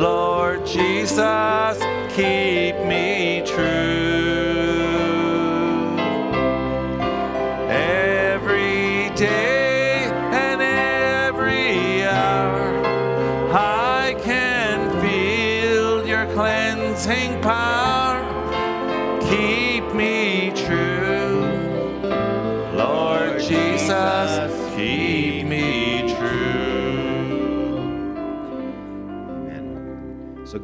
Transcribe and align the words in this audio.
Lord 0.00 0.64
Jesus, 0.64 1.78
keep 2.14 2.57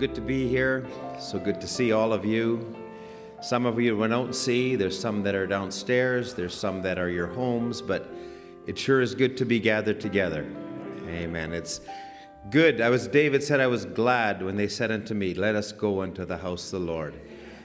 good 0.05 0.15
to 0.15 0.21
be 0.21 0.47
here. 0.47 0.87
So 1.19 1.39
good 1.39 1.59
to 1.63 1.67
see 1.67 1.93
all 1.93 2.12
of 2.12 2.27
you. 2.27 2.77
Some 3.41 3.65
of 3.65 3.81
you 3.81 3.97
we 3.97 4.07
don't 4.07 4.35
see. 4.35 4.77
There's 4.77 5.01
some 5.01 5.23
that 5.23 5.35
are 5.35 5.47
downstairs. 5.47 6.35
There's 6.35 6.53
some 6.53 6.83
that 6.83 6.99
are 6.99 7.09
your 7.09 7.29
homes. 7.29 7.81
But 7.81 8.07
it 8.67 8.77
sure 8.79 9.01
is 9.01 9.15
good 9.15 9.35
to 9.39 9.47
be 9.47 9.59
gathered 9.59 10.01
together. 10.01 10.47
Amen. 11.09 11.55
It's 11.55 11.81
good. 12.51 12.83
I 12.83 12.91
was 12.91 13.09
David 13.09 13.43
said 13.43 13.61
I 13.61 13.67
was 13.67 13.87
glad 13.87 14.43
when 14.43 14.57
they 14.57 14.69
said 14.69 14.91
unto 14.91 15.15
me, 15.15 15.33
"Let 15.33 15.55
us 15.55 15.73
go 15.73 16.03
unto 16.03 16.27
the 16.27 16.37
house 16.37 16.71
of 16.71 16.81
the 16.81 16.87
Lord." 16.87 17.15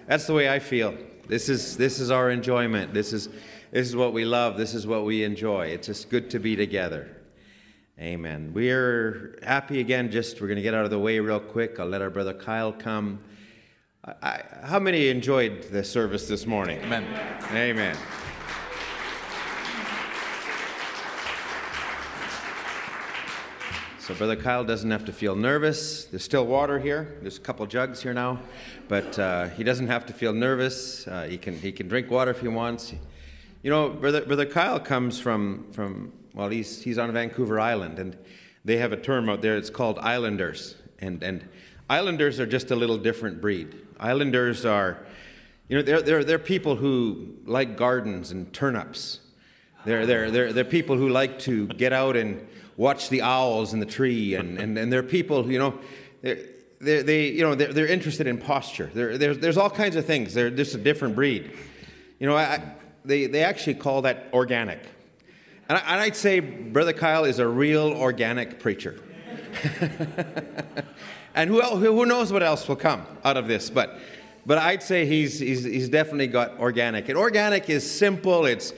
That's 0.08 0.26
the 0.26 0.34
way 0.34 0.48
I 0.48 0.60
feel. 0.60 0.96
This 1.28 1.50
is 1.50 1.76
this 1.76 2.00
is 2.00 2.10
our 2.10 2.32
enjoyment. 2.32 2.94
This 2.94 3.12
is 3.12 3.28
this 3.72 3.86
is 3.86 3.98
what 3.98 4.14
we 4.14 4.24
love. 4.24 4.56
This 4.56 4.74
is 4.74 4.88
what 4.88 5.04
we 5.04 5.26
enjoy. 5.26 5.66
It's 5.66 5.88
just 5.88 6.10
good 6.10 6.30
to 6.30 6.40
be 6.40 6.56
together. 6.56 7.19
Amen. 8.00 8.52
We're 8.54 9.38
happy 9.44 9.82
again. 9.82 10.10
Just 10.10 10.40
we're 10.40 10.48
going 10.48 10.56
to 10.56 10.62
get 10.62 10.74
out 10.74 10.86
of 10.86 10.90
the 10.90 10.98
way 10.98 11.20
real 11.20 11.42
quick. 11.42 11.82
I'll 11.82 11.86
let 11.86 12.02
our 12.02 12.10
brother 12.10 12.34
Kyle 12.34 12.72
come. 12.72 13.20
I, 14.06 14.14
I, 14.22 14.44
how 14.64 14.80
many 14.80 15.10
enjoyed 15.10 15.64
the 15.64 15.84
service 15.84 16.26
this 16.26 16.46
morning? 16.46 16.80
Amen. 16.82 17.04
Amen. 17.52 17.98
So 24.00 24.16
Brother 24.16 24.38
Kyle 24.38 24.64
doesn't 24.64 24.90
have 24.90 25.04
to 25.04 25.12
feel 25.12 25.36
nervous. 25.36 26.06
There's 26.06 26.24
still 26.24 26.46
water 26.46 26.80
here. 26.80 27.18
There's 27.22 27.38
a 27.38 27.42
couple 27.42 27.66
jugs 27.66 28.02
here 28.02 28.14
now, 28.14 28.40
but 28.88 29.20
uh, 29.20 29.50
he 29.50 29.66
doesn't 29.66 29.88
have 29.88 30.06
to 30.06 30.14
feel 30.14 30.32
nervous. 30.32 31.06
Uh, 31.06 31.24
he 31.24 31.38
can 31.38 31.60
he 31.60 31.74
can 31.74 31.90
drink 31.90 32.10
water 32.10 32.32
if 32.32 32.40
he 32.40 32.48
wants. 32.48 32.94
You 33.62 33.70
know, 33.70 33.90
Brother 33.90 34.22
Brother 34.22 34.46
Kyle 34.46 34.80
comes 34.80 35.20
from 35.20 35.66
from 35.74 36.14
well, 36.34 36.50
he's 36.50 36.82
he's 36.82 36.98
on 36.98 37.12
Vancouver 37.12 37.60
Island, 37.60 38.00
and 38.00 38.18
they 38.66 38.78
have 38.78 38.92
a 38.92 38.98
term 38.98 39.30
out 39.30 39.42
there. 39.42 39.58
It's 39.58 39.70
called 39.70 40.00
Islanders, 40.00 40.76
and 41.00 41.24
and 41.24 41.48
Islanders 41.90 42.40
are 42.40 42.46
just 42.46 42.72
a 42.72 42.76
little 42.76 42.98
different 42.98 43.42
breed. 43.42 43.76
Islanders 44.00 44.66
are, 44.66 45.00
you 45.68 45.78
know, 45.78 45.84
they're 45.84 46.02
they're 46.02 46.24
they're 46.24 46.40
people 46.40 46.76
who 46.76 47.36
like 47.46 47.78
gardens 47.78 48.32
and 48.32 48.52
turnips. 48.54 49.20
They're, 49.86 50.06
they're, 50.06 50.30
they're, 50.30 50.52
they're 50.52 50.66
people 50.66 50.98
who 50.98 51.08
like 51.08 51.40
to 51.40 51.66
get 51.68 51.94
out 51.94 52.18
and 52.18 52.46
watch 52.76 53.08
the 53.08 53.22
owls 53.22 53.74
in 53.74 53.80
the 53.80 53.86
tree, 53.86 54.36
and, 54.36 54.58
and, 54.58 54.78
and 54.78 54.92
they're 54.92 55.02
people, 55.02 55.44
who, 55.44 55.52
you 55.52 55.60
know, 55.60 55.80
they're, 56.22 56.38
they're, 56.82 57.02
they, 57.02 57.30
you 57.30 57.44
know, 57.44 57.56
they're, 57.56 57.72
they're 57.72 57.88
interested 57.88 58.28
in 58.28 58.38
posture. 58.38 58.92
They're, 58.94 59.18
there's, 59.18 59.40
there's 59.40 59.58
all 59.58 59.70
kinds 59.70 59.96
of 59.96 60.06
things. 60.06 60.34
They're 60.34 60.50
just 60.50 60.76
a 60.76 60.78
different 60.78 61.16
breed. 61.16 61.52
You 62.20 62.28
know, 62.28 62.36
I, 62.36 62.62
they, 63.06 63.26
they 63.28 63.42
actually 63.42 63.76
call 63.76 64.02
that 64.02 64.28
organic. 64.34 64.80
And, 65.70 65.78
I, 65.78 66.02
I'd 66.02 66.16
say 66.16 66.40
Brother 66.40 66.94
Kyle 66.94 67.26
is 67.26 67.38
a 67.38 67.48
real 67.48 67.94
organic 67.94 68.60
preacher. 68.60 69.00
and 71.36 71.50
who, 71.50 71.62
else, 71.62 71.80
who 71.80 72.06
knows 72.08 72.34
what 72.34 72.42
else 72.42 72.68
will 72.68 72.76
come 72.76 73.06
out 73.24 73.38
of 73.38 73.48
this, 73.48 73.70
but, 73.70 74.00
but 74.48 74.58
I'd 74.58 74.82
say 74.82 75.06
he's, 75.06 75.40
he's, 75.40 75.64
he's 75.64 75.88
definitely 75.88 76.28
got 76.28 76.60
organic. 76.60 77.08
And 77.08 77.18
organic 77.18 77.70
is 77.70 77.90
simple, 77.90 78.46
it's 78.46 78.74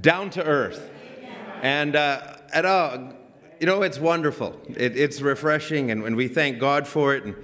down 0.00 0.28
to 0.30 0.44
earth. 0.44 0.90
And, 1.62 1.96
uh, 1.96 2.36
and 2.52 2.66
uh, 2.66 3.12
you 3.58 3.66
know, 3.66 3.82
it's 3.82 3.98
wonderful. 3.98 4.60
It, 4.76 4.96
it's 4.96 5.20
refreshing, 5.20 5.90
and, 5.90 6.04
and 6.04 6.14
we 6.14 6.28
thank 6.28 6.58
God 6.58 6.86
for 6.86 7.14
it. 7.14 7.24
And 7.24 7.34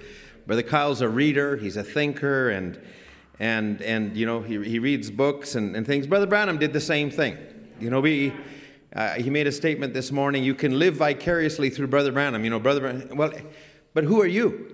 Brother 0.47 0.63
Kyle's 0.63 1.01
a 1.01 1.09
reader, 1.09 1.57
he's 1.57 1.77
a 1.77 1.83
thinker, 1.83 2.51
and, 2.51 2.79
and, 3.41 3.81
and 3.81 4.15
you 4.15 4.27
know, 4.27 4.43
he, 4.43 4.63
he 4.63 4.79
reads 4.79 5.11
books 5.11 5.55
and, 5.55 5.75
and 5.75 5.87
things. 5.87 6.07
Brother 6.07 6.27
Branham 6.27 6.59
did 6.59 6.73
the 6.75 6.81
same 6.81 7.11
thing. 7.11 7.39
You 7.81 7.91
know, 7.91 8.01
we, 8.01 8.33
uh, 8.95 9.15
he 9.15 9.29
made 9.29 9.47
a 9.47 9.53
statement 9.53 9.93
this 9.93 10.13
morning 10.13 10.45
you 10.45 10.55
can 10.55 10.79
live 10.79 10.95
vicariously 10.95 11.69
through 11.69 11.89
Brother 11.89 12.13
Branham. 12.13 12.45
You 12.45 12.51
know, 12.51 12.61
Brother 12.61 12.81
Branham, 12.81 13.17
well, 13.17 13.33
but 13.93 14.05
who 14.05 14.21
are 14.21 14.27
you? 14.27 14.73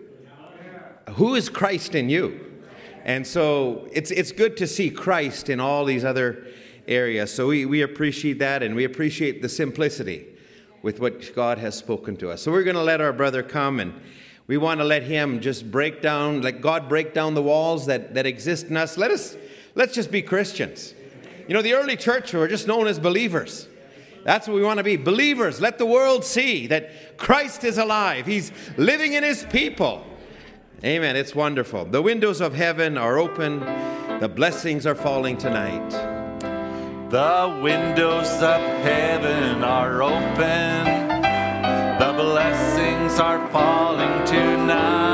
Who 1.13 1.35
is 1.35 1.49
Christ 1.49 1.95
in 1.95 2.11
you? 2.11 2.47
And 3.05 3.27
so 3.27 3.89
it's, 3.93 4.11
it's 4.11 4.31
good 4.31 4.57
to 4.59 4.67
see 4.67 4.91
Christ 4.91 5.49
in 5.49 5.59
all 5.59 5.85
these 5.85 6.05
other 6.05 6.47
areas. 6.87 7.33
So 7.33 7.49
we, 7.49 7.65
we 7.65 7.83
appreciate 7.83 8.39
that 8.41 8.63
and 8.63 8.75
we 8.75 8.85
appreciate 8.85 9.41
the 9.41 9.49
simplicity 9.49 10.27
with 10.83 11.01
what 11.01 11.35
God 11.35 11.59
has 11.59 11.75
spoken 11.77 12.17
to 12.19 12.31
us. 12.31 12.43
So 12.43 12.53
we're 12.53 12.63
going 12.63 12.77
to 12.77 12.83
let 12.83 13.01
our 13.01 13.13
brother 13.13 13.43
come 13.43 13.81
and 13.81 13.99
we 14.47 14.59
want 14.59 14.81
to 14.81 14.85
let 14.85 15.03
him 15.03 15.41
just 15.41 15.71
break 15.71 16.03
down, 16.03 16.43
let 16.43 16.61
God 16.61 16.89
break 16.89 17.15
down 17.15 17.35
the 17.35 17.43
walls 17.43 17.87
that, 17.87 18.15
that 18.15 18.27
exist 18.27 18.67
in 18.67 18.77
us. 18.77 18.99
Let 18.99 19.11
us, 19.11 19.37
let's 19.75 19.95
just 19.95 20.11
be 20.11 20.21
Christians. 20.21 20.95
You 21.49 21.55
know, 21.55 21.63
the 21.63 21.75
early 21.75 21.97
church 21.97 22.33
were 22.35 22.49
just 22.49 22.67
known 22.67 22.87
as 22.87 22.99
believers. 22.99 23.69
That's 24.25 24.47
what 24.47 24.55
we 24.55 24.63
want 24.63 24.79
to 24.79 24.85
be 24.85 24.97
believers. 24.97 25.61
Let 25.61 25.79
the 25.79 25.87
world 25.87 26.25
see 26.25 26.67
that 26.69 27.17
Christ 27.17 27.65
is 27.65 27.79
alive, 27.79 28.27
He's 28.27 28.53
living 28.77 29.15
in 29.15 29.23
His 29.23 29.45
people. 29.45 30.05
Amen. 30.83 31.15
It's 31.15 31.35
wonderful. 31.35 31.85
The 31.85 32.01
windows 32.01 32.41
of 32.41 32.55
heaven 32.55 32.97
are 32.97 33.19
open, 33.19 33.61
the 34.21 34.29
blessings 34.29 34.87
are 34.87 34.95
falling 34.95 35.37
tonight. 35.37 35.91
The 37.11 37.61
windows 37.61 38.31
of 38.35 38.61
heaven 38.85 39.65
are 39.65 40.01
open. 40.01 40.85
The 41.99 42.13
blessings 42.17 43.19
are 43.19 43.45
falling 43.49 44.25
tonight. 44.25 45.10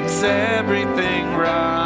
Makes 0.00 0.24
everything 0.24 1.24
right. 1.36 1.83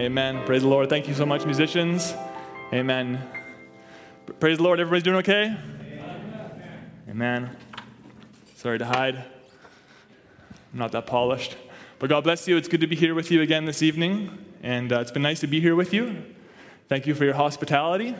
Amen. 0.00 0.42
Praise 0.46 0.62
the 0.62 0.68
Lord. 0.68 0.88
Thank 0.88 1.08
you 1.08 1.12
so 1.12 1.26
much, 1.26 1.44
musicians. 1.44 2.14
Amen. 2.72 3.22
Praise 4.38 4.56
the 4.56 4.62
Lord. 4.62 4.80
Everybody's 4.80 5.02
doing 5.02 5.18
okay? 5.18 5.54
Amen. 7.06 7.54
Sorry 8.56 8.78
to 8.78 8.86
hide. 8.86 9.16
I'm 9.16 10.78
not 10.78 10.92
that 10.92 11.06
polished. 11.06 11.54
But 11.98 12.08
God 12.08 12.24
bless 12.24 12.48
you. 12.48 12.56
It's 12.56 12.66
good 12.66 12.80
to 12.80 12.86
be 12.86 12.96
here 12.96 13.14
with 13.14 13.30
you 13.30 13.42
again 13.42 13.66
this 13.66 13.82
evening. 13.82 14.42
And 14.62 14.90
uh, 14.90 15.00
it's 15.00 15.10
been 15.10 15.20
nice 15.20 15.40
to 15.40 15.46
be 15.46 15.60
here 15.60 15.76
with 15.76 15.92
you. 15.92 16.24
Thank 16.88 17.06
you 17.06 17.14
for 17.14 17.26
your 17.26 17.34
hospitality 17.34 18.16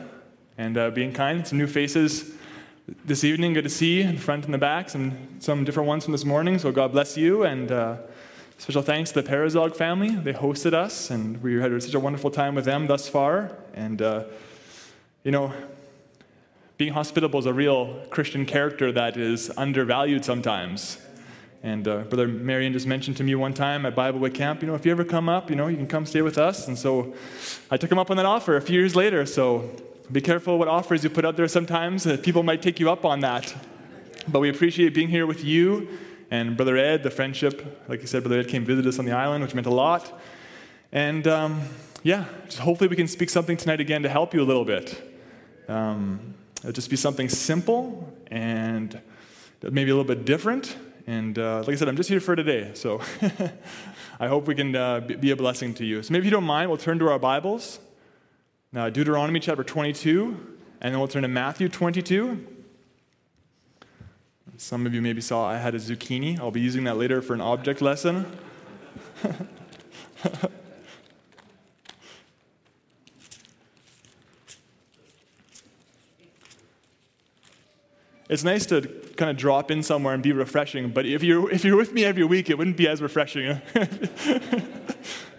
and 0.59 0.77
uh, 0.77 0.91
being 0.91 1.11
kind. 1.11 1.47
Some 1.47 1.57
new 1.57 1.65
faces 1.65 2.31
this 3.05 3.23
evening. 3.23 3.53
Good 3.53 3.63
to 3.63 3.71
see 3.71 4.01
in 4.01 4.19
front 4.19 4.45
and 4.45 4.53
the 4.53 4.59
back. 4.59 4.87
Some, 4.91 5.17
some 5.39 5.63
different 5.63 5.87
ones 5.87 6.03
from 6.03 6.11
this 6.11 6.25
morning. 6.25 6.59
So 6.59 6.71
God 6.71 6.91
bless 6.91 7.17
you. 7.17 7.41
And 7.41 7.71
uh, 7.71 7.97
special 8.61 8.83
thanks 8.83 9.11
to 9.11 9.19
the 9.19 9.27
Parazog 9.27 9.75
family. 9.75 10.11
They 10.11 10.33
hosted 10.33 10.75
us, 10.75 11.09
and 11.09 11.41
we 11.41 11.59
had 11.59 11.81
such 11.81 11.95
a 11.95 11.99
wonderful 11.99 12.29
time 12.29 12.53
with 12.53 12.63
them 12.63 12.85
thus 12.85 13.09
far. 13.09 13.57
And, 13.73 13.99
uh, 14.03 14.25
you 15.23 15.31
know, 15.31 15.51
being 16.77 16.93
hospitable 16.93 17.39
is 17.39 17.47
a 17.47 17.53
real 17.55 18.05
Christian 18.11 18.45
character 18.45 18.91
that 18.91 19.17
is 19.17 19.51
undervalued 19.57 20.23
sometimes. 20.23 20.99
And 21.63 21.87
uh, 21.87 22.01
Brother 22.01 22.27
Marion 22.27 22.71
just 22.71 22.85
mentioned 22.85 23.17
to 23.17 23.23
me 23.23 23.33
one 23.33 23.55
time 23.55 23.83
at 23.87 23.95
Bible 23.95 24.19
Biblewood 24.19 24.35
Camp, 24.35 24.61
you 24.61 24.67
know, 24.67 24.75
if 24.75 24.85
you 24.85 24.91
ever 24.91 25.05
come 25.05 25.27
up, 25.27 25.49
you 25.49 25.55
know, 25.55 25.65
you 25.65 25.75
can 25.75 25.87
come 25.87 26.05
stay 26.05 26.21
with 26.21 26.37
us. 26.37 26.67
And 26.67 26.77
so 26.77 27.15
I 27.71 27.77
took 27.77 27.91
him 27.91 27.97
up 27.97 28.11
on 28.11 28.17
that 28.17 28.27
offer 28.27 28.57
a 28.57 28.61
few 28.61 28.79
years 28.79 28.95
later. 28.95 29.25
So 29.25 29.71
be 30.11 30.21
careful 30.21 30.59
what 30.59 30.67
offers 30.67 31.03
you 31.03 31.09
put 31.09 31.25
out 31.25 31.35
there 31.35 31.47
sometimes. 31.47 32.05
Uh, 32.05 32.15
people 32.15 32.43
might 32.43 32.61
take 32.61 32.79
you 32.79 32.91
up 32.91 33.05
on 33.05 33.21
that. 33.21 33.55
But 34.27 34.39
we 34.39 34.49
appreciate 34.49 34.93
being 34.93 35.09
here 35.09 35.25
with 35.25 35.43
you 35.43 35.97
and 36.31 36.55
Brother 36.55 36.77
Ed, 36.77 37.03
the 37.03 37.11
friendship. 37.11 37.83
Like 37.89 38.01
you 38.01 38.07
said, 38.07 38.23
Brother 38.23 38.39
Ed 38.39 38.47
came 38.47 38.63
visit 38.65 38.87
us 38.87 38.97
on 38.97 39.05
the 39.05 39.11
island, 39.11 39.43
which 39.43 39.53
meant 39.53 39.67
a 39.67 39.73
lot. 39.73 40.19
And 40.93 41.27
um, 41.27 41.61
yeah, 42.03 42.25
just 42.45 42.59
hopefully 42.59 42.87
we 42.87 42.95
can 42.95 43.07
speak 43.07 43.29
something 43.29 43.57
tonight 43.57 43.81
again 43.81 44.01
to 44.03 44.09
help 44.09 44.33
you 44.33 44.41
a 44.41 44.47
little 44.47 44.65
bit. 44.65 45.19
Um, 45.67 46.33
it'll 46.59 46.71
just 46.71 46.89
be 46.89 46.95
something 46.95 47.27
simple 47.27 48.11
and 48.27 48.99
maybe 49.61 49.91
a 49.91 49.95
little 49.95 50.07
bit 50.07 50.25
different. 50.25 50.77
And 51.05 51.37
uh, 51.37 51.59
like 51.59 51.69
I 51.69 51.75
said, 51.75 51.89
I'm 51.89 51.97
just 51.97 52.09
here 52.09 52.21
for 52.21 52.35
today. 52.35 52.71
So 52.75 53.01
I 54.19 54.27
hope 54.27 54.47
we 54.47 54.55
can 54.55 54.73
uh, 54.73 55.01
be 55.01 55.31
a 55.31 55.35
blessing 55.35 55.73
to 55.75 55.85
you. 55.85 56.01
So 56.01 56.13
maybe 56.13 56.21
if 56.21 56.25
you 56.25 56.31
don't 56.31 56.45
mind, 56.45 56.69
we'll 56.69 56.77
turn 56.77 56.97
to 56.99 57.09
our 57.09 57.19
Bibles. 57.19 57.79
Now, 58.71 58.89
Deuteronomy 58.89 59.41
chapter 59.41 59.65
22, 59.65 60.57
and 60.79 60.93
then 60.93 60.99
we'll 60.99 61.09
turn 61.09 61.23
to 61.23 61.27
Matthew 61.27 61.67
22. 61.67 62.47
Some 64.61 64.85
of 64.85 64.93
you 64.93 65.01
maybe 65.01 65.21
saw 65.21 65.49
I 65.49 65.57
had 65.57 65.73
a 65.73 65.79
zucchini. 65.79 66.39
I'll 66.39 66.51
be 66.51 66.61
using 66.61 66.83
that 66.83 66.95
later 66.95 67.19
for 67.23 67.33
an 67.33 67.41
object 67.41 67.81
lesson. 67.81 68.27
it's 78.29 78.43
nice 78.43 78.67
to 78.67 78.81
kind 79.17 79.31
of 79.31 79.37
drop 79.37 79.71
in 79.71 79.81
somewhere 79.81 80.13
and 80.13 80.21
be 80.21 80.31
refreshing, 80.31 80.91
but 80.91 81.07
if 81.07 81.23
you're, 81.23 81.49
if 81.51 81.65
you're 81.65 81.75
with 81.75 81.91
me 81.93 82.05
every 82.05 82.23
week, 82.23 82.51
it 82.51 82.59
wouldn't 82.59 82.77
be 82.77 82.87
as 82.87 83.01
refreshing. 83.01 83.59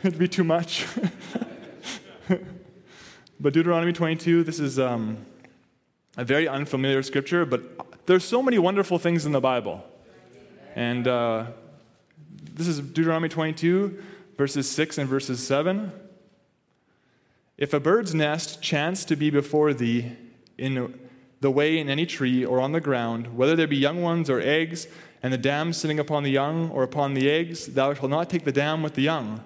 It'd 0.02 0.18
be 0.18 0.26
too 0.26 0.42
much. 0.42 0.84
but 3.38 3.52
Deuteronomy 3.52 3.92
22, 3.92 4.42
this 4.42 4.58
is 4.58 4.80
um, 4.80 5.18
a 6.16 6.24
very 6.24 6.48
unfamiliar 6.48 7.04
scripture, 7.04 7.46
but 7.46 7.91
there's 8.06 8.24
so 8.24 8.42
many 8.42 8.58
wonderful 8.58 8.98
things 8.98 9.26
in 9.26 9.32
the 9.32 9.40
Bible. 9.40 9.84
And 10.74 11.06
uh, 11.06 11.46
this 12.52 12.66
is 12.66 12.80
Deuteronomy 12.80 13.28
22, 13.28 14.02
verses 14.36 14.68
6 14.70 14.98
and 14.98 15.08
verses 15.08 15.44
7. 15.46 15.92
If 17.56 17.72
a 17.72 17.78
bird's 17.78 18.14
nest 18.14 18.60
chance 18.60 19.04
to 19.04 19.14
be 19.14 19.30
before 19.30 19.72
thee 19.72 20.12
in 20.58 20.98
the 21.40 21.50
way 21.50 21.78
in 21.78 21.88
any 21.88 22.06
tree 22.06 22.44
or 22.44 22.60
on 22.60 22.72
the 22.72 22.80
ground, 22.80 23.36
whether 23.36 23.54
there 23.54 23.68
be 23.68 23.76
young 23.76 24.02
ones 24.02 24.28
or 24.28 24.40
eggs, 24.40 24.88
and 25.22 25.32
the 25.32 25.38
dam 25.38 25.72
sitting 25.72 26.00
upon 26.00 26.24
the 26.24 26.30
young 26.30 26.70
or 26.70 26.82
upon 26.82 27.14
the 27.14 27.30
eggs, 27.30 27.66
thou 27.66 27.94
shalt 27.94 28.10
not 28.10 28.28
take 28.28 28.44
the 28.44 28.52
dam 28.52 28.82
with 28.82 28.94
the 28.94 29.02
young. 29.02 29.44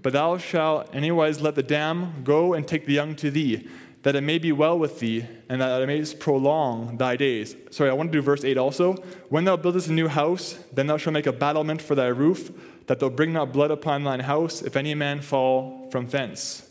But 0.00 0.12
thou 0.12 0.38
shalt 0.38 0.94
anywise 0.94 1.40
let 1.40 1.56
the 1.56 1.62
dam 1.64 2.22
go 2.22 2.54
and 2.54 2.68
take 2.68 2.86
the 2.86 2.92
young 2.92 3.16
to 3.16 3.30
thee, 3.32 3.66
that 4.06 4.14
it 4.14 4.20
may 4.20 4.38
be 4.38 4.52
well 4.52 4.78
with 4.78 5.00
thee, 5.00 5.26
and 5.48 5.60
that 5.60 5.82
it 5.82 5.86
may 5.88 6.04
prolong 6.20 6.96
thy 6.96 7.16
days. 7.16 7.56
Sorry, 7.72 7.90
I 7.90 7.92
want 7.92 8.12
to 8.12 8.16
do 8.16 8.22
verse 8.22 8.44
8 8.44 8.56
also. 8.56 8.92
When 9.30 9.44
thou 9.46 9.56
buildest 9.56 9.88
a 9.88 9.92
new 9.92 10.06
house, 10.06 10.60
then 10.72 10.86
thou 10.86 10.96
shalt 10.96 11.12
make 11.12 11.26
a 11.26 11.32
battlement 11.32 11.82
for 11.82 11.96
thy 11.96 12.06
roof, 12.06 12.52
that 12.86 13.00
thou 13.00 13.08
bring 13.08 13.32
not 13.32 13.52
blood 13.52 13.72
upon 13.72 14.04
thine 14.04 14.20
house, 14.20 14.62
if 14.62 14.76
any 14.76 14.94
man 14.94 15.22
fall 15.22 15.88
from 15.90 16.06
thence. 16.06 16.70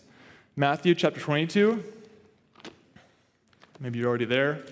Matthew 0.55 0.95
chapter 0.95 1.19
22. 1.19 1.83
Maybe 3.81 3.99
you're 3.99 4.07
already 4.07 4.23
there. 4.23 4.63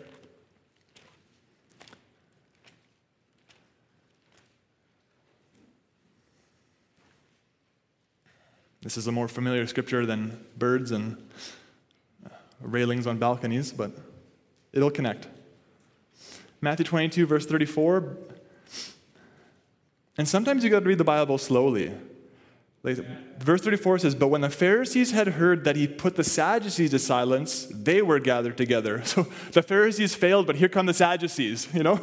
This 8.82 8.96
is 8.96 9.08
a 9.08 9.12
more 9.12 9.28
familiar 9.28 9.68
scripture 9.68 10.06
than 10.06 10.46
birds 10.58 10.92
and 10.92 11.18
railings 12.64 13.06
on 13.08 13.18
balconies, 13.18 13.72
but 13.72 13.92
it'll 14.72 14.92
connect. 14.92 15.28
Matthew 16.62 16.86
22, 16.86 17.26
verse 17.26 17.46
34. 17.46 18.18
And 20.18 20.28
sometimes 20.28 20.64
you 20.64 20.70
got 20.70 20.82
to 20.82 20.86
read 20.86 20.98
the 20.98 21.04
Bible 21.04 21.38
slowly. 21.38 21.94
Verse 22.84 23.62
34 23.62 24.00
says, 24.00 24.16
But 24.16 24.28
when 24.28 24.42
the 24.42 24.50
Pharisees 24.50 25.12
had 25.12 25.30
heard 25.30 25.64
that 25.64 25.78
he 25.78 25.88
put 25.88 26.16
the 26.16 26.24
Sadducees 26.24 26.92
to 26.92 27.00
silence, 27.00 27.66
they 27.72 28.02
were 28.02 28.20
gathered 28.20 28.58
together. 28.58 29.02
So 29.14 29.28
the 29.54 29.62
Pharisees 29.62 30.16
failed, 30.16 30.48
but 30.48 30.58
here 30.58 30.68
come 30.68 30.86
the 30.86 30.94
Sadducees. 30.94 31.70
You 31.74 31.84
know, 31.84 32.00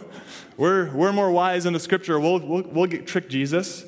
we're, 0.57 0.91
we're 0.93 1.13
more 1.13 1.31
wise 1.31 1.67
in 1.67 1.75
the 1.75 1.81
scripture. 1.81 2.19
We'll, 2.19 2.41
we'll, 2.41 2.63
we'll 2.63 2.87
get, 2.87 3.07
trick 3.07 3.29
Jesus. 3.29 3.85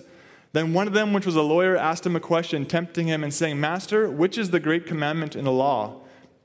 Then 0.52 0.74
one 0.74 0.86
of 0.86 0.92
them, 0.92 1.14
which 1.14 1.24
was 1.24 1.34
a 1.34 1.42
lawyer, 1.42 1.76
asked 1.76 2.04
him 2.04 2.14
a 2.14 2.20
question, 2.20 2.66
tempting 2.66 3.06
him 3.06 3.24
and 3.24 3.32
saying, 3.32 3.58
Master, 3.58 4.10
which 4.10 4.36
is 4.36 4.50
the 4.50 4.60
great 4.60 4.86
commandment 4.86 5.34
in 5.34 5.44
the 5.44 5.52
law? 5.52 6.01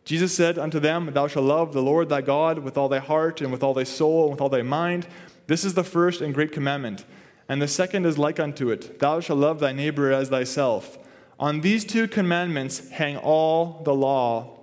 Jesus 0.07 0.33
said 0.33 0.57
unto 0.57 0.79
them, 0.79 1.11
Thou 1.11 1.27
shalt 1.27 1.43
love 1.43 1.73
the 1.73 1.81
Lord 1.81 2.07
thy 2.07 2.21
God 2.21 2.59
with 2.59 2.77
all 2.77 2.87
thy 2.87 2.99
heart 2.99 3.41
and 3.41 3.51
with 3.51 3.61
all 3.61 3.73
thy 3.73 3.83
soul 3.83 4.23
and 4.23 4.31
with 4.31 4.39
all 4.39 4.47
thy 4.47 4.61
mind. 4.61 5.05
This 5.47 5.65
is 5.65 5.73
the 5.73 5.83
first 5.83 6.21
and 6.21 6.33
great 6.33 6.53
commandment. 6.53 7.03
And 7.49 7.61
the 7.61 7.67
second 7.67 8.05
is 8.05 8.17
like 8.17 8.39
unto 8.39 8.69
it 8.69 8.99
Thou 8.99 9.19
shalt 9.19 9.39
love 9.39 9.59
thy 9.59 9.73
neighbor 9.73 10.13
as 10.13 10.29
thyself. 10.29 10.97
On 11.37 11.59
these 11.59 11.83
two 11.83 12.07
commandments 12.07 12.87
hang 12.87 13.17
all 13.17 13.81
the 13.83 13.93
law 13.93 14.61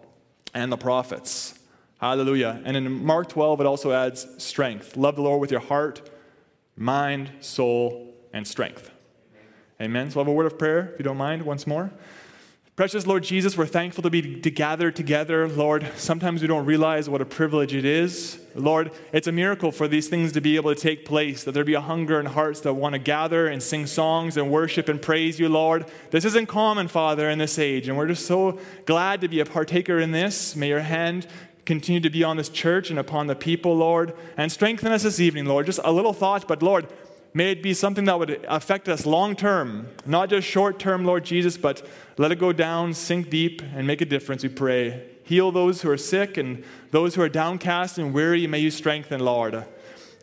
and 0.54 0.72
the 0.72 0.78
prophets. 0.78 1.58
Hallelujah. 1.98 2.62
And 2.64 2.74
in 2.74 3.04
Mark 3.04 3.28
12, 3.28 3.60
it 3.60 3.66
also 3.66 3.92
adds 3.92 4.26
strength. 4.42 4.96
Love 4.96 5.16
the 5.16 5.22
Lord 5.22 5.42
with 5.42 5.50
your 5.50 5.60
heart, 5.60 6.10
mind, 6.74 7.30
soul, 7.40 8.14
and 8.32 8.48
strength. 8.48 8.90
Amen. 9.78 10.10
So 10.10 10.20
I'll 10.20 10.24
have 10.24 10.32
a 10.32 10.34
word 10.34 10.46
of 10.46 10.58
prayer, 10.58 10.88
if 10.94 11.00
you 11.00 11.02
don't 11.02 11.18
mind, 11.18 11.42
once 11.42 11.66
more. 11.66 11.90
Precious 12.76 13.07
Lord 13.07 13.23
Jesus, 13.23 13.57
we're 13.57 13.66
thankful 13.66 14.02
to 14.02 14.11
be 14.11 14.40
to 14.40 14.50
gather 14.50 14.90
together. 14.90 15.47
Lord, 15.47 15.88
sometimes 15.95 16.43
we 16.43 16.49
don't 16.49 16.66
realize 16.66 17.09
what 17.09 17.21
a 17.21 17.25
privilege 17.25 17.73
it 17.73 17.85
is. 17.85 18.40
Lord, 18.57 18.90
it's 19.12 19.28
a 19.28 19.33
miracle 19.33 19.71
for 19.71 19.87
these 19.87 20.09
things 20.09 20.33
to 20.33 20.40
be 20.40 20.57
able 20.57 20.75
to 20.75 20.81
take 20.81 21.04
place, 21.04 21.45
that 21.45 21.52
there 21.52 21.62
be 21.62 21.75
a 21.75 21.81
hunger 21.81 22.19
in 22.19 22.26
hearts 22.26 22.62
that 22.62 22.75
want 22.75 22.95
to 22.95 22.99
gather 22.99 23.47
and 23.47 23.62
sing 23.62 23.87
songs 23.87 24.37
and 24.37 24.50
worship 24.50 24.88
and 24.88 25.00
praise 25.00 25.38
you, 25.38 25.49
Lord. 25.49 25.87
This 26.11 26.25
isn't 26.25 26.47
common, 26.47 26.88
Father, 26.88 27.31
in 27.31 27.38
this 27.38 27.61
age, 27.61 27.87
and 27.87 27.97
we're 27.97 28.09
just 28.09 28.26
so 28.26 28.59
glad 28.87 29.21
to 29.21 29.28
be 29.28 29.38
a 29.38 29.47
partaker 29.47 30.00
in 30.00 30.11
this. 30.11 30.57
May 30.57 30.71
your 30.71 30.81
hand 30.81 31.28
continue 31.64 32.00
to 32.00 32.11
be 32.11 32.25
on 32.25 32.37
this 32.37 32.49
church 32.49 32.90
and 32.90 32.99
upon 32.99 33.28
the 33.28 33.37
people, 33.37 33.76
Lord, 33.76 34.14
and 34.37 34.50
strengthen 34.50 34.90
us 34.90 35.04
this 35.04 35.21
evening, 35.21 35.47
Lord. 35.47 35.66
Just 35.66 35.81
a 35.85 35.93
little 35.93 36.12
thought, 36.12 36.49
but 36.49 36.61
Lord, 36.61 36.88
May 37.36 37.50
it 37.50 37.64
be 37.64 37.74
something 37.74 38.04
that 38.04 38.16
would 38.16 38.44
affect 38.48 38.88
us 38.88 39.04
long 39.04 39.34
term, 39.34 39.88
not 40.06 40.30
just 40.30 40.46
short 40.46 40.78
term, 40.78 41.04
Lord 41.04 41.24
Jesus, 41.24 41.56
but 41.56 41.84
let 42.16 42.30
it 42.30 42.38
go 42.38 42.52
down, 42.52 42.94
sink 42.94 43.28
deep, 43.28 43.60
and 43.74 43.88
make 43.88 44.00
a 44.00 44.04
difference, 44.04 44.44
we 44.44 44.48
pray. 44.48 45.10
Heal 45.24 45.50
those 45.50 45.82
who 45.82 45.90
are 45.90 45.96
sick 45.96 46.36
and 46.36 46.62
those 46.92 47.16
who 47.16 47.22
are 47.22 47.28
downcast 47.28 47.98
and 47.98 48.14
weary, 48.14 48.46
may 48.46 48.60
you 48.60 48.70
strengthen, 48.70 49.18
Lord. 49.18 49.64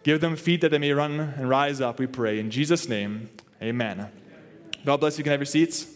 Give 0.04 0.22
them 0.22 0.38
feet 0.38 0.62
that 0.62 0.72
they 0.72 0.78
may 0.78 0.94
run 0.94 1.20
and 1.20 1.50
rise 1.50 1.82
up, 1.82 2.00
we 2.00 2.08
pray. 2.08 2.40
In 2.40 2.50
Jesus' 2.50 2.88
name, 2.88 3.30
amen. 3.62 4.08
God 4.86 5.02
bless 5.02 5.18
you. 5.18 5.24
Can 5.26 5.32
have 5.32 5.42
your 5.42 5.46
seats. 5.46 5.88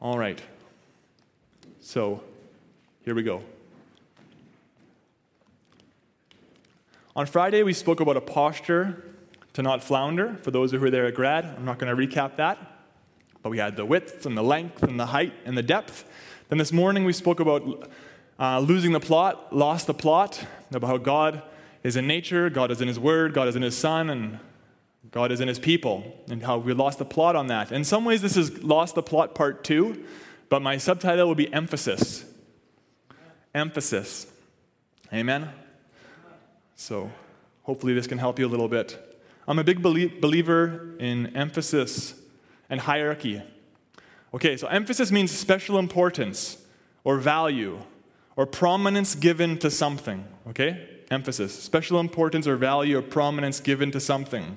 All 0.00 0.18
right. 0.18 0.40
So, 1.80 2.20
here 3.04 3.14
we 3.14 3.22
go. 3.22 3.42
On 7.16 7.24
Friday, 7.24 7.62
we 7.62 7.72
spoke 7.72 8.00
about 8.00 8.18
a 8.18 8.20
posture 8.20 9.02
to 9.54 9.62
not 9.62 9.82
flounder. 9.82 10.36
For 10.42 10.50
those 10.50 10.70
who 10.70 10.78
were 10.78 10.90
there 10.90 11.06
at 11.06 11.14
grad, 11.14 11.46
I'm 11.46 11.64
not 11.64 11.78
going 11.78 11.96
to 11.96 12.06
recap 12.06 12.36
that. 12.36 12.58
but 13.42 13.48
we 13.48 13.56
had 13.56 13.74
the 13.74 13.86
width 13.86 14.26
and 14.26 14.36
the 14.36 14.42
length 14.42 14.82
and 14.82 15.00
the 15.00 15.06
height 15.06 15.32
and 15.46 15.56
the 15.56 15.62
depth. 15.62 16.04
Then 16.50 16.58
this 16.58 16.72
morning 16.72 17.06
we 17.06 17.14
spoke 17.14 17.40
about 17.40 17.90
uh, 18.38 18.58
losing 18.58 18.92
the 18.92 19.00
plot, 19.00 19.56
lost 19.56 19.86
the 19.86 19.94
plot, 19.94 20.44
about 20.70 20.88
how 20.88 20.98
God 20.98 21.40
is 21.82 21.96
in 21.96 22.06
nature, 22.06 22.50
God 22.50 22.70
is 22.70 22.82
in 22.82 22.88
His 22.88 22.98
Word, 22.98 23.32
God 23.32 23.48
is 23.48 23.56
in 23.56 23.62
His 23.62 23.78
Son, 23.78 24.10
and 24.10 24.38
God 25.10 25.32
is 25.32 25.40
in 25.40 25.48
His 25.48 25.58
people, 25.58 26.22
and 26.28 26.42
how 26.42 26.58
we 26.58 26.74
lost 26.74 26.98
the 26.98 27.06
plot 27.06 27.34
on 27.34 27.46
that. 27.46 27.72
In 27.72 27.84
some 27.84 28.04
ways, 28.04 28.20
this 28.20 28.36
is 28.36 28.62
lost 28.62 28.94
the 28.94 29.02
plot 29.02 29.34
part 29.34 29.64
two, 29.64 30.04
but 30.50 30.60
my 30.60 30.76
subtitle 30.76 31.28
would 31.28 31.38
be 31.38 31.50
emphasis. 31.50 32.26
Emphasis. 33.54 34.26
Amen? 35.14 35.50
So 36.76 37.10
hopefully 37.62 37.94
this 37.94 38.06
can 38.06 38.18
help 38.18 38.38
you 38.38 38.46
a 38.46 38.48
little 38.48 38.68
bit. 38.68 39.18
I'm 39.48 39.58
a 39.58 39.64
big 39.64 39.82
belie- 39.82 40.12
believer 40.20 40.94
in 40.98 41.34
emphasis 41.36 42.14
and 42.68 42.80
hierarchy. 42.80 43.42
Okay, 44.34 44.56
so 44.56 44.66
emphasis 44.66 45.10
means 45.10 45.30
special 45.30 45.78
importance 45.78 46.58
or 47.04 47.18
value 47.18 47.80
or 48.36 48.44
prominence 48.44 49.14
given 49.14 49.58
to 49.58 49.70
something. 49.70 50.26
Okay? 50.48 50.88
Emphasis. 51.10 51.54
Special 51.54 52.00
importance 52.00 52.46
or 52.46 52.56
value 52.56 52.98
or 52.98 53.02
prominence 53.02 53.60
given 53.60 53.90
to 53.92 54.00
something. 54.00 54.56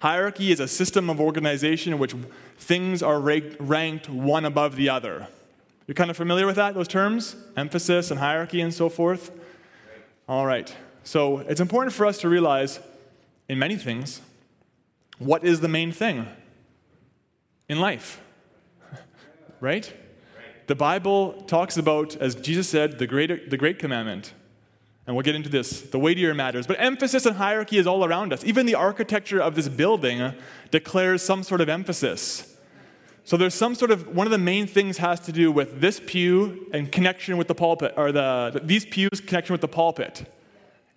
Hierarchy 0.00 0.52
is 0.52 0.60
a 0.60 0.68
system 0.68 1.08
of 1.08 1.20
organization 1.20 1.92
in 1.92 1.98
which 1.98 2.14
things 2.58 3.02
are 3.02 3.20
ranked 3.20 4.08
one 4.08 4.44
above 4.44 4.76
the 4.76 4.88
other. 4.88 5.28
You're 5.86 5.94
kind 5.94 6.10
of 6.10 6.16
familiar 6.16 6.46
with 6.46 6.56
that, 6.56 6.74
those 6.74 6.88
terms? 6.88 7.36
Emphasis 7.56 8.10
and 8.10 8.20
hierarchy 8.20 8.60
and 8.60 8.74
so 8.74 8.88
forth? 8.88 9.30
All 10.28 10.44
right. 10.44 10.76
So 11.08 11.38
it's 11.38 11.58
important 11.58 11.94
for 11.94 12.04
us 12.04 12.18
to 12.18 12.28
realize 12.28 12.80
in 13.48 13.58
many 13.58 13.76
things 13.76 14.20
what 15.18 15.42
is 15.42 15.60
the 15.60 15.68
main 15.68 15.90
thing 15.90 16.26
in 17.66 17.80
life? 17.80 18.20
right? 19.60 19.90
The 20.66 20.74
Bible 20.74 21.32
talks 21.46 21.78
about, 21.78 22.14
as 22.16 22.34
Jesus 22.34 22.68
said, 22.68 22.98
the 22.98 23.06
great, 23.06 23.48
the 23.48 23.56
great 23.56 23.78
commandment 23.78 24.34
and 25.06 25.16
we'll 25.16 25.22
get 25.22 25.34
into 25.34 25.48
this, 25.48 25.80
the 25.80 25.98
weightier 25.98 26.34
matters. 26.34 26.66
But 26.66 26.76
emphasis 26.78 27.24
and 27.24 27.36
hierarchy 27.36 27.78
is 27.78 27.86
all 27.86 28.04
around 28.04 28.34
us. 28.34 28.44
Even 28.44 28.66
the 28.66 28.74
architecture 28.74 29.40
of 29.40 29.54
this 29.54 29.66
building 29.66 30.34
declares 30.70 31.22
some 31.22 31.42
sort 31.42 31.62
of 31.62 31.70
emphasis. 31.70 32.54
So 33.24 33.38
there's 33.38 33.54
some 33.54 33.74
sort 33.74 33.92
of 33.92 34.14
one 34.14 34.26
of 34.26 34.30
the 34.30 34.36
main 34.36 34.66
things 34.66 34.98
has 34.98 35.20
to 35.20 35.32
do 35.32 35.50
with 35.50 35.80
this 35.80 36.02
pew 36.04 36.68
and 36.74 36.92
connection 36.92 37.38
with 37.38 37.48
the 37.48 37.54
pulpit, 37.54 37.94
or 37.96 38.12
the 38.12 38.60
these 38.62 38.84
pews 38.84 39.22
connection 39.22 39.54
with 39.54 39.62
the 39.62 39.68
pulpit. 39.68 40.26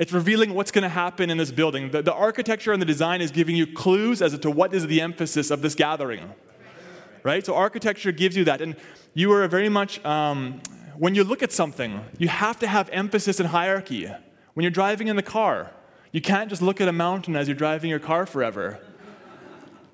It's 0.02 0.12
revealing 0.12 0.56
what's 0.56 0.72
going 0.72 0.82
to 0.82 0.90
happen 0.90 1.30
in 1.30 1.38
this 1.38 1.52
building. 1.52 1.92
The, 1.92 2.02
the 2.02 2.12
architecture 2.12 2.74
and 2.74 2.82
the 2.82 2.88
design 2.88 3.22
is 3.22 3.30
giving 3.30 3.56
you 3.56 3.68
clues 3.68 4.24
as 4.24 4.36
to 4.36 4.50
what 4.50 4.74
is 4.74 4.88
the 4.88 5.00
emphasis 5.00 5.52
of 5.52 5.62
this 5.62 5.76
gathering. 5.76 6.34
Right? 7.22 7.46
So 7.46 7.54
architecture 7.54 8.12
gives 8.12 8.36
you 8.36 8.44
that. 8.46 8.62
And 8.62 8.76
you 9.14 9.32
are 9.32 9.48
very 9.48 9.70
much 9.70 10.04
um, 10.04 10.60
when 10.98 11.14
you 11.14 11.24
look 11.24 11.44
at 11.44 11.52
something, 11.52 12.02
you 12.18 12.30
have 12.30 12.58
to 12.62 12.68
have 12.68 12.90
emphasis 12.90 13.40
and 13.40 13.50
hierarchy. 13.50 14.12
When 14.56 14.64
you're 14.64 14.72
driving 14.72 15.08
in 15.08 15.18
the 15.18 15.22
car, 15.22 15.70
you 16.12 16.20
can't 16.20 16.50
just 16.50 16.64
look 16.64 16.82
at 16.82 16.88
a 16.88 16.92
mountain 16.92 17.36
as 17.36 17.48
you're 17.48 17.54
driving 17.54 17.92
your 17.92 18.00
car 18.00 18.26
forever. 18.26 18.80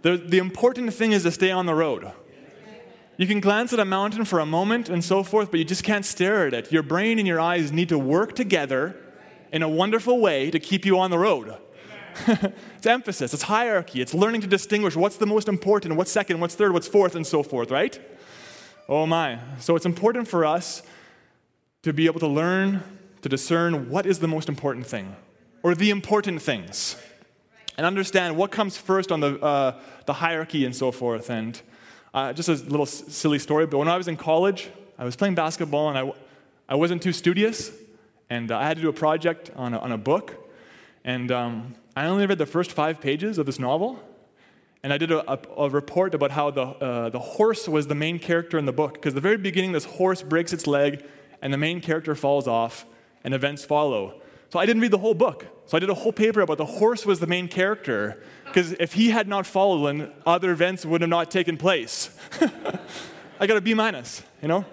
The, 0.03 0.15
the 0.15 0.37
important 0.37 0.93
thing 0.93 1.11
is 1.11 1.23
to 1.23 1.31
stay 1.31 1.51
on 1.51 1.65
the 1.65 1.75
road. 1.75 2.13
You 3.17 3.27
can 3.27 3.41
glance 3.41 3.73
at 3.73 3.79
a 3.79 3.83
mountain 3.83 4.23
for 4.23 4.39
a 4.39 4.45
moment 4.45 4.87
and 4.87 5.03
so 5.03 5.21
forth, 5.21 5.51
but 5.51 5.59
you 5.59 5.65
just 5.65 5.83
can't 5.83 6.05
stare 6.05 6.47
at 6.47 6.53
it. 6.53 6.71
Your 6.71 6.83
brain 6.83 7.19
and 7.19 7.27
your 7.27 7.41
eyes 7.41 7.73
need 7.73 7.89
to 7.89 7.99
work 7.99 8.33
together 8.33 9.03
in 9.51 9.61
a 9.63 9.69
wonderful 9.69 10.19
way 10.19 10.51
to 10.51 10.59
keep 10.59 10.85
you 10.85 10.99
on 10.99 11.11
the 11.11 11.17
road. 11.17 11.57
it's 12.27 12.85
emphasis, 12.85 13.33
it's 13.33 13.43
hierarchy, 13.43 14.01
it's 14.01 14.13
learning 14.13 14.41
to 14.41 14.47
distinguish 14.47 14.95
what's 14.95 15.17
the 15.17 15.27
most 15.27 15.47
important, 15.47 15.95
what's 15.95 16.11
second, 16.11 16.39
what's 16.39 16.55
third, 16.55 16.73
what's 16.73 16.87
fourth, 16.87 17.15
and 17.15 17.25
so 17.25 17.43
forth, 17.43 17.69
right? 17.69 17.99
Oh 18.89 19.05
my. 19.05 19.39
So 19.59 19.75
it's 19.75 19.85
important 19.85 20.27
for 20.27 20.45
us 20.45 20.81
to 21.83 21.93
be 21.93 22.05
able 22.05 22.19
to 22.21 22.27
learn 22.27 22.83
to 23.21 23.29
discern 23.29 23.89
what 23.89 24.05
is 24.05 24.19
the 24.19 24.27
most 24.27 24.49
important 24.49 24.85
thing 24.87 25.15
or 25.63 25.75
the 25.75 25.89
important 25.89 26.41
things 26.41 26.95
and 27.77 27.85
understand 27.85 28.35
what 28.35 28.51
comes 28.51 28.77
first 28.77 29.11
on 29.11 29.19
the, 29.19 29.39
uh, 29.39 29.79
the 30.05 30.13
hierarchy 30.13 30.65
and 30.65 30.75
so 30.75 30.91
forth. 30.91 31.29
And 31.29 31.61
uh, 32.13 32.33
just 32.33 32.49
a 32.49 32.53
little 32.53 32.85
s- 32.85 33.03
silly 33.09 33.39
story, 33.39 33.67
but 33.67 33.77
when 33.77 33.87
I 33.87 33.97
was 33.97 34.07
in 34.07 34.17
college, 34.17 34.69
I 34.97 35.03
was 35.03 35.15
playing 35.15 35.35
basketball 35.35 35.89
and 35.89 35.97
I, 35.97 36.11
I 36.69 36.75
wasn't 36.75 37.03
too 37.03 37.13
studious, 37.13 37.71
and 38.29 38.51
uh, 38.51 38.57
I 38.57 38.65
had 38.65 38.77
to 38.77 38.84
do 38.84 38.89
a 38.89 38.93
project 38.93 39.51
on 39.55 39.74
a, 39.74 39.79
on 39.79 39.91
a 39.91 39.98
book. 39.98 40.51
And 41.03 41.31
um, 41.31 41.75
I 41.96 42.05
only 42.05 42.25
read 42.25 42.38
the 42.38 42.46
first 42.46 42.72
five 42.72 43.00
pages 43.00 43.38
of 43.38 43.46
this 43.46 43.60
novel, 43.60 44.00
and 44.84 44.91
I 44.91 44.98
did 44.98 45.12
a, 45.12 45.31
a, 45.31 45.39
a 45.57 45.69
report 45.69 46.13
about 46.13 46.31
how 46.31 46.51
the, 46.51 46.63
uh, 46.63 47.10
the 47.10 47.19
horse 47.19 47.67
was 47.67 47.88
the 47.88 47.96
main 47.96 48.19
character 48.19 48.57
in 48.57 48.65
the 48.65 48.74
book. 48.74 48.96
Because 48.96 49.13
the 49.13 49.22
very 49.22 49.38
beginning, 49.38 49.72
this 49.72 49.86
horse 49.86 50.22
breaks 50.22 50.53
its 50.53 50.67
leg, 50.67 51.05
and 51.41 51.53
the 51.53 51.57
main 51.57 51.81
character 51.81 52.15
falls 52.15 52.48
off, 52.48 52.86
and 53.24 53.34
events 53.34 53.63
follow. 53.63 54.22
So 54.50 54.60
I 54.60 54.65
didn't 54.65 54.81
read 54.81 54.91
the 54.91 54.98
whole 54.98 55.13
book. 55.13 55.46
So 55.65 55.75
I 55.75 55.79
did 55.79 55.89
a 55.89 55.93
whole 55.93 56.13
paper 56.13 56.41
about 56.41 56.57
the 56.57 56.65
horse 56.65 57.05
was 57.05 57.19
the 57.19 57.27
main 57.27 57.48
character. 57.48 58.24
Because 58.46 58.72
if 58.74 58.93
he 58.93 59.10
had 59.10 59.27
not 59.27 59.46
fallen, 59.46 60.12
other 60.25 60.51
events 60.51 60.86
would 60.86 61.01
have 61.01 61.10
not 61.10 61.29
taken 61.29 61.57
place. 61.57 62.10
I 63.39 63.48
got 63.48 63.57
a 63.57 63.62
B 63.62 63.74
minus, 63.74 64.24
you 64.41 64.48
know? 64.48 64.65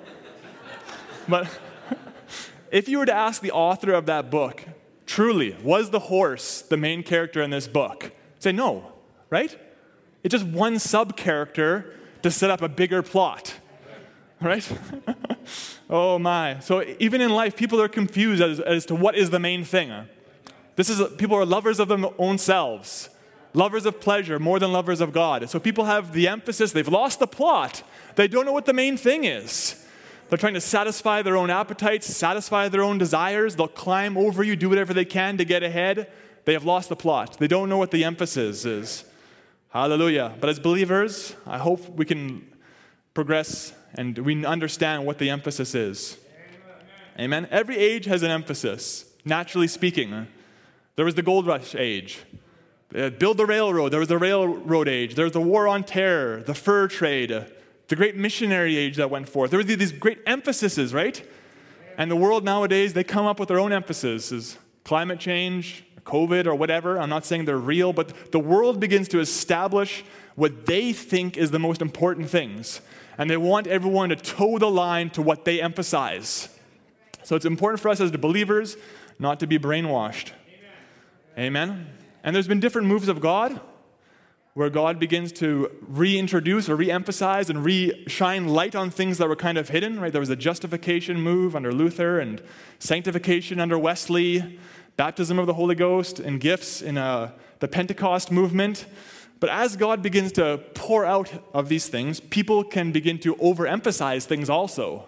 But 1.28 1.48
if 2.74 2.88
you 2.88 2.98
were 2.98 3.06
to 3.06 3.14
ask 3.14 3.40
the 3.40 3.52
author 3.52 3.92
of 3.92 4.06
that 4.06 4.32
book, 4.32 4.64
truly, 5.06 5.56
was 5.62 5.90
the 5.90 6.00
horse 6.00 6.60
the 6.60 6.76
main 6.76 7.04
character 7.04 7.40
in 7.40 7.50
this 7.50 7.68
book? 7.68 8.10
Say 8.40 8.50
no, 8.50 8.90
right? 9.30 9.56
It's 10.24 10.32
just 10.32 10.44
one 10.44 10.80
sub 10.80 11.16
character 11.16 11.94
to 12.22 12.32
set 12.32 12.50
up 12.50 12.62
a 12.62 12.68
bigger 12.68 13.00
plot, 13.00 13.54
right? 14.40 14.68
oh 15.88 16.18
my. 16.18 16.58
So 16.58 16.84
even 16.98 17.20
in 17.20 17.30
life, 17.30 17.54
people 17.54 17.80
are 17.80 17.88
confused 17.88 18.42
as, 18.42 18.58
as 18.58 18.84
to 18.86 18.96
what 18.96 19.14
is 19.14 19.30
the 19.30 19.38
main 19.38 19.62
thing. 19.62 19.92
This 20.74 20.90
is 20.90 21.00
people 21.16 21.36
are 21.36 21.46
lovers 21.46 21.78
of 21.78 21.86
their 21.86 22.04
own 22.18 22.38
selves, 22.38 23.08
lovers 23.52 23.86
of 23.86 24.00
pleasure 24.00 24.40
more 24.40 24.58
than 24.58 24.72
lovers 24.72 25.00
of 25.00 25.12
God. 25.12 25.48
So 25.48 25.60
people 25.60 25.84
have 25.84 26.12
the 26.12 26.26
emphasis, 26.26 26.72
they've 26.72 26.88
lost 26.88 27.20
the 27.20 27.28
plot. 27.28 27.84
They 28.16 28.26
don't 28.26 28.44
know 28.44 28.52
what 28.52 28.66
the 28.66 28.72
main 28.72 28.96
thing 28.96 29.22
is. 29.22 29.80
They're 30.34 30.38
trying 30.40 30.54
to 30.54 30.60
satisfy 30.60 31.22
their 31.22 31.36
own 31.36 31.48
appetites, 31.48 32.08
satisfy 32.08 32.68
their 32.68 32.82
own 32.82 32.98
desires. 32.98 33.54
They'll 33.54 33.68
climb 33.68 34.18
over 34.18 34.42
you, 34.42 34.56
do 34.56 34.68
whatever 34.68 34.92
they 34.92 35.04
can 35.04 35.38
to 35.38 35.44
get 35.44 35.62
ahead. 35.62 36.10
They 36.44 36.54
have 36.54 36.64
lost 36.64 36.88
the 36.88 36.96
plot. 36.96 37.38
They 37.38 37.46
don't 37.46 37.68
know 37.68 37.78
what 37.78 37.92
the 37.92 38.02
emphasis 38.02 38.64
is. 38.64 39.04
Hallelujah. 39.68 40.34
But 40.40 40.50
as 40.50 40.58
believers, 40.58 41.36
I 41.46 41.58
hope 41.58 41.88
we 41.88 42.04
can 42.04 42.50
progress 43.14 43.74
and 43.94 44.18
we 44.18 44.44
understand 44.44 45.06
what 45.06 45.18
the 45.18 45.30
emphasis 45.30 45.72
is. 45.72 46.18
Amen. 47.16 47.46
Every 47.52 47.76
age 47.76 48.06
has 48.06 48.24
an 48.24 48.32
emphasis, 48.32 49.04
naturally 49.24 49.68
speaking. 49.68 50.26
There 50.96 51.04
was 51.04 51.14
the 51.14 51.22
gold 51.22 51.46
rush 51.46 51.76
age. 51.76 52.22
Uh, 52.92 53.10
build 53.10 53.36
the 53.36 53.46
railroad. 53.46 53.90
There 53.90 54.00
was 54.00 54.08
the 54.08 54.18
railroad 54.18 54.88
age. 54.88 55.14
There 55.14 55.26
was 55.26 55.32
the 55.32 55.40
war 55.40 55.68
on 55.68 55.84
terror, 55.84 56.42
the 56.42 56.54
fur 56.54 56.88
trade, 56.88 57.46
the 57.88 57.96
great 57.96 58.16
missionary 58.16 58.76
age 58.76 58.96
that 58.96 59.10
went 59.10 59.28
forth. 59.28 59.50
There 59.50 59.58
were 59.58 59.64
these 59.64 59.92
great 59.92 60.20
emphases, 60.26 60.94
right? 60.94 61.26
And 61.96 62.10
the 62.10 62.16
world 62.16 62.44
nowadays, 62.44 62.92
they 62.92 63.04
come 63.04 63.26
up 63.26 63.38
with 63.38 63.48
their 63.48 63.60
own 63.60 63.72
emphasis: 63.72 64.58
climate 64.84 65.20
change, 65.20 65.84
COVID 66.04 66.46
or 66.46 66.54
whatever. 66.54 66.98
I'm 67.00 67.08
not 67.08 67.24
saying 67.24 67.44
they're 67.44 67.56
real, 67.56 67.92
but 67.92 68.32
the 68.32 68.40
world 68.40 68.80
begins 68.80 69.08
to 69.08 69.20
establish 69.20 70.04
what 70.34 70.66
they 70.66 70.92
think 70.92 71.36
is 71.36 71.50
the 71.50 71.58
most 71.58 71.80
important 71.80 72.28
things. 72.28 72.80
And 73.16 73.30
they 73.30 73.36
want 73.36 73.66
everyone 73.68 74.08
to 74.08 74.16
toe 74.16 74.58
the 74.58 74.70
line 74.70 75.10
to 75.10 75.22
what 75.22 75.44
they 75.44 75.62
emphasize. 75.62 76.48
So 77.22 77.36
it's 77.36 77.44
important 77.44 77.80
for 77.80 77.88
us 77.88 78.00
as 78.00 78.10
the 78.10 78.18
believers 78.18 78.76
not 79.18 79.38
to 79.40 79.46
be 79.46 79.58
brainwashed. 79.58 80.32
Amen. 81.38 81.46
Amen. 81.46 81.86
And 82.24 82.34
there's 82.34 82.48
been 82.48 82.60
different 82.60 82.88
moves 82.88 83.06
of 83.06 83.20
God 83.20 83.60
where 84.54 84.70
God 84.70 85.00
begins 85.00 85.32
to 85.32 85.70
reintroduce 85.80 86.68
or 86.68 86.76
re-emphasize 86.76 87.50
and 87.50 87.64
re-shine 87.64 88.46
light 88.48 88.76
on 88.76 88.88
things 88.88 89.18
that 89.18 89.28
were 89.28 89.36
kind 89.36 89.58
of 89.58 89.68
hidden, 89.68 89.98
right? 89.98 90.12
There 90.12 90.20
was 90.20 90.30
a 90.30 90.36
justification 90.36 91.20
move 91.20 91.56
under 91.56 91.72
Luther 91.72 92.20
and 92.20 92.40
sanctification 92.78 93.58
under 93.58 93.76
Wesley 93.76 94.58
baptism 94.96 95.40
of 95.40 95.46
the 95.46 95.54
Holy 95.54 95.74
Ghost 95.74 96.20
and 96.20 96.40
gifts 96.40 96.80
in 96.80 96.96
uh, 96.96 97.32
the 97.58 97.66
Pentecost 97.66 98.30
movement. 98.30 98.86
But 99.40 99.50
as 99.50 99.76
God 99.76 100.02
begins 100.02 100.30
to 100.32 100.62
pour 100.74 101.04
out 101.04 101.32
of 101.52 101.68
these 101.68 101.88
things, 101.88 102.20
people 102.20 102.62
can 102.62 102.92
begin 102.92 103.18
to 103.20 103.34
overemphasize 103.36 104.24
things 104.24 104.48
also. 104.48 105.06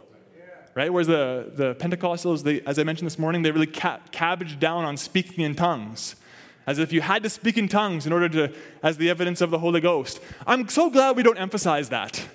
Right? 0.75 0.93
Whereas 0.93 1.07
the, 1.07 1.53
the 1.55 1.75
Pentecostals, 1.77 2.43
they, 2.43 2.61
as 2.63 2.79
I 2.79 2.83
mentioned 2.83 3.07
this 3.07 3.19
morning, 3.19 3.43
they 3.43 3.51
really 3.51 3.67
ca- 3.67 4.01
cabbaged 4.11 4.61
down 4.61 4.85
on 4.85 4.97
speaking 4.97 5.43
in 5.43 5.55
tongues. 5.55 6.17
As 6.67 6.79
if 6.79 6.93
you 6.93 7.01
had 7.01 7.23
to 7.23 7.31
speak 7.31 7.57
in 7.57 7.69
tongues 7.69 8.07
in 8.07 8.13
order 8.13 8.29
to, 8.29 8.55
as 8.83 8.97
the 8.97 9.09
evidence 9.09 9.41
of 9.41 9.51
the 9.51 9.59
Holy 9.59 9.81
Ghost. 9.81 10.21
I'm 10.47 10.69
so 10.69 10.91
glad 10.91 11.17
we 11.17 11.23
don't 11.23 11.39
emphasize 11.39 11.89
that. 11.91 12.27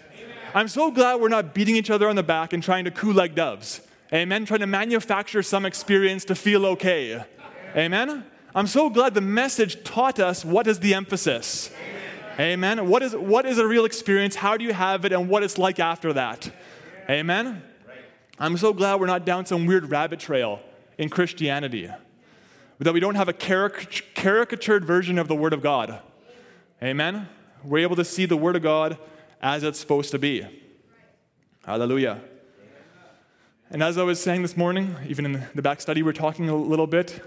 I'm 0.53 0.67
so 0.67 0.91
glad 0.91 1.21
we're 1.21 1.29
not 1.29 1.53
beating 1.53 1.75
each 1.75 1.89
other 1.89 2.09
on 2.09 2.15
the 2.15 2.23
back 2.23 2.53
and 2.53 2.61
trying 2.61 2.85
to 2.85 2.91
coo 2.91 3.13
like 3.13 3.35
doves. 3.35 3.81
Amen. 4.13 4.45
Trying 4.45 4.59
to 4.59 4.67
manufacture 4.67 5.41
some 5.43 5.65
experience 5.65 6.25
to 6.25 6.35
feel 6.35 6.65
okay. 6.65 7.23
Amen? 7.75 8.25
I'm 8.53 8.67
so 8.67 8.89
glad 8.89 9.13
the 9.13 9.21
message 9.21 9.83
taught 9.83 10.19
us 10.19 10.43
what 10.43 10.67
is 10.67 10.79
the 10.79 10.93
emphasis. 10.93 11.71
Amen. 12.37 12.87
What 12.87 13.01
is, 13.03 13.15
what 13.15 13.45
is 13.45 13.57
a 13.57 13.67
real 13.67 13.85
experience? 13.85 14.35
How 14.35 14.57
do 14.57 14.65
you 14.65 14.73
have 14.73 15.05
it? 15.05 15.13
And 15.13 15.29
what 15.29 15.43
it's 15.43 15.57
like 15.57 15.79
after 15.79 16.11
that? 16.13 16.51
Amen. 17.09 17.63
I'm 18.39 18.57
so 18.57 18.73
glad 18.73 18.99
we're 18.99 19.07
not 19.07 19.25
down 19.25 19.45
some 19.45 19.65
weird 19.65 19.89
rabbit 19.89 20.19
trail 20.19 20.59
in 20.97 21.09
Christianity. 21.09 21.89
That 22.81 22.93
we 22.93 22.99
don't 22.99 23.13
have 23.13 23.29
a 23.29 23.33
caricatured 23.33 24.85
version 24.85 25.19
of 25.19 25.27
the 25.27 25.35
Word 25.35 25.53
of 25.53 25.61
God. 25.61 25.99
Amen. 26.81 27.29
We're 27.63 27.83
able 27.83 27.95
to 27.95 28.03
see 28.03 28.25
the 28.25 28.35
Word 28.35 28.55
of 28.55 28.63
God 28.63 28.97
as 29.39 29.61
it's 29.61 29.79
supposed 29.79 30.09
to 30.11 30.17
be. 30.17 30.47
Hallelujah. 31.63 32.19
And 33.69 33.83
as 33.83 33.99
I 33.99 34.03
was 34.03 34.19
saying 34.19 34.41
this 34.41 34.57
morning, 34.57 34.95
even 35.07 35.25
in 35.25 35.47
the 35.53 35.61
back 35.61 35.79
study, 35.79 36.01
we 36.01 36.07
we're 36.07 36.13
talking 36.13 36.49
a 36.49 36.55
little 36.55 36.87
bit. 36.87 37.23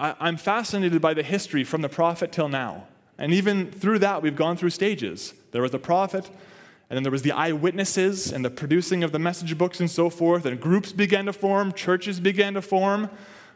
I, 0.00 0.28
am 0.28 0.36
fascinated 0.36 1.00
by 1.00 1.14
the 1.14 1.22
history 1.22 1.62
from 1.62 1.82
the 1.82 1.88
prophet 1.88 2.32
till 2.32 2.48
now. 2.48 2.88
And 3.18 3.32
even 3.32 3.70
through 3.70 4.00
that, 4.00 4.20
we've 4.20 4.34
gone 4.34 4.56
through 4.56 4.70
stages. 4.70 5.32
There 5.52 5.62
was 5.62 5.70
the 5.70 5.78
prophet, 5.78 6.28
and 6.90 6.96
then 6.96 7.04
there 7.04 7.12
was 7.12 7.22
the 7.22 7.30
eyewitnesses 7.30 8.32
and 8.32 8.44
the 8.44 8.50
producing 8.50 9.04
of 9.04 9.12
the 9.12 9.20
message 9.20 9.56
books 9.56 9.78
and 9.78 9.88
so 9.88 10.10
forth, 10.10 10.44
and 10.44 10.60
groups 10.60 10.90
began 10.90 11.26
to 11.26 11.32
form, 11.32 11.72
churches 11.72 12.18
began 12.18 12.54
to 12.54 12.62
form, 12.62 13.10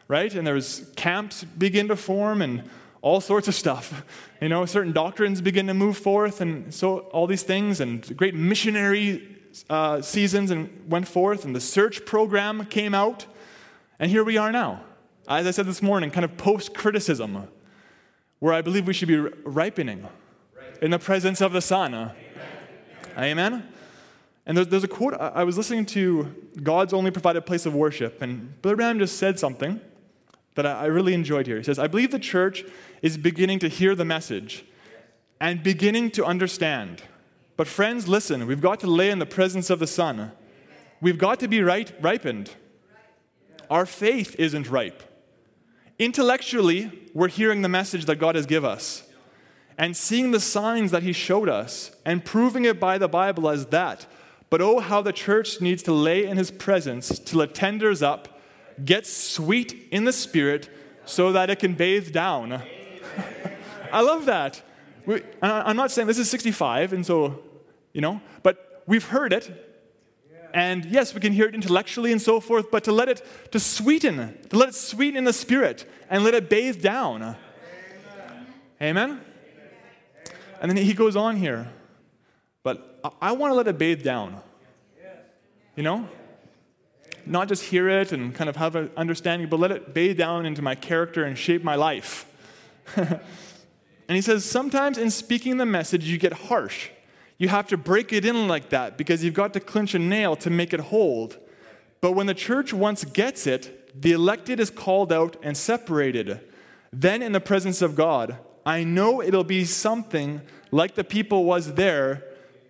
right? 0.07 0.33
And 0.33 0.45
there 0.45 0.53
was 0.53 0.91
camps 0.95 1.43
begin 1.43 1.87
to 1.89 1.95
form, 1.95 2.41
and 2.41 2.63
all 3.01 3.21
sorts 3.21 3.47
of 3.47 3.55
stuff. 3.55 4.03
You 4.39 4.49
know, 4.49 4.67
certain 4.67 4.91
doctrines 4.91 5.41
begin 5.41 5.65
to 5.65 5.73
move 5.73 5.97
forth, 5.97 6.41
and 6.41 6.71
so 6.71 6.99
all 7.11 7.25
these 7.25 7.41
things, 7.41 7.81
and 7.81 8.15
great 8.15 8.35
missionary 8.35 9.35
uh, 9.67 9.99
seasons 10.03 10.51
and 10.51 10.69
went 10.87 11.07
forth, 11.07 11.43
and 11.43 11.55
the 11.55 11.59
search 11.59 12.05
program 12.05 12.65
came 12.65 12.93
out, 12.93 13.25
and 13.97 14.11
here 14.11 14.23
we 14.23 14.37
are 14.37 14.51
now. 14.51 14.83
As 15.27 15.47
I 15.47 15.49
said 15.49 15.65
this 15.65 15.81
morning, 15.81 16.11
kind 16.11 16.23
of 16.23 16.37
post 16.37 16.75
criticism, 16.75 17.47
where 18.37 18.53
I 18.53 18.61
believe 18.61 18.85
we 18.85 18.93
should 18.93 19.07
be 19.07 19.17
ripening 19.17 20.07
in 20.83 20.91
the 20.91 20.99
presence 20.99 21.41
of 21.41 21.51
the 21.51 21.61
Son. 21.61 21.95
Amen. 21.95 22.15
Amen? 23.17 23.67
And 24.45 24.55
there's, 24.55 24.67
there's, 24.67 24.83
a 24.83 24.87
quote, 24.87 25.15
I 25.15 25.43
was 25.43 25.57
listening 25.57 25.87
to 25.87 26.33
God's 26.61 26.93
Only 26.93 27.09
Provided 27.09 27.47
Place 27.47 27.65
of 27.65 27.73
Worship, 27.73 28.21
and 28.21 28.61
Brother 28.61 28.75
Branham 28.75 28.99
just 28.99 29.17
said 29.17 29.39
something 29.39 29.81
that 30.57 30.65
I, 30.65 30.85
really 30.87 31.13
enjoyed 31.13 31.47
here. 31.47 31.57
He 31.57 31.63
says, 31.63 31.79
I 31.79 31.87
believe 31.87 32.11
the 32.11 32.19
church 32.19 32.65
is 33.01 33.17
beginning 33.17 33.59
to 33.59 33.69
hear 33.69 33.95
the 33.95 34.03
message 34.03 34.65
and 35.39 35.63
beginning 35.63 36.11
to 36.11 36.25
understand. 36.25 37.03
But, 37.55 37.67
friends, 37.67 38.07
listen, 38.07 38.45
we've 38.45 38.59
got 38.59 38.81
to 38.81 38.87
lay 38.87 39.09
in 39.09 39.19
the 39.19 39.25
presence 39.25 39.69
of 39.69 39.79
the 39.79 39.87
Son. 39.87 40.33
We've 40.99 41.17
got 41.17 41.39
to 41.39 41.47
be 41.47 41.61
right, 41.61 41.93
ripened. 42.01 42.51
Our 43.69 43.85
faith 43.85 44.35
isn't 44.37 44.69
ripe. 44.69 45.03
Intellectually, 45.99 47.09
we're 47.13 47.27
hearing 47.29 47.61
the 47.61 47.69
message 47.69 48.05
that 48.05 48.17
God 48.17 48.35
has 48.35 48.45
given 48.45 48.69
us 48.69 49.07
and 49.77 49.95
seeing 49.95 50.31
the 50.31 50.39
signs 50.39 50.91
that 50.91 51.03
He 51.03 51.13
showed 51.13 51.49
us 51.49 51.91
and 52.05 52.25
proving 52.25 52.65
it 52.65 52.79
by 52.79 52.97
the 52.97 53.07
Bible 53.07 53.49
as 53.49 53.67
that. 53.67 54.07
But 54.49 54.61
oh, 54.61 54.79
how 54.79 55.01
the 55.01 55.13
church 55.13 55.61
needs 55.61 55.83
to 55.83 55.93
lay 55.93 56.25
in 56.25 56.37
His 56.37 56.51
presence 56.51 57.19
till 57.19 57.41
it 57.41 57.53
tenders 57.53 58.01
up, 58.01 58.36
gets 58.83 59.11
sweet 59.11 59.87
in 59.91 60.05
the 60.05 60.13
Spirit, 60.13 60.69
so 61.05 61.31
that 61.31 61.49
it 61.49 61.59
can 61.59 61.73
bathe 61.73 62.11
down. 62.11 62.61
I 63.91 64.01
love 64.01 64.25
that. 64.25 64.61
We, 65.05 65.21
I'm 65.41 65.77
not 65.77 65.91
saying 65.91 66.07
this 66.07 66.19
is 66.19 66.29
65, 66.29 66.93
and 66.93 67.05
so, 67.05 67.41
you 67.93 68.01
know, 68.01 68.21
but 68.43 68.83
we've 68.85 69.05
heard 69.05 69.31
it. 69.31 69.63
And 70.53 70.85
yes, 70.85 71.13
we 71.13 71.19
can 71.19 71.33
hear 71.33 71.47
it 71.47 71.55
intellectually 71.55 72.11
and 72.11 72.21
so 72.21 72.39
forth, 72.39 72.71
but 72.71 72.83
to 72.85 72.91
let 72.91 73.09
it, 73.09 73.25
to 73.51 73.59
sweeten, 73.59 74.37
to 74.49 74.57
let 74.57 74.69
it 74.69 74.75
sweeten 74.75 75.17
in 75.17 75.23
the 75.23 75.33
spirit 75.33 75.89
and 76.09 76.23
let 76.23 76.33
it 76.33 76.49
bathe 76.49 76.81
down. 76.81 77.21
Amen? 77.21 77.35
Amen? 78.81 79.21
And 80.61 80.71
then 80.71 80.77
he 80.77 80.93
goes 80.93 81.15
on 81.15 81.35
here, 81.35 81.71
but 82.63 82.99
I, 83.03 83.29
I 83.29 83.31
want 83.33 83.51
to 83.51 83.55
let 83.55 83.67
it 83.67 83.77
bathe 83.77 84.03
down. 84.03 84.41
You 85.75 85.83
know? 85.83 86.09
Not 87.29 87.47
just 87.47 87.63
hear 87.63 87.89
it 87.89 88.11
and 88.11 88.33
kind 88.33 88.49
of 88.49 88.55
have 88.55 88.75
an 88.75 88.91
understanding, 88.95 89.49
but 89.49 89.59
let 89.59 89.71
it 89.71 89.93
bathe 89.93 90.17
down 90.17 90.45
into 90.45 90.61
my 90.61 90.75
character 90.75 91.23
and 91.23 91.37
shape 91.37 91.63
my 91.63 91.75
life. 91.75 92.25
and 92.95 93.19
he 94.07 94.21
says, 94.21 94.45
sometimes 94.45 94.97
in 94.97 95.11
speaking 95.11 95.57
the 95.57 95.65
message, 95.65 96.05
you 96.05 96.17
get 96.17 96.33
harsh. 96.33 96.89
You 97.37 97.49
have 97.49 97.67
to 97.67 97.77
break 97.77 98.13
it 98.13 98.25
in 98.25 98.47
like 98.47 98.69
that 98.69 98.97
because 98.97 99.23
you've 99.23 99.33
got 99.33 99.53
to 99.53 99.59
clinch 99.59 99.93
a 99.93 99.99
nail 99.99 100.35
to 100.37 100.49
make 100.49 100.73
it 100.73 100.79
hold. 100.79 101.37
But 102.01 102.13
when 102.13 102.27
the 102.27 102.33
church 102.33 102.73
once 102.73 103.03
gets 103.03 103.45
it, 103.45 104.01
the 104.01 104.11
elected 104.11 104.59
is 104.59 104.69
called 104.69 105.11
out 105.11 105.37
and 105.43 105.55
separated. 105.55 106.41
Then, 106.93 107.21
in 107.21 107.31
the 107.31 107.39
presence 107.39 107.81
of 107.81 107.95
God, 107.95 108.37
I 108.65 108.83
know 108.83 109.21
it'll 109.21 109.43
be 109.43 109.65
something 109.65 110.41
like 110.71 110.95
the 110.95 111.03
people 111.03 111.45
was 111.45 111.73
there 111.73 112.23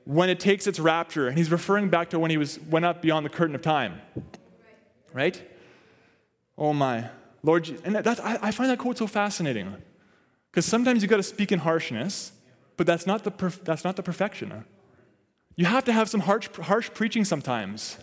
when 0.05 0.29
it 0.29 0.39
takes 0.39 0.67
its 0.67 0.79
rapture. 0.79 1.27
And 1.27 1.37
he's 1.37 1.51
referring 1.51 1.89
back 1.89 2.09
to 2.11 2.19
when 2.19 2.31
he 2.31 2.37
was, 2.37 2.59
went 2.59 2.85
up 2.85 3.01
beyond 3.01 3.25
the 3.25 3.29
curtain 3.29 3.55
of 3.55 3.61
time. 3.61 4.01
Right? 5.17 5.41
Oh 6.59 6.73
my. 6.73 7.09
Lord, 7.41 7.67
and 7.83 7.95
that's, 7.95 8.19
I, 8.19 8.51
find 8.51 8.69
that 8.69 8.77
quote 8.77 8.99
so 8.99 9.07
fascinating. 9.07 9.75
Because 10.51 10.67
sometimes 10.67 11.01
you've 11.01 11.09
got 11.09 11.17
to 11.17 11.23
speak 11.23 11.51
in 11.51 11.57
harshness, 11.57 12.33
but 12.77 12.85
that's 12.85 13.07
not 13.07 13.23
the, 13.23 13.31
perf- 13.31 13.63
that's 13.63 13.83
not 13.83 13.95
the 13.95 14.03
perfection. 14.03 14.63
You 15.55 15.65
have 15.65 15.85
to 15.85 15.91
have 15.91 16.07
some 16.07 16.19
harsh, 16.19 16.49
harsh 16.61 16.91
preaching 16.93 17.25
sometimes 17.25 17.97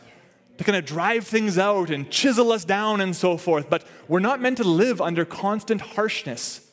to 0.59 0.65
kind 0.65 0.75
of 0.75 0.85
drive 0.85 1.25
things 1.25 1.57
out 1.57 1.89
and 1.89 2.11
chisel 2.11 2.51
us 2.51 2.65
down 2.65 3.01
and 3.01 3.15
so 3.15 3.37
forth. 3.37 3.71
But 3.71 3.87
we're 4.09 4.19
not 4.19 4.41
meant 4.41 4.57
to 4.57 4.65
live 4.65 5.01
under 5.01 5.25
constant 5.25 5.83
harshness. 5.83 6.69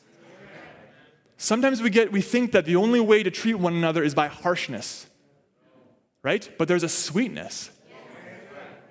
Sometimes 1.36 1.80
we 1.80 1.90
get 1.90 2.10
we 2.10 2.20
think 2.20 2.50
that 2.50 2.64
the 2.64 2.74
only 2.74 2.98
way 2.98 3.22
to 3.22 3.30
treat 3.30 3.54
one 3.54 3.74
another 3.74 4.02
is 4.02 4.12
by 4.12 4.26
harshness. 4.26 5.06
Right? 6.24 6.50
But 6.58 6.66
there's 6.66 6.82
a 6.82 6.88
sweetness. 6.88 7.70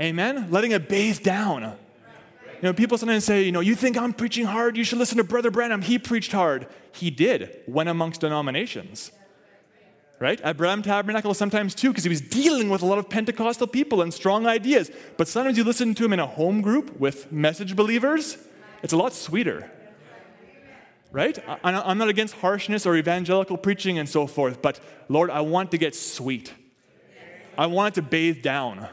Amen? 0.02 0.48
Letting 0.50 0.72
it 0.72 0.90
bathe 0.90 1.22
down. 1.22 1.62
You 1.62 2.68
know, 2.68 2.74
people 2.74 2.98
sometimes 2.98 3.24
say, 3.24 3.44
you 3.44 3.52
know, 3.52 3.60
you 3.60 3.76
think 3.76 3.98
I'm 3.98 4.14
preaching 4.14 4.46
hard, 4.46 4.76
you 4.76 4.84
should 4.84 4.98
listen 4.98 5.18
to 5.18 5.24
Brother 5.24 5.52
Branham. 5.52 5.84
He 5.84 6.00
preached 6.00 6.32
hard. 6.32 6.68
He 6.92 7.12
did, 7.12 7.62
when 7.68 7.88
amongst 7.88 8.22
denominations. 8.22 9.12
Right? 10.20 10.42
At 10.42 10.58
Branham 10.58 10.84
Tabernacle 10.84 11.34
sometimes 11.34 11.74
too, 11.74 11.90
because 11.90 12.04
he 12.04 12.10
was 12.10 12.22
dealing 12.22 12.70
with 12.70 12.82
a 12.82 12.86
lot 12.86 12.98
of 12.98 13.10
Pentecostal 13.10 13.68
people 13.68 14.02
and 14.02 14.14
strong 14.14 14.46
ideas. 14.46 14.92
But 15.18 15.28
sometimes 15.28 15.58
you 15.58 15.64
listen 15.64 15.94
to 15.96 16.06
him 16.06 16.14
in 16.14 16.20
a 16.20 16.28
home 16.28 16.62
group 16.62 17.00
with 17.00 17.32
message 17.32 17.76
believers, 17.76 18.38
it's 18.84 18.94
a 18.94 18.98
lot 18.98 19.14
sweeter. 19.14 19.72
Right? 21.12 21.38
I'm 21.64 21.98
not 21.98 22.10
against 22.10 22.36
harshness 22.36 22.86
or 22.86 22.96
evangelical 22.96 23.58
preaching 23.58 24.00
and 24.00 24.08
so 24.08 24.26
forth, 24.28 24.62
but 24.62 24.80
Lord, 25.10 25.30
I 25.30 25.42
want 25.42 25.72
to 25.72 25.78
get 25.78 25.96
sweet. 25.96 26.54
I 27.58 27.66
want 27.66 27.94
it 27.94 28.02
to 28.02 28.08
bathe 28.08 28.42
down 28.42 28.88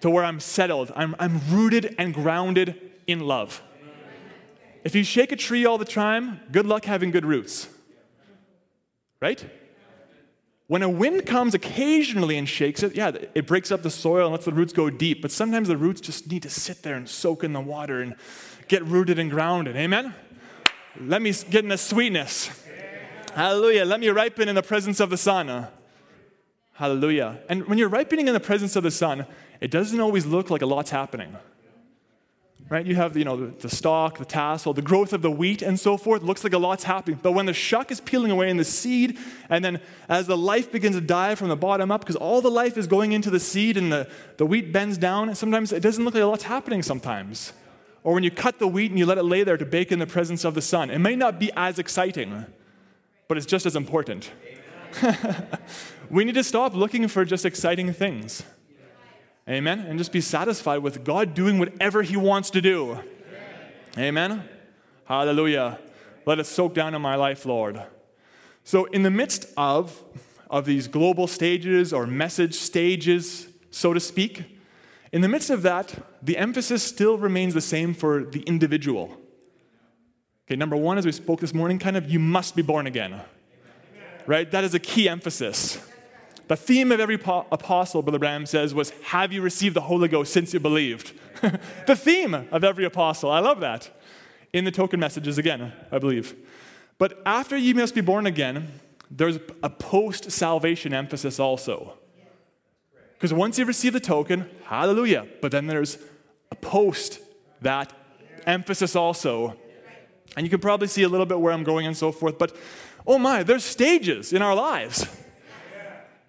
to 0.00 0.10
where 0.10 0.24
I'm 0.24 0.40
settled. 0.40 0.92
I'm, 0.94 1.14
I'm 1.18 1.40
rooted 1.50 1.94
and 1.98 2.12
grounded 2.12 2.80
in 3.06 3.20
love. 3.20 3.62
If 4.84 4.94
you 4.94 5.04
shake 5.04 5.32
a 5.32 5.36
tree 5.36 5.64
all 5.64 5.78
the 5.78 5.84
time, 5.84 6.40
good 6.52 6.66
luck 6.66 6.84
having 6.84 7.10
good 7.10 7.24
roots. 7.24 7.68
Right? 9.20 9.44
When 10.68 10.82
a 10.82 10.88
wind 10.88 11.26
comes 11.26 11.54
occasionally 11.54 12.36
and 12.36 12.48
shakes 12.48 12.82
it, 12.82 12.94
yeah, 12.94 13.12
it 13.34 13.46
breaks 13.46 13.70
up 13.70 13.82
the 13.82 13.90
soil 13.90 14.26
and 14.26 14.32
lets 14.32 14.44
the 14.44 14.52
roots 14.52 14.72
go 14.72 14.90
deep, 14.90 15.22
but 15.22 15.30
sometimes 15.30 15.68
the 15.68 15.76
roots 15.76 16.00
just 16.00 16.30
need 16.30 16.42
to 16.42 16.50
sit 16.50 16.82
there 16.82 16.96
and 16.96 17.08
soak 17.08 17.44
in 17.44 17.52
the 17.52 17.60
water 17.60 18.00
and 18.00 18.16
get 18.68 18.84
rooted 18.84 19.18
and 19.18 19.30
grounded. 19.30 19.76
Amen? 19.76 20.14
Let 21.00 21.22
me 21.22 21.32
get 21.50 21.64
in 21.64 21.68
the 21.68 21.78
sweetness. 21.78 22.50
Hallelujah. 23.34 23.84
Let 23.84 24.00
me 24.00 24.08
ripen 24.08 24.48
in 24.48 24.54
the 24.54 24.62
presence 24.62 24.98
of 24.98 25.10
the 25.10 25.16
sun. 25.16 25.68
Hallelujah. 26.76 27.38
And 27.48 27.66
when 27.68 27.78
you're 27.78 27.88
ripening 27.88 28.28
in 28.28 28.34
the 28.34 28.40
presence 28.40 28.76
of 28.76 28.82
the 28.82 28.90
Son, 28.90 29.24
it 29.60 29.70
doesn't 29.70 30.00
always 30.00 30.26
look 30.26 30.50
like 30.50 30.62
a 30.62 30.66
lot's 30.66 30.90
happening. 30.90 31.36
Right? 32.68 32.84
You 32.84 32.96
have 32.96 33.16
you 33.16 33.24
know, 33.24 33.50
the, 33.50 33.68
stalk, 33.68 34.18
the 34.18 34.24
tassel, 34.24 34.72
the 34.72 34.82
growth 34.82 35.12
of 35.12 35.22
the 35.22 35.30
wheat, 35.30 35.62
and 35.62 35.78
so 35.78 35.96
forth. 35.96 36.22
Looks 36.22 36.42
like 36.42 36.52
a 36.52 36.58
lot's 36.58 36.82
happening. 36.82 37.20
But 37.22 37.30
when 37.30 37.46
the 37.46 37.54
shuck 37.54 37.92
is 37.92 38.00
peeling 38.00 38.32
away 38.32 38.50
in 38.50 38.56
the 38.56 38.64
seed, 38.64 39.18
and 39.48 39.64
then 39.64 39.80
as 40.08 40.26
the 40.26 40.36
life 40.36 40.72
begins 40.72 40.96
to 40.96 41.00
die 41.00 41.36
from 41.36 41.48
the 41.48 41.56
bottom 41.56 41.92
up, 41.92 42.00
because 42.00 42.16
all 42.16 42.40
the 42.40 42.50
life 42.50 42.76
is 42.76 42.88
going 42.88 43.12
into 43.12 43.30
the 43.30 43.38
seed 43.38 43.76
and 43.76 43.92
the, 43.92 44.10
the 44.36 44.44
wheat 44.44 44.72
bends 44.72 44.98
down, 44.98 45.28
and 45.28 45.38
sometimes 45.38 45.72
it 45.72 45.80
doesn't 45.80 46.04
look 46.04 46.14
like 46.14 46.24
a 46.24 46.26
lot's 46.26 46.42
happening 46.42 46.82
sometimes. 46.82 47.52
Or 48.02 48.14
when 48.14 48.24
you 48.24 48.32
cut 48.32 48.58
the 48.58 48.68
wheat 48.68 48.90
and 48.90 48.98
you 48.98 49.06
let 49.06 49.18
it 49.18 49.24
lay 49.24 49.44
there 49.44 49.56
to 49.56 49.66
bake 49.66 49.92
in 49.92 50.00
the 50.00 50.06
presence 50.06 50.44
of 50.44 50.54
the 50.54 50.62
sun, 50.62 50.90
it 50.90 50.98
may 50.98 51.14
not 51.14 51.38
be 51.38 51.52
as 51.56 51.78
exciting, 51.78 52.46
but 53.28 53.36
it's 53.36 53.46
just 53.46 53.64
as 53.64 53.76
important. 53.76 54.32
we 56.10 56.24
need 56.24 56.34
to 56.34 56.44
stop 56.44 56.74
looking 56.74 57.06
for 57.06 57.24
just 57.24 57.44
exciting 57.44 57.92
things. 57.92 58.42
Amen? 59.48 59.80
And 59.80 59.98
just 59.98 60.12
be 60.12 60.20
satisfied 60.20 60.78
with 60.78 61.04
God 61.04 61.34
doing 61.34 61.58
whatever 61.58 62.02
He 62.02 62.16
wants 62.16 62.50
to 62.50 62.60
do. 62.60 62.98
Amen? 63.96 63.98
Amen? 63.98 64.48
Hallelujah. 65.04 65.78
Let 66.24 66.40
it 66.40 66.46
soak 66.46 66.74
down 66.74 66.94
in 66.94 67.02
my 67.02 67.14
life, 67.14 67.46
Lord. 67.46 67.80
So, 68.64 68.86
in 68.86 69.04
the 69.04 69.10
midst 69.10 69.46
of, 69.56 70.02
of 70.50 70.64
these 70.64 70.88
global 70.88 71.28
stages 71.28 71.92
or 71.92 72.06
message 72.06 72.54
stages, 72.54 73.46
so 73.70 73.92
to 73.92 74.00
speak, 74.00 74.42
in 75.12 75.20
the 75.20 75.28
midst 75.28 75.50
of 75.50 75.62
that, 75.62 75.94
the 76.20 76.36
emphasis 76.36 76.82
still 76.82 77.16
remains 77.16 77.54
the 77.54 77.60
same 77.60 77.94
for 77.94 78.24
the 78.24 78.40
individual. 78.40 79.16
Okay, 80.46 80.56
number 80.56 80.76
one, 80.76 80.98
as 80.98 81.06
we 81.06 81.12
spoke 81.12 81.40
this 81.40 81.54
morning, 81.54 81.78
kind 81.78 81.96
of, 81.96 82.10
you 82.10 82.18
must 82.18 82.56
be 82.56 82.62
born 82.62 82.88
again. 82.88 83.20
right? 84.26 84.50
That 84.50 84.64
is 84.64 84.74
a 84.74 84.80
key 84.80 85.08
emphasis. 85.08 85.78
The 86.48 86.56
theme 86.56 86.92
of 86.92 87.00
every 87.00 87.18
po- 87.18 87.46
apostle, 87.50 88.02
Brother 88.02 88.18
Branham 88.18 88.46
says, 88.46 88.72
was 88.72 88.90
Have 89.04 89.32
you 89.32 89.42
received 89.42 89.74
the 89.74 89.80
Holy 89.82 90.08
Ghost 90.08 90.32
since 90.32 90.54
you 90.54 90.60
believed? 90.60 91.12
the 91.86 91.96
theme 91.96 92.34
of 92.34 92.62
every 92.62 92.84
apostle. 92.84 93.30
I 93.30 93.40
love 93.40 93.60
that. 93.60 93.90
In 94.52 94.64
the 94.64 94.70
token 94.70 95.00
messages, 95.00 95.38
again, 95.38 95.72
I 95.90 95.98
believe. 95.98 96.34
But 96.98 97.20
after 97.26 97.56
you 97.56 97.74
must 97.74 97.94
be 97.94 98.00
born 98.00 98.26
again, 98.26 98.80
there's 99.10 99.38
a 99.62 99.70
post 99.70 100.30
salvation 100.30 100.94
emphasis 100.94 101.38
also. 101.38 101.94
Because 103.14 103.32
once 103.32 103.58
you 103.58 103.64
receive 103.64 103.92
the 103.92 104.00
token, 104.00 104.48
hallelujah. 104.64 105.26
But 105.40 105.50
then 105.52 105.66
there's 105.66 105.98
a 106.50 106.54
post 106.54 107.18
that 107.62 107.92
emphasis 108.46 108.94
also. 108.94 109.56
And 110.36 110.44
you 110.46 110.50
can 110.50 110.60
probably 110.60 110.88
see 110.88 111.02
a 111.02 111.08
little 111.08 111.26
bit 111.26 111.40
where 111.40 111.52
I'm 111.52 111.64
going 111.64 111.86
and 111.86 111.96
so 111.96 112.12
forth. 112.12 112.38
But 112.38 112.54
oh 113.06 113.18
my, 113.18 113.42
there's 113.42 113.64
stages 113.64 114.32
in 114.32 114.42
our 114.42 114.54
lives. 114.54 115.06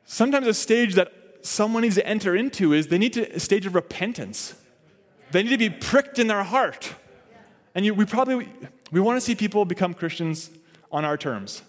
Sometimes 0.10 0.48
a 0.48 0.54
stage 0.54 0.96
that 0.96 1.12
someone 1.42 1.84
needs 1.84 1.96
to 1.96 2.08
enter 2.08 2.34
into 2.34 2.72
is 2.72 2.88
they 2.88 2.98
need 2.98 3.14
to, 3.14 3.36
a 3.36 3.42
stage 3.42 3.66
of 3.66 3.76
repentance. 3.76 4.56
They 5.32 5.44
need 5.44 5.50
to 5.50 5.58
be 5.58 5.70
pricked 5.70 6.18
in 6.18 6.28
their 6.28 6.44
heart. 6.44 6.96
And 7.76 7.86
you, 7.86 7.94
we 7.94 8.06
probably 8.06 8.50
we 8.90 9.02
want 9.02 9.18
to 9.18 9.22
see 9.22 9.36
people 9.36 9.66
become 9.66 9.94
Christians 9.94 10.50
on 10.94 11.04
our 11.04 11.18
terms, 11.18 11.62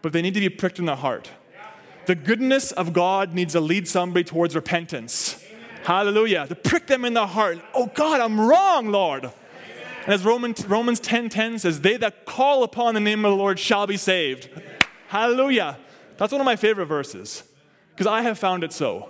but 0.00 0.14
they 0.14 0.22
need 0.22 0.32
to 0.32 0.40
be 0.40 0.48
pricked 0.48 0.78
in 0.78 0.86
their 0.86 0.96
heart. 0.96 1.30
The 2.06 2.14
goodness 2.14 2.72
of 2.72 2.94
God 2.94 3.34
needs 3.34 3.52
to 3.52 3.60
lead 3.60 3.86
somebody 3.86 4.24
towards 4.24 4.54
repentance. 4.54 5.44
Hallelujah. 5.84 6.46
To 6.46 6.54
prick 6.54 6.86
them 6.86 7.04
in 7.04 7.12
the 7.12 7.26
heart. 7.26 7.58
Oh 7.74 7.86
God, 7.94 8.20
I'm 8.20 8.40
wrong, 8.40 8.90
Lord. 8.90 9.24
And 9.24 10.14
as 10.14 10.24
Romans, 10.24 10.66
Romans 10.66 10.98
10 11.00 11.28
10 11.28 11.58
says, 11.58 11.82
they 11.82 11.98
that 11.98 12.24
call 12.24 12.64
upon 12.64 12.94
the 12.94 13.00
name 13.00 13.24
of 13.26 13.30
the 13.30 13.36
Lord 13.36 13.58
shall 13.58 13.86
be 13.86 13.98
saved. 13.98 14.48
Hallelujah. 15.08 15.78
That's 16.22 16.30
one 16.30 16.40
of 16.40 16.44
my 16.44 16.54
favorite 16.54 16.86
verses 16.86 17.42
because 17.90 18.06
I 18.06 18.22
have 18.22 18.38
found 18.38 18.62
it 18.62 18.72
so. 18.72 19.08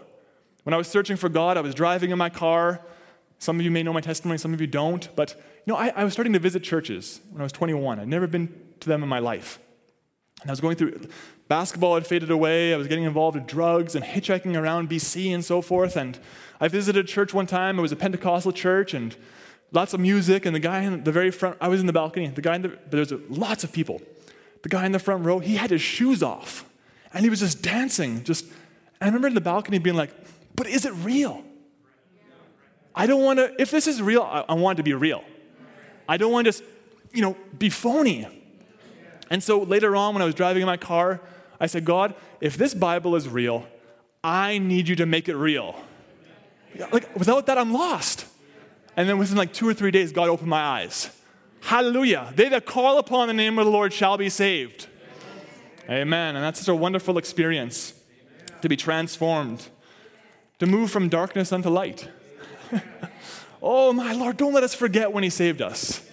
When 0.62 0.72
I 0.72 0.79
was 0.79 0.88
searching 0.88 1.18
for 1.18 1.29
God, 1.29 1.59
I 1.59 1.61
was 1.61 1.75
driving 1.75 2.11
in 2.11 2.16
my 2.16 2.31
car. 2.31 2.81
Some 3.38 3.59
of 3.59 3.64
you 3.66 3.70
may 3.70 3.83
know 3.83 3.92
my 3.92 4.01
testimony, 4.01 4.38
some 4.38 4.55
of 4.55 4.62
you 4.62 4.66
don't. 4.66 5.14
But 5.14 5.35
you 5.66 5.75
know, 5.75 5.77
I, 5.77 5.88
I 5.94 6.05
was 6.05 6.14
starting 6.14 6.33
to 6.33 6.38
visit 6.38 6.62
churches 6.62 7.20
when 7.31 7.42
I 7.42 7.44
was 7.44 7.53
21. 7.53 8.01
I'd 8.01 8.09
never 8.09 8.27
been 8.27 8.48
to 8.81 8.88
them 8.88 9.03
in 9.03 9.11
my 9.11 9.18
life. 9.18 9.59
And 10.40 10.48
I 10.48 10.53
was 10.53 10.62
going 10.62 10.75
through 10.77 11.07
basketball 11.48 11.96
had 11.96 12.07
faded 12.07 12.31
away. 12.31 12.72
I 12.72 12.79
was 12.79 12.87
getting 12.87 13.05
involved 13.05 13.37
with 13.37 13.46
drugs 13.46 13.94
and 13.94 14.03
hitchhiking 14.03 14.59
around 14.59 14.88
BC 14.88 15.35
and 15.35 15.44
so 15.44 15.61
forth. 15.61 15.98
And 15.98 16.18
I 16.62 16.68
visited 16.68 17.05
a 17.05 17.07
church 17.07 17.35
one 17.35 17.46
time. 17.46 17.79
It 17.79 17.83
was 17.83 17.92
a 17.92 17.96
Pentecostal 17.96 18.53
church 18.53 18.94
and 18.94 19.14
lots 19.70 19.92
of 19.92 20.01
music. 20.01 20.46
And 20.46 20.57
the 20.57 20.61
guy 20.61 20.81
in 20.81 21.05
the 21.05 21.12
very 21.12 21.31
front, 21.31 21.59
I 21.61 21.68
was 21.68 21.79
in 21.79 21.87
the 21.87 21.92
balcony. 21.92 22.29
The 22.29 22.40
guy 22.40 22.55
in 22.55 22.62
the, 22.62 22.79
there 22.88 23.01
was 23.01 23.12
lots 23.29 23.64
of 23.64 23.70
people. 23.70 24.01
The 24.62 24.70
guy 24.70 24.87
in 24.87 24.92
the 24.92 24.98
front 24.98 25.27
row, 25.27 25.40
he 25.40 25.57
had 25.57 25.68
his 25.68 25.83
shoes 25.83 26.22
off 26.22 26.64
and 27.14 27.25
he 27.25 27.31
was 27.31 27.40
just 27.40 27.62
dancing. 27.62 28.25
Just, 28.25 28.46
I 29.01 29.07
remember 29.07 29.29
in 29.29 29.35
the 29.35 29.40
balcony 29.40 29.79
being 29.79 29.96
like, 29.96 30.11
but 30.55 30.66
is 30.66 30.85
it 30.85 30.92
real? 30.94 31.42
I 32.94 33.07
don't 33.07 33.22
want 33.22 33.38
to, 33.38 33.55
if 33.61 33.70
this 33.70 33.87
is 33.87 34.03
real, 34.03 34.22
I, 34.22 34.44
I 34.48 34.55
want 34.55 34.77
it 34.77 34.81
to 34.81 34.83
be 34.83 34.94
real. 34.94 35.25
I 36.09 36.16
don't 36.16 36.33
want 36.33 36.44
to 36.44 36.53
just, 36.53 36.62
you 37.12 37.22
know, 37.22 37.37
be 37.59 37.70
phony. 37.70 38.27
And 39.31 39.42
so 39.42 39.62
later 39.62 39.96
on, 39.96 40.14
when 40.14 40.22
I 40.22 40.27
was 40.27 40.35
driving 40.35 40.62
in 40.62 40.66
my 40.66 40.77
car, 40.77 41.20
I 41.59 41.66
said, 41.66 41.85
God, 41.85 42.14
if 42.40 42.57
this 42.57 42.75
Bible 42.75 43.16
is 43.16 43.29
real, 43.29 43.66
I 44.22 44.59
need 44.59 44.88
you 44.88 44.96
to 44.96 45.07
make 45.07 45.29
it 45.29 45.37
real. 45.37 45.75
Like, 46.90 47.14
without 47.16 47.46
that, 47.46 47.59
I'm 47.59 47.72
lost. 47.72 48.27
And 48.96 49.09
then 49.09 49.18
within 49.18 49.37
like 49.37 49.53
two 49.53 49.68
or 49.68 49.75
three 49.75 49.90
days, 49.90 50.12
God 50.12 50.29
opened 50.29 50.48
my 50.48 50.61
eyes. 50.61 51.11
Hallelujah. 51.61 52.33
They 52.35 52.48
that 52.51 52.66
call 52.66 52.98
upon 52.98 53.29
the 53.29 53.35
name 53.35 53.59
of 53.59 53.64
the 53.64 53.70
Lord 53.70 53.92
shall 53.92 54.18
be 54.18 54.29
saved. 54.29 54.87
Amen. 55.88 56.37
And 56.37 56.45
that's 56.45 56.61
such 56.61 56.68
a 56.68 56.75
wonderful 56.75 57.18
experience 57.18 57.95
to 58.61 58.68
be 58.68 58.77
transformed, 58.77 59.68
to 60.59 60.66
move 60.66 60.90
from 60.90 61.09
darkness 61.09 61.53
unto 61.53 61.68
light. 61.68 62.09
oh, 63.62 63.92
my 63.92 64.12
Lord, 64.12 64.37
don't 64.37 64.53
let 64.53 64.62
us 64.62 64.75
forget 64.75 65.12
when 65.12 65.25
He 65.25 65.31
saved 65.31 65.61
us. 65.61 66.09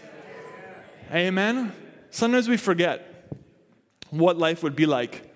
Amen. 1.11 1.71
Sometimes 2.09 2.47
we 2.47 2.57
forget 2.57 3.33
what 4.09 4.37
life 4.37 4.63
would 4.63 4.75
be 4.75 4.85
like 4.85 5.33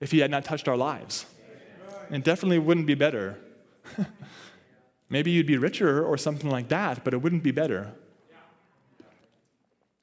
if 0.00 0.12
He 0.12 0.20
had 0.20 0.30
not 0.30 0.44
touched 0.44 0.68
our 0.68 0.76
lives. 0.76 1.26
It 2.10 2.22
definitely 2.22 2.60
wouldn't 2.60 2.86
be 2.86 2.94
better. 2.94 3.38
Maybe 5.08 5.30
you'd 5.30 5.46
be 5.46 5.56
richer 5.56 6.04
or 6.04 6.16
something 6.16 6.50
like 6.50 6.68
that, 6.68 7.04
but 7.04 7.14
it 7.14 7.18
wouldn't 7.18 7.42
be 7.42 7.50
better. 7.50 7.92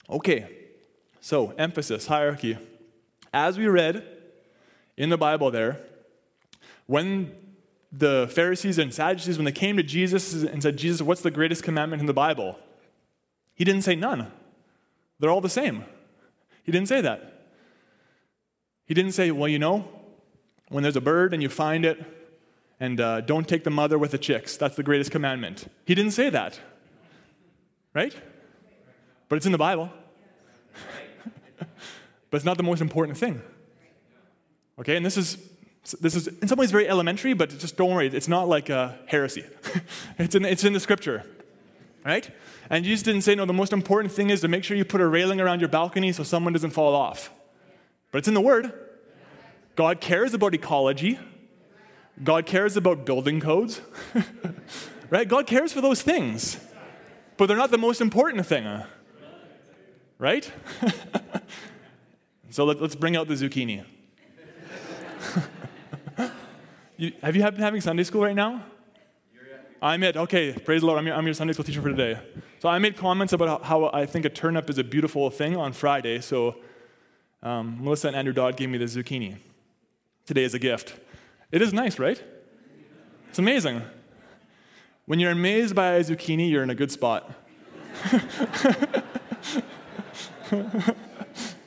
Okay, 0.09 0.49
so 1.21 1.53
emphasis, 1.57 2.07
hierarchy. 2.07 2.57
As 3.33 3.57
we 3.57 3.67
read 3.67 4.05
in 4.95 5.09
the 5.09 5.17
Bible 5.17 5.49
there, 5.49 5.81
when 6.85 7.35
the 7.91 8.29
Pharisees 8.31 8.77
and 8.77 8.93
Sadducees, 8.93 9.37
when 9.37 9.45
they 9.45 9.51
came 9.51 9.77
to 9.77 9.83
Jesus 9.83 10.43
and 10.43 10.61
said, 10.61 10.77
Jesus, 10.77 11.01
what's 11.01 11.21
the 11.21 11.31
greatest 11.31 11.63
commandment 11.63 11.99
in 11.99 12.05
the 12.05 12.13
Bible? 12.13 12.59
He 13.55 13.63
didn't 13.63 13.83
say 13.83 13.95
none. 13.95 14.31
They're 15.19 15.29
all 15.29 15.41
the 15.41 15.49
same. 15.49 15.83
He 16.63 16.71
didn't 16.71 16.87
say 16.87 17.01
that. 17.01 17.51
He 18.85 18.93
didn't 18.93 19.13
say, 19.13 19.31
well, 19.31 19.47
you 19.47 19.59
know, 19.59 19.87
when 20.69 20.83
there's 20.83 20.95
a 20.95 21.01
bird 21.01 21.33
and 21.33 21.41
you 21.41 21.49
find 21.49 21.85
it, 21.85 22.03
and 22.79 22.99
uh, 22.99 23.21
don't 23.21 23.47
take 23.47 23.63
the 23.63 23.69
mother 23.69 23.97
with 23.97 24.11
the 24.11 24.17
chicks. 24.17 24.57
That's 24.57 24.75
the 24.75 24.83
greatest 24.83 25.11
commandment. 25.11 25.71
He 25.85 25.95
didn't 25.95 26.11
say 26.11 26.29
that. 26.29 26.59
Right? 27.93 28.15
But 29.29 29.37
it's 29.37 29.45
in 29.45 29.51
the 29.51 29.57
Bible. 29.57 29.89
But 32.33 32.37
it's 32.37 32.45
not 32.45 32.57
the 32.57 32.63
most 32.63 32.81
important 32.81 33.15
thing. 33.15 33.43
Okay, 34.79 34.95
and 34.95 35.05
this 35.05 35.17
is 35.17 35.37
this 35.99 36.15
is 36.15 36.25
in 36.25 36.47
some 36.47 36.57
ways 36.57 36.71
very 36.71 36.89
elementary, 36.89 37.33
but 37.33 37.51
just 37.59 37.77
don't 37.77 37.91
worry, 37.91 38.07
it's 38.07 38.27
not 38.27 38.49
like 38.49 38.69
a 38.69 38.97
heresy. 39.05 39.45
it's, 40.17 40.33
in, 40.33 40.43
it's 40.43 40.63
in 40.63 40.73
the 40.73 40.79
scripture, 40.79 41.23
right? 42.03 42.27
And 42.71 42.83
Jesus 42.83 43.03
didn't 43.03 43.21
say, 43.21 43.35
no, 43.35 43.45
the 43.45 43.53
most 43.53 43.71
important 43.71 44.11
thing 44.11 44.31
is 44.31 44.41
to 44.41 44.47
make 44.47 44.63
sure 44.63 44.75
you 44.75 44.83
put 44.83 44.99
a 44.99 45.05
railing 45.05 45.39
around 45.39 45.59
your 45.59 45.69
balcony 45.69 46.11
so 46.11 46.23
someone 46.23 46.53
doesn't 46.53 46.71
fall 46.71 46.95
off. 46.95 47.29
But 48.09 48.17
it's 48.17 48.27
in 48.27 48.33
the 48.33 48.41
Word. 48.41 48.73
God 49.75 50.01
cares 50.01 50.33
about 50.33 50.55
ecology, 50.55 51.19
God 52.23 52.47
cares 52.47 52.75
about 52.75 53.05
building 53.05 53.41
codes, 53.41 53.79
right? 55.11 55.27
God 55.27 55.45
cares 55.45 55.71
for 55.71 55.81
those 55.81 56.01
things, 56.01 56.57
but 57.37 57.45
they're 57.45 57.57
not 57.57 57.69
the 57.69 57.77
most 57.77 58.01
important 58.01 58.43
thing, 58.47 58.81
right? 60.17 60.51
So 62.53 62.65
let, 62.65 62.79
us 62.83 62.93
bring 62.93 63.15
out 63.15 63.27
the 63.27 63.33
zucchini. 63.33 63.83
you, 66.97 67.11
have 67.23 67.35
you 67.35 67.41
been 67.41 67.55
having 67.55 67.81
Sunday 67.81 68.03
school 68.03 68.21
right 68.21 68.35
now? 68.35 68.63
I'm 69.81 70.03
it. 70.03 70.15
Okay, 70.15 70.53
praise 70.53 70.81
the 70.81 70.85
Lord. 70.85 70.99
I'm 70.99 71.07
your, 71.07 71.15
I'm 71.15 71.25
your, 71.25 71.33
Sunday 71.33 71.53
school 71.53 71.65
teacher 71.65 71.81
for 71.81 71.89
today. 71.89 72.19
So 72.59 72.69
I 72.69 72.77
made 72.77 72.95
comments 72.95 73.33
about 73.33 73.63
how, 73.63 73.89
how 73.89 73.91
I 73.91 74.05
think 74.05 74.25
a 74.25 74.29
turnip 74.29 74.69
is 74.69 74.77
a 74.77 74.83
beautiful 74.83 75.31
thing 75.31 75.57
on 75.57 75.73
Friday. 75.73 76.21
So 76.21 76.57
um, 77.41 77.83
Melissa 77.83 78.09
and 78.09 78.15
Andrew 78.15 78.33
Dodd 78.33 78.55
gave 78.55 78.69
me 78.69 78.77
the 78.77 78.85
zucchini 78.85 79.37
today 80.27 80.43
as 80.43 80.53
a 80.53 80.59
gift. 80.59 80.93
It 81.51 81.63
is 81.63 81.73
nice, 81.73 81.97
right? 81.97 82.23
It's 83.29 83.39
amazing. 83.39 83.81
When 85.07 85.19
you're 85.19 85.31
amazed 85.31 85.73
by 85.73 85.93
a 85.93 86.03
zucchini, 86.03 86.51
you're 86.51 86.61
in 86.61 86.69
a 86.69 86.75
good 86.75 86.91
spot. 86.91 87.33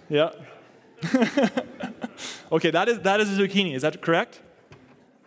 yeah. 0.09 0.31
okay, 2.53 2.71
that 2.71 2.89
is, 2.89 3.01
that 3.01 3.21
is 3.21 3.39
a 3.39 3.43
zucchini. 3.43 3.75
Is 3.75 3.83
that 3.83 4.01
correct? 4.01 4.41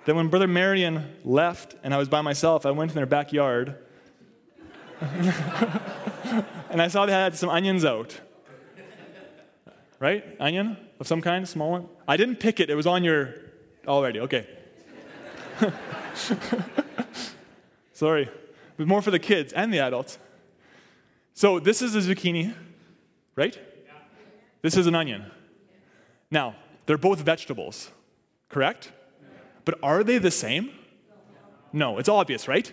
Then 0.06 0.16
when 0.16 0.28
Brother 0.30 0.48
Marion 0.48 1.16
left 1.24 1.76
and 1.84 1.94
I 1.94 1.98
was 1.98 2.10
by 2.10 2.22
myself, 2.22 2.66
I 2.66 2.72
went 2.72 2.92
in 2.92 2.96
their 2.96 3.06
backyard 3.06 3.76
and 5.02 6.82
I 6.82 6.88
saw 6.88 7.06
they 7.06 7.14
had 7.14 7.36
some 7.36 7.50
onions 7.50 7.86
out. 7.86 8.20
Right? 10.00 10.24
Onion 10.40 10.78
of 11.00 11.08
some 11.08 11.22
kind, 11.22 11.48
small 11.48 11.72
one? 11.72 11.88
I 12.08 12.18
didn't 12.18 12.38
pick 12.38 12.60
it, 12.60 12.70
it 12.70 12.76
was 12.76 12.88
on 12.88 13.04
your 13.04 13.36
already. 13.88 14.20
Okay. 14.20 14.48
Sorry. 17.94 18.30
Was 18.78 18.88
more 18.88 19.02
for 19.02 19.12
the 19.12 19.20
kids 19.20 19.52
and 19.54 19.74
the 19.74 19.80
adults. 19.80 20.18
So 21.34 21.60
this 21.60 21.82
is 21.82 21.96
a 21.96 22.00
zucchini, 22.00 22.54
right? 23.36 23.58
This 24.62 24.76
is 24.76 24.88
an 24.88 24.96
onion. 24.96 25.32
Now, 26.32 26.56
they're 26.86 26.98
both 26.98 27.20
vegetables, 27.20 27.90
correct? 28.50 28.92
But 29.66 29.80
are 29.84 30.04
they 30.04 30.18
the 30.18 30.32
same? 30.32 30.72
No, 31.72 31.98
it's 31.98 32.10
obvious, 32.10 32.48
right? 32.48 32.72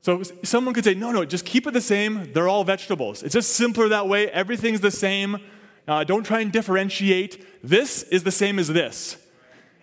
So 0.00 0.22
someone 0.44 0.74
could 0.74 0.84
say, 0.84 0.94
no, 0.94 1.10
no, 1.10 1.24
just 1.24 1.44
keep 1.44 1.66
it 1.66 1.72
the 1.72 1.80
same. 1.80 2.32
They're 2.32 2.48
all 2.48 2.64
vegetables. 2.64 3.22
It's 3.22 3.34
just 3.34 3.50
simpler 3.50 3.88
that 3.88 4.08
way. 4.08 4.30
Everything's 4.30 4.80
the 4.80 4.90
same. 4.90 5.38
Uh, 5.86 6.04
don't 6.04 6.24
try 6.24 6.40
and 6.40 6.52
differentiate. 6.52 7.62
This 7.62 8.04
is 8.04 8.22
the 8.22 8.30
same 8.30 8.58
as 8.58 8.68
this. 8.68 9.16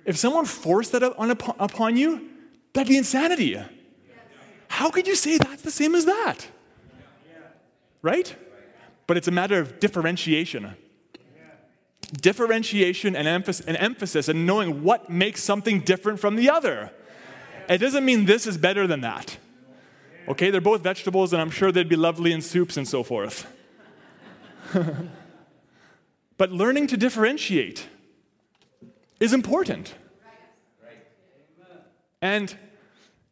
If 0.05 0.17
someone 0.17 0.45
forced 0.45 0.91
that 0.93 1.03
on, 1.03 1.31
upon 1.31 1.97
you, 1.97 2.29
that'd 2.73 2.87
be 2.87 2.97
insanity. 2.97 3.61
How 4.67 4.89
could 4.89 5.07
you 5.07 5.15
say 5.15 5.37
that's 5.37 5.63
the 5.63 5.71
same 5.71 5.95
as 5.95 6.05
that? 6.05 6.47
Right? 8.01 8.35
But 9.07 9.17
it's 9.17 9.27
a 9.27 9.31
matter 9.31 9.59
of 9.59 9.79
differentiation 9.79 10.75
differentiation 12.21 13.15
and, 13.15 13.27
emphasis, 13.27 14.27
and 14.27 14.45
knowing 14.45 14.83
what 14.83 15.09
makes 15.09 15.43
something 15.43 15.81
different 15.81 16.19
from 16.19 16.35
the 16.35 16.49
other. 16.49 16.91
It 17.67 17.79
doesn't 17.79 18.05
mean 18.05 18.25
this 18.25 18.45
is 18.45 18.57
better 18.57 18.87
than 18.87 19.01
that. 19.01 19.37
Okay, 20.27 20.49
they're 20.49 20.61
both 20.61 20.81
vegetables, 20.81 21.33
and 21.33 21.41
I'm 21.41 21.51
sure 21.51 21.71
they'd 21.71 21.89
be 21.89 21.95
lovely 21.95 22.31
in 22.31 22.41
soups 22.41 22.77
and 22.77 22.87
so 22.87 23.03
forth. 23.03 23.47
but 26.37 26.51
learning 26.51 26.87
to 26.87 26.97
differentiate 26.97 27.87
is 29.19 29.33
important. 29.33 29.93
And 32.21 32.55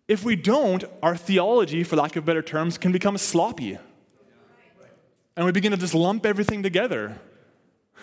if 0.08 0.24
we 0.24 0.36
don't, 0.36 0.84
our 1.02 1.16
theology, 1.16 1.84
for 1.84 1.96
lack 1.96 2.16
of 2.16 2.26
better 2.26 2.44
terms, 2.44 2.78
can 2.78 2.92
become 2.92 3.18
sloppy. 3.18 3.78
And 5.36 5.46
we 5.46 5.52
begin 5.52 5.72
to 5.72 5.78
just 5.78 5.96
lump 5.96 6.26
everything 6.26 6.62
together. 6.62 7.18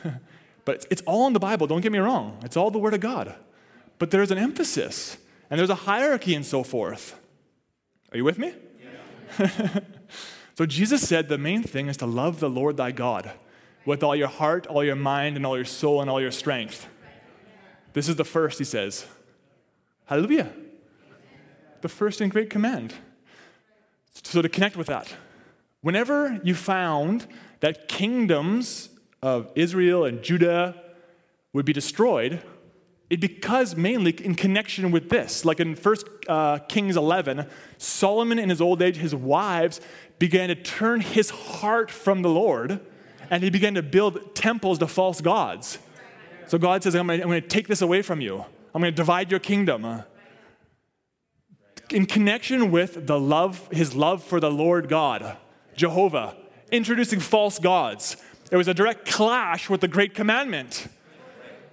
but 0.64 0.86
it's 0.90 1.02
all 1.02 1.26
in 1.26 1.32
the 1.32 1.40
Bible, 1.40 1.66
don't 1.66 1.80
get 1.80 1.92
me 1.92 1.98
wrong. 1.98 2.38
It's 2.44 2.56
all 2.56 2.70
the 2.70 2.78
Word 2.78 2.94
of 2.94 3.00
God. 3.00 3.34
But 3.98 4.10
there's 4.10 4.30
an 4.30 4.38
emphasis, 4.38 5.18
and 5.50 5.58
there's 5.58 5.70
a 5.70 5.74
hierarchy 5.74 6.34
and 6.34 6.44
so 6.44 6.62
forth. 6.62 7.18
Are 8.12 8.16
you 8.16 8.24
with 8.24 8.38
me? 8.38 8.54
Yeah. 9.38 9.80
so 10.56 10.66
Jesus 10.66 11.06
said 11.06 11.28
the 11.28 11.38
main 11.38 11.62
thing 11.62 11.88
is 11.88 11.96
to 11.98 12.06
love 12.06 12.40
the 12.40 12.50
Lord 12.50 12.76
thy 12.76 12.92
God 12.92 13.30
with 13.84 14.02
all 14.02 14.16
your 14.16 14.28
heart, 14.28 14.66
all 14.66 14.84
your 14.84 14.96
mind, 14.96 15.36
and 15.36 15.46
all 15.46 15.56
your 15.56 15.64
soul, 15.64 16.00
and 16.00 16.10
all 16.10 16.20
your 16.20 16.30
strength. 16.30 16.86
This 17.92 18.08
is 18.08 18.16
the 18.16 18.24
first, 18.24 18.58
he 18.58 18.64
says. 18.64 19.06
Hallelujah. 20.06 20.52
The 21.80 21.88
first 21.88 22.20
and 22.20 22.30
great 22.30 22.50
command. 22.50 22.94
So, 24.22 24.42
to 24.42 24.48
connect 24.48 24.76
with 24.76 24.88
that, 24.88 25.14
whenever 25.80 26.40
you 26.44 26.54
found 26.54 27.26
that 27.60 27.88
kingdoms 27.88 28.90
of 29.22 29.50
Israel 29.54 30.04
and 30.04 30.22
Judah 30.22 30.74
would 31.52 31.66
be 31.66 31.72
destroyed, 31.72 32.42
it 33.10 33.20
because 33.20 33.76
mainly 33.76 34.12
in 34.12 34.34
connection 34.34 34.90
with 34.92 35.10
this. 35.10 35.44
Like 35.44 35.58
in 35.60 35.74
1 35.74 35.96
uh, 36.28 36.58
Kings 36.68 36.96
11, 36.96 37.46
Solomon 37.76 38.38
in 38.38 38.48
his 38.48 38.60
old 38.60 38.80
age, 38.80 38.96
his 38.96 39.14
wives 39.14 39.80
began 40.18 40.48
to 40.48 40.54
turn 40.54 41.00
his 41.00 41.30
heart 41.30 41.90
from 41.90 42.22
the 42.22 42.28
Lord 42.28 42.80
and 43.30 43.42
he 43.42 43.50
began 43.50 43.74
to 43.74 43.82
build 43.82 44.34
temples 44.34 44.78
to 44.78 44.86
false 44.86 45.20
gods. 45.20 45.78
So 46.46 46.58
God 46.58 46.82
says, 46.82 46.94
I'm 46.94 47.06
going 47.06 47.30
to 47.30 47.40
take 47.40 47.68
this 47.68 47.82
away 47.82 48.02
from 48.02 48.20
you. 48.20 48.44
I'm 48.74 48.80
going 48.80 48.92
to 48.92 48.96
divide 48.96 49.30
your 49.30 49.40
kingdom. 49.40 50.02
In 51.90 52.06
connection 52.06 52.70
with 52.70 53.06
the 53.06 53.18
love, 53.18 53.68
his 53.72 53.94
love 53.94 54.22
for 54.22 54.40
the 54.40 54.50
Lord 54.50 54.88
God, 54.88 55.36
Jehovah, 55.74 56.36
introducing 56.70 57.18
false 57.18 57.58
gods, 57.58 58.16
it 58.50 58.56
was 58.56 58.68
a 58.68 58.74
direct 58.74 59.06
clash 59.06 59.68
with 59.68 59.80
the 59.80 59.88
great 59.88 60.14
commandment. 60.14 60.88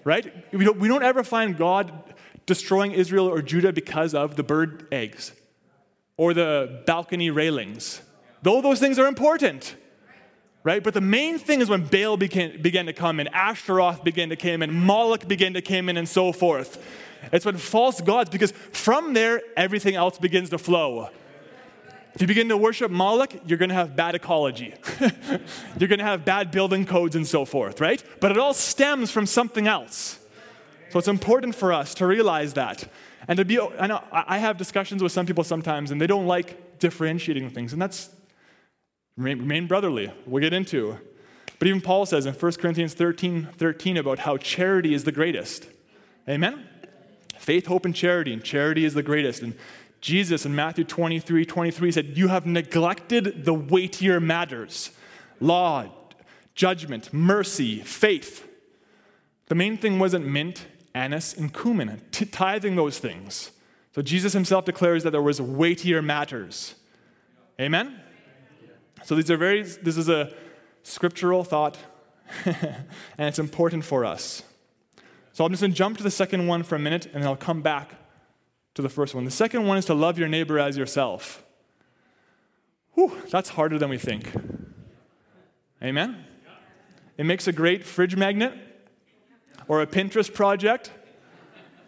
Right? 0.03 0.33
We 0.53 0.63
don't, 0.63 0.79
we 0.79 0.87
don't 0.87 1.03
ever 1.03 1.23
find 1.23 1.57
God 1.57 1.91
destroying 2.45 2.93
Israel 2.93 3.27
or 3.27 3.41
Judah 3.41 3.73
because 3.73 4.13
of 4.13 4.35
the 4.35 4.43
bird 4.43 4.87
eggs 4.91 5.33
or 6.15 6.33
the 6.33 6.83
balcony 6.85 7.29
railings. 7.29 8.01
Though 8.41 8.61
those 8.61 8.79
things 8.79 8.97
are 8.99 9.07
important 9.07 9.75
right? 10.67 10.83
But 10.83 10.93
the 10.93 10.99
main 10.99 11.39
thing 11.39 11.61
is 11.61 11.69
when 11.69 11.85
Baal 11.85 12.17
began, 12.17 12.61
began 12.61 12.87
to 12.87 12.93
come 12.93 13.21
in, 13.21 13.29
Ashtaroth 13.29 14.03
began 14.03 14.27
to 14.27 14.35
come 14.35 14.61
in, 14.61 14.73
Moloch 14.73 15.25
began 15.25 15.53
to 15.53 15.61
come 15.61 15.87
in, 15.87 15.95
and 15.95 16.09
so 16.09 16.33
forth. 16.33 16.83
It's 17.31 17.45
when 17.45 17.55
false 17.55 18.01
gods, 18.01 18.29
because 18.29 18.51
from 18.51 19.13
there, 19.13 19.41
everything 19.55 19.95
else 19.95 20.17
begins 20.17 20.49
to 20.49 20.57
flow. 20.57 21.09
If 22.17 22.21
you 22.21 22.27
begin 22.27 22.49
to 22.49 22.57
worship 22.57 22.91
Moloch, 22.91 23.33
you're 23.45 23.59
going 23.59 23.69
to 23.69 23.75
have 23.75 23.95
bad 23.95 24.15
ecology. 24.15 24.73
you're 25.79 25.87
going 25.87 25.99
to 25.99 26.05
have 26.05 26.25
bad 26.25 26.49
building 26.51 26.85
codes 26.85 27.15
and 27.15 27.27
so 27.27 27.45
forth, 27.45 27.79
right? 27.79 28.03
But 28.19 28.31
it 28.31 28.37
all 28.37 28.53
stems 28.53 29.11
from 29.11 29.25
something 29.25 29.67
else. 29.67 30.19
So 30.89 30.99
it's 30.99 31.07
important 31.07 31.53
for 31.53 31.71
us 31.71 31.93
to 31.95 32.07
realize 32.07 32.53
that. 32.53 32.89
And 33.27 33.37
to 33.37 33.45
be, 33.45 33.59
I 33.59 33.87
know 33.87 34.03
I 34.11 34.39
have 34.39 34.57
discussions 34.57 35.03
with 35.03 35.11
some 35.11 35.25
people 35.25 35.43
sometimes, 35.43 35.91
and 35.91 36.01
they 36.01 36.07
don't 36.07 36.27
like 36.27 36.79
differentiating 36.79 37.51
things, 37.51 37.71
and 37.71 37.81
that's 37.81 38.09
Remain, 39.17 39.65
brotherly. 39.65 40.11
We'll 40.27 40.41
get 40.41 40.53
into. 40.53 40.97
But 41.57 41.67
even 41.67 41.81
Paul 41.81 42.05
says 42.05 42.27
in 42.27 42.35
1 42.35 42.51
Corinthians 42.53 42.93
13 42.93 43.47
13 43.57 43.97
about 43.97 44.19
how 44.19 44.37
charity 44.37 44.93
is 44.93 45.03
the 45.05 45.11
greatest. 45.11 45.67
Amen? 46.29 46.67
Faith, 47.39 47.65
hope, 47.65 47.85
and 47.85 47.95
charity, 47.95 48.31
and 48.31 48.43
charity 48.43 48.85
is 48.85 48.93
the 48.93 49.01
greatest. 49.01 49.41
And 49.41 49.55
Jesus 50.01 50.45
in 50.45 50.55
Matthew 50.55 50.83
23 50.83 51.45
23 51.45 51.91
said, 51.91 52.17
You 52.17 52.27
have 52.27 52.45
neglected 52.45 53.45
the 53.45 53.53
weightier 53.53 54.19
matters 54.19 54.91
law, 55.39 55.85
judgment, 56.55 57.13
mercy, 57.13 57.79
faith. 57.79 58.47
The 59.47 59.55
main 59.55 59.77
thing 59.77 59.99
wasn't 59.99 60.25
mint, 60.25 60.65
anise, 60.93 61.33
and 61.33 61.53
cumin, 61.53 62.01
t- 62.11 62.25
tithing 62.25 62.75
those 62.75 62.99
things. 62.99 63.51
So 63.95 64.01
Jesus 64.01 64.33
himself 64.33 64.65
declares 64.65 65.03
that 65.03 65.11
there 65.11 65.21
was 65.21 65.41
weightier 65.41 66.01
matters. 66.01 66.75
Amen? 67.59 67.99
So 69.03 69.15
these 69.15 69.31
are 69.31 69.37
very, 69.37 69.63
this 69.63 69.97
is 69.97 70.09
a 70.09 70.33
scriptural 70.83 71.43
thought, 71.43 71.77
and 72.45 72.85
it's 73.17 73.39
important 73.39 73.85
for 73.85 74.05
us. 74.05 74.43
So 75.33 75.45
I'm 75.45 75.51
just 75.51 75.61
going 75.61 75.71
to 75.71 75.77
jump 75.77 75.97
to 75.97 76.03
the 76.03 76.11
second 76.11 76.47
one 76.47 76.63
for 76.63 76.75
a 76.75 76.79
minute, 76.79 77.05
and 77.05 77.15
then 77.15 77.23
I'll 77.23 77.35
come 77.35 77.61
back 77.61 77.95
to 78.77 78.83
the 78.83 78.89
first 78.89 79.15
one. 79.15 79.25
The 79.25 79.31
second 79.31 79.65
one 79.65 79.79
is 79.79 79.85
to 79.85 79.95
love 79.95 80.19
your 80.19 80.27
neighbor 80.27 80.59
as 80.59 80.77
yourself. 80.77 81.43
Whew, 82.93 83.11
that's 83.31 83.49
harder 83.49 83.79
than 83.79 83.89
we 83.89 83.97
think. 83.97 84.31
Amen? 85.83 86.23
It 87.17 87.25
makes 87.25 87.47
a 87.47 87.51
great 87.51 87.83
fridge 87.83 88.15
magnet, 88.15 88.53
or 89.67 89.81
a 89.81 89.87
Pinterest 89.87 90.31
project, 90.31 90.91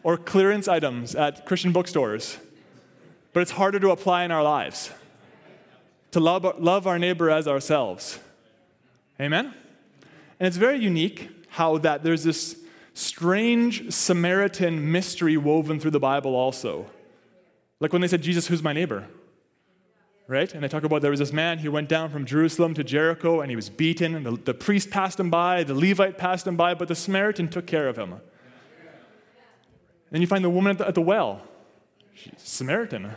or 0.01 0.17
clearance 0.17 0.67
items 0.67 1.13
at 1.13 1.45
Christian 1.45 1.71
bookstores. 1.71 2.39
But 3.33 3.41
it's 3.41 3.51
harder 3.51 3.79
to 3.79 3.91
apply 3.91 4.23
in 4.23 4.31
our 4.31 4.43
lives 4.43 4.91
to 6.09 6.19
love, 6.19 6.59
love 6.59 6.87
our 6.87 6.97
neighbor 6.97 7.29
as 7.29 7.47
ourselves. 7.47 8.17
Amen? 9.21 9.53
And 10.39 10.47
it's 10.47 10.57
very 10.57 10.79
unique 10.79 11.29
how 11.49 11.77
that 11.77 12.01
there's 12.01 12.23
this 12.23 12.58
strange 12.99 13.91
Samaritan 13.91 14.91
mystery 14.91 15.37
woven 15.37 15.79
through 15.79 15.91
the 15.91 15.99
Bible 15.99 16.35
also. 16.35 16.87
Like 17.79 17.93
when 17.93 18.01
they 18.01 18.07
said, 18.07 18.21
Jesus, 18.21 18.47
who's 18.47 18.61
my 18.61 18.73
neighbor? 18.73 19.07
Right? 20.27 20.53
And 20.53 20.63
they 20.63 20.67
talk 20.67 20.83
about 20.83 21.01
there 21.01 21.11
was 21.11 21.19
this 21.19 21.33
man, 21.33 21.59
he 21.59 21.69
went 21.69 21.89
down 21.89 22.09
from 22.09 22.25
Jerusalem 22.25 22.73
to 22.75 22.83
Jericho 22.83 23.41
and 23.41 23.49
he 23.49 23.55
was 23.55 23.69
beaten, 23.69 24.15
and 24.15 24.25
the, 24.25 24.31
the 24.31 24.53
priest 24.53 24.91
passed 24.91 25.19
him 25.19 25.29
by, 25.29 25.63
the 25.63 25.73
Levite 25.73 26.17
passed 26.17 26.45
him 26.45 26.55
by, 26.55 26.73
but 26.73 26.87
the 26.87 26.95
Samaritan 26.95 27.47
took 27.47 27.65
care 27.65 27.87
of 27.87 27.97
him. 27.97 28.15
Then 30.11 30.21
you 30.21 30.27
find 30.27 30.43
the 30.43 30.49
woman 30.49 30.71
at 30.71 30.77
the, 30.77 30.87
at 30.87 30.95
the 30.95 31.01
well. 31.01 31.41
She's 32.13 32.33
Samaritan 32.37 33.15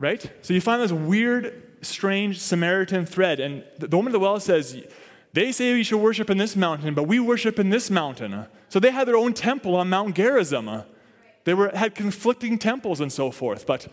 right? 0.00 0.32
So 0.40 0.54
you 0.54 0.60
find 0.60 0.82
this 0.82 0.90
weird, 0.90 1.62
strange 1.82 2.40
Samaritan 2.40 3.06
thread. 3.06 3.38
And 3.38 3.62
the 3.78 3.94
woman 3.96 4.10
at 4.10 4.14
the 4.14 4.18
well 4.18 4.40
says, 4.40 4.82
They 5.32 5.52
say 5.52 5.74
we 5.74 5.84
should 5.84 5.98
worship 5.98 6.28
in 6.28 6.38
this 6.38 6.56
mountain, 6.56 6.94
but 6.94 7.04
we 7.04 7.20
worship 7.20 7.58
in 7.58 7.70
this 7.70 7.90
mountain. 7.90 8.46
So 8.68 8.80
they 8.80 8.90
had 8.90 9.06
their 9.06 9.16
own 9.16 9.32
temple 9.32 9.76
on 9.76 9.88
Mount 9.88 10.16
Gerizim. 10.16 10.82
They 11.44 11.54
were, 11.54 11.70
had 11.74 11.94
conflicting 11.94 12.58
temples 12.58 13.00
and 13.00 13.12
so 13.12 13.30
forth. 13.30 13.66
But 13.66 13.88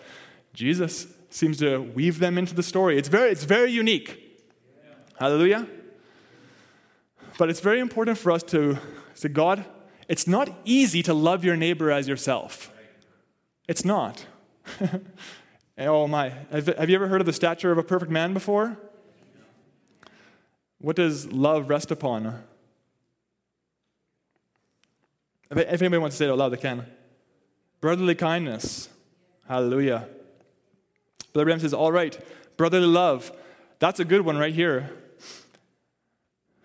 Jesus 0.53 1.07
seems 1.29 1.57
to 1.57 1.79
weave 1.79 2.19
them 2.19 2.37
into 2.37 2.55
the 2.55 2.63
story. 2.63 2.97
It's 2.97 3.07
very, 3.07 3.31
it's 3.31 3.43
very 3.43 3.71
unique. 3.71 4.23
Hallelujah. 5.19 5.67
But 7.37 7.49
it's 7.49 7.59
very 7.59 7.79
important 7.79 8.17
for 8.17 8.31
us 8.31 8.43
to 8.43 8.79
say, 9.13 9.29
God, 9.29 9.63
it's 10.07 10.27
not 10.27 10.49
easy 10.65 11.03
to 11.03 11.13
love 11.13 11.43
your 11.43 11.55
neighbor 11.55 11.91
as 11.91 12.07
yourself. 12.07 12.71
It's 13.67 13.85
not. 13.85 14.25
Oh 15.79 16.07
my. 16.07 16.33
Have 16.49 16.89
you 16.89 16.95
ever 16.95 17.07
heard 17.07 17.21
of 17.21 17.27
the 17.27 17.33
stature 17.33 17.71
of 17.71 17.77
a 17.77 17.83
perfect 17.83 18.11
man 18.11 18.33
before? 18.33 18.79
What 20.79 20.95
does 20.95 21.31
love 21.31 21.69
rest 21.69 21.91
upon? 21.91 22.43
If 25.49 25.81
anybody 25.81 25.97
wants 25.97 26.15
to 26.15 26.17
say 26.17 26.25
it 26.25 26.31
out 26.31 26.37
loud, 26.37 26.49
they 26.49 26.57
can. 26.57 26.85
Brotherly 27.79 28.15
kindness. 28.15 28.89
Hallelujah. 29.47 30.07
Brother 31.33 31.45
Branham 31.45 31.61
says, 31.61 31.73
All 31.73 31.91
right, 31.91 32.19
brotherly 32.57 32.87
love. 32.87 33.31
That's 33.79 33.99
a 33.99 34.05
good 34.05 34.21
one 34.21 34.37
right 34.37 34.53
here. 34.53 34.91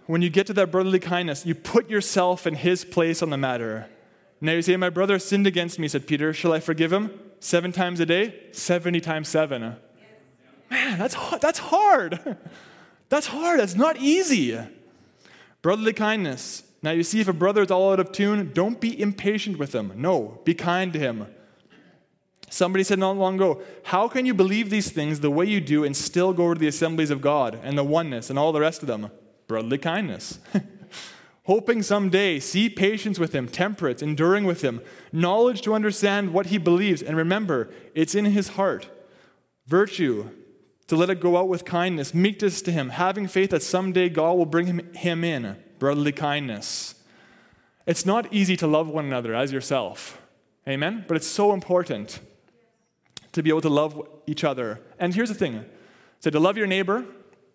When 0.07 0.21
you 0.21 0.31
get 0.31 0.47
to 0.49 0.53
that 0.55 0.71
brotherly 0.71 0.99
kindness, 0.99 1.47
you 1.47 1.55
put 1.55 1.89
yourself 1.89 2.47
in 2.47 2.55
his 2.55 2.85
place 2.85 3.23
on 3.23 3.31
the 3.31 3.37
matter. 3.37 3.89
Now 4.41 4.53
you 4.53 4.63
say, 4.63 4.77
My 4.77 4.91
brother 4.91 5.19
sinned 5.19 5.47
against 5.47 5.79
me, 5.79 5.89
said 5.89 6.07
Peter. 6.07 6.33
Shall 6.33 6.53
I 6.53 6.61
forgive 6.61 6.93
him? 6.93 7.19
Seven 7.39 7.71
times 7.71 8.01
a 8.01 8.07
day? 8.07 8.35
70 8.53 9.01
times 9.01 9.29
seven. 9.29 9.77
Man, 10.71 10.99
that's, 10.99 11.15
that's 11.39 11.59
hard. 11.59 12.37
That's 13.13 13.27
hard. 13.27 13.61
That's 13.61 13.75
not 13.75 13.99
easy. 13.99 14.59
Brotherly 15.61 15.93
kindness. 15.93 16.63
Now, 16.83 16.93
you 16.93 17.03
see, 17.03 17.21
if 17.21 17.29
a 17.29 17.35
brother 17.35 17.61
is 17.61 17.71
all 17.71 17.93
out 17.93 18.01
of 18.01 18.11
tune, 18.11 18.53
don't 18.55 18.81
be 18.81 18.99
impatient 18.99 19.59
with 19.59 19.75
him. 19.75 19.93
No, 19.97 20.41
be 20.45 20.55
kind 20.55 20.95
to 20.95 20.99
him. 20.99 21.27
Somebody 22.49 22.85
said 22.85 22.99
not 22.99 23.19
long 23.19 23.35
ago, 23.35 23.61
How 23.83 24.09
can 24.09 24.25
you 24.25 24.33
believe 24.33 24.71
these 24.71 24.91
things 24.91 25.21
the 25.21 25.31
way 25.31 25.45
you 25.45 25.61
do 25.61 25.85
and 25.85 25.95
still 25.95 26.33
go 26.33 26.55
to 26.55 26.59
the 26.59 26.67
assemblies 26.67 27.11
of 27.11 27.21
God 27.21 27.61
and 27.63 27.77
the 27.77 27.85
oneness 27.85 28.31
and 28.31 28.39
all 28.39 28.51
the 28.51 28.63
rest 28.63 28.81
of 28.81 28.89
them? 28.89 29.11
Brotherly 29.47 29.77
kindness. 29.77 30.39
hoping 31.43 31.83
someday, 31.83 32.41
see 32.41 32.71
patience 32.71 33.19
with 33.19 33.35
him, 33.35 33.47
temperance, 33.47 34.01
enduring 34.01 34.47
with 34.47 34.63
him, 34.63 34.81
knowledge 35.13 35.61
to 35.61 35.75
understand 35.75 36.33
what 36.33 36.47
he 36.47 36.57
believes, 36.57 37.03
and 37.03 37.15
remember, 37.15 37.69
it's 37.95 38.15
in 38.15 38.25
his 38.25 38.49
heart. 38.49 38.89
Virtue, 39.67 40.31
to 40.89 40.97
let 40.97 41.11
it 41.11 41.21
go 41.21 41.37
out 41.37 41.49
with 41.49 41.65
kindness, 41.65 42.13
meekness 42.13 42.63
to 42.63 42.73
him, 42.73 42.91
having 42.91 43.27
faith 43.27 43.51
that 43.51 43.63
someday 43.63 44.09
God 44.09 44.37
will 44.37 44.47
bring 44.47 44.67
him, 44.67 44.93
him 44.95 45.25
in, 45.25 45.57
brotherly 45.79 46.13
kindness. 46.13 46.95
It's 47.87 48.07
not 48.07 48.33
easy 48.33 48.57
to 48.59 48.67
love 48.67 48.89
one 48.89 49.07
another 49.07 49.35
as 49.35 49.53
yourself. 49.53 50.21
Amen? 50.69 51.05
But 51.09 51.17
it's 51.17 51.27
so 51.27 51.53
important 51.53 52.21
to 53.33 53.43
be 53.43 53.51
able 53.51 53.63
to 53.63 53.69
love 53.69 54.07
each 54.27 54.45
other. 54.45 54.81
And 54.99 55.15
here's 55.15 55.29
the 55.29 55.35
thing 55.35 55.65
so 56.21 56.31
to 56.31 56.39
love 56.39 56.57
your 56.57 56.69
neighbor, 56.69 57.05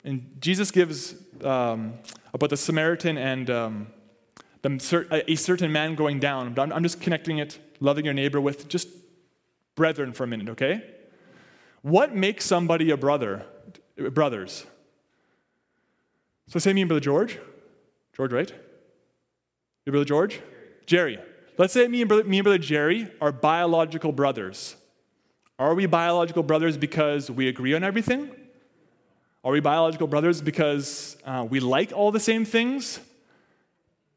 and 0.04 0.36
Jesus 0.40 0.72
gives 0.72 1.16
um, 1.44 1.94
about 2.34 2.50
the 2.50 2.58
Samaritan 2.58 3.18
and 3.18 3.50
um, 3.50 3.88
the, 4.62 5.24
a 5.28 5.36
certain 5.36 5.72
man 5.72 5.96
going 5.96 6.20
down. 6.20 6.58
I'm, 6.60 6.74
I'm 6.74 6.84
just 6.84 7.00
connecting 7.00 7.38
it, 7.38 7.60
loving 7.80 8.04
your 8.04 8.14
neighbor, 8.14 8.42
with 8.42 8.68
just 8.68 8.90
brethren 9.76 10.12
for 10.12 10.24
a 10.24 10.28
minute, 10.28 10.50
okay? 10.50 10.84
What 11.88 12.14
makes 12.14 12.44
somebody 12.44 12.92
a 12.92 12.98
brother? 12.98 13.46
Brothers. 13.96 14.66
So 16.48 16.60
say 16.60 16.74
me 16.74 16.82
and 16.82 16.90
Brother 16.90 17.00
George. 17.00 17.40
George, 18.12 18.34
right? 18.34 18.52
Your 19.86 19.92
brother 19.92 20.04
George? 20.04 20.42
Jerry. 20.86 21.18
Let's 21.58 21.72
say 21.72 21.88
me 21.88 22.02
and, 22.02 22.10
brother, 22.10 22.26
me 22.26 22.40
and 22.40 22.44
brother 22.44 22.58
Jerry 22.58 23.10
are 23.22 23.32
biological 23.32 24.12
brothers. 24.12 24.76
Are 25.58 25.74
we 25.74 25.86
biological 25.86 26.44
brothers 26.44 26.76
because 26.76 27.32
we 27.32 27.48
agree 27.48 27.74
on 27.74 27.86
everything? 27.86 28.32
Are 29.46 29.54
we 29.54 29.62
biological 29.62 30.08
brothers 30.08 30.42
because 30.42 31.16
uh, 31.26 31.48
we 31.50 31.62
like 31.62 31.94
all 31.94 32.12
the 32.12 32.20
same 32.20 32.44
things? 32.44 33.00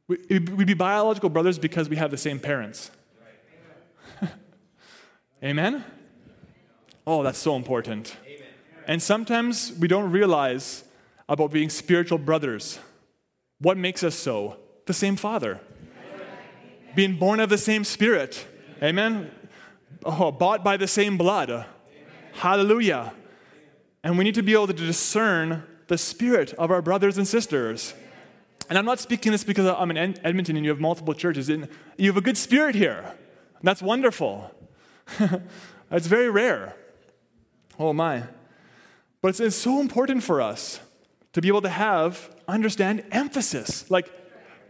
We'd 0.09 0.67
be 0.67 0.75
biological 0.75 1.31
brothers 1.31 1.57
because 1.57 1.89
we 1.89 1.95
have 1.95 2.11
the 2.11 2.19
same 2.19 2.41
parents. 2.41 2.91
Amen? 5.45 5.85
Oh, 7.07 7.23
that's 7.23 7.39
so 7.39 7.57
important. 7.57 8.17
And 8.87 9.03
sometimes 9.03 9.73
we 9.79 9.89
don't 9.89 10.11
realize 10.11 10.85
about 11.29 11.51
being 11.51 11.71
spiritual 11.71 12.19
brothers. 12.19 12.79
What 13.61 13.77
makes 13.77 14.03
us 14.03 14.15
so? 14.15 14.57
The 14.87 14.95
same 14.95 15.17
Father. 15.17 15.61
Being 16.95 17.17
born 17.17 17.41
of 17.41 17.51
the 17.51 17.59
same 17.59 17.85
Spirit. 17.85 18.47
Amen? 18.83 19.31
Oh, 20.05 20.33
bought 20.33 20.65
by 20.65 20.77
the 20.77 20.87
same 20.87 21.17
blood. 21.17 21.67
Hallelujah. 22.33 23.13
And 24.03 24.17
we 24.17 24.25
need 24.25 24.35
to 24.35 24.43
be 24.43 24.55
able 24.55 24.67
to 24.67 24.73
discern 24.73 25.63
the 25.89 25.99
spirit 25.99 26.55
of 26.55 26.71
our 26.71 26.81
brothers 26.81 27.19
and 27.19 27.29
sisters. 27.29 27.95
And 28.69 28.79
I'm 28.79 28.85
not 28.85 28.99
speaking 28.99 29.33
this 29.33 29.45
because 29.45 29.67
I'm 29.67 29.91
in 29.91 30.17
Edmonton 30.25 30.57
and 30.57 30.65
you 30.65 30.71
have 30.71 30.81
multiple 30.81 31.13
churches. 31.13 31.49
And 31.49 31.69
you 31.99 32.07
have 32.07 32.17
a 32.17 32.23
good 32.23 32.39
spirit 32.39 32.75
here. 32.75 33.15
That's 33.63 33.83
wonderful. 33.83 34.51
It's 35.91 36.07
very 36.07 36.31
rare. 36.31 36.77
Oh 37.81 37.95
my. 37.95 38.25
But 39.23 39.29
it's, 39.29 39.41
it's 39.41 39.57
so 39.57 39.81
important 39.81 40.23
for 40.23 40.43
us 40.43 40.81
to 41.33 41.41
be 41.41 41.49
able 41.49 41.63
to 41.63 41.71
have, 41.71 42.29
understand 42.47 43.05
emphasis. 43.11 43.91
Like 43.91 44.13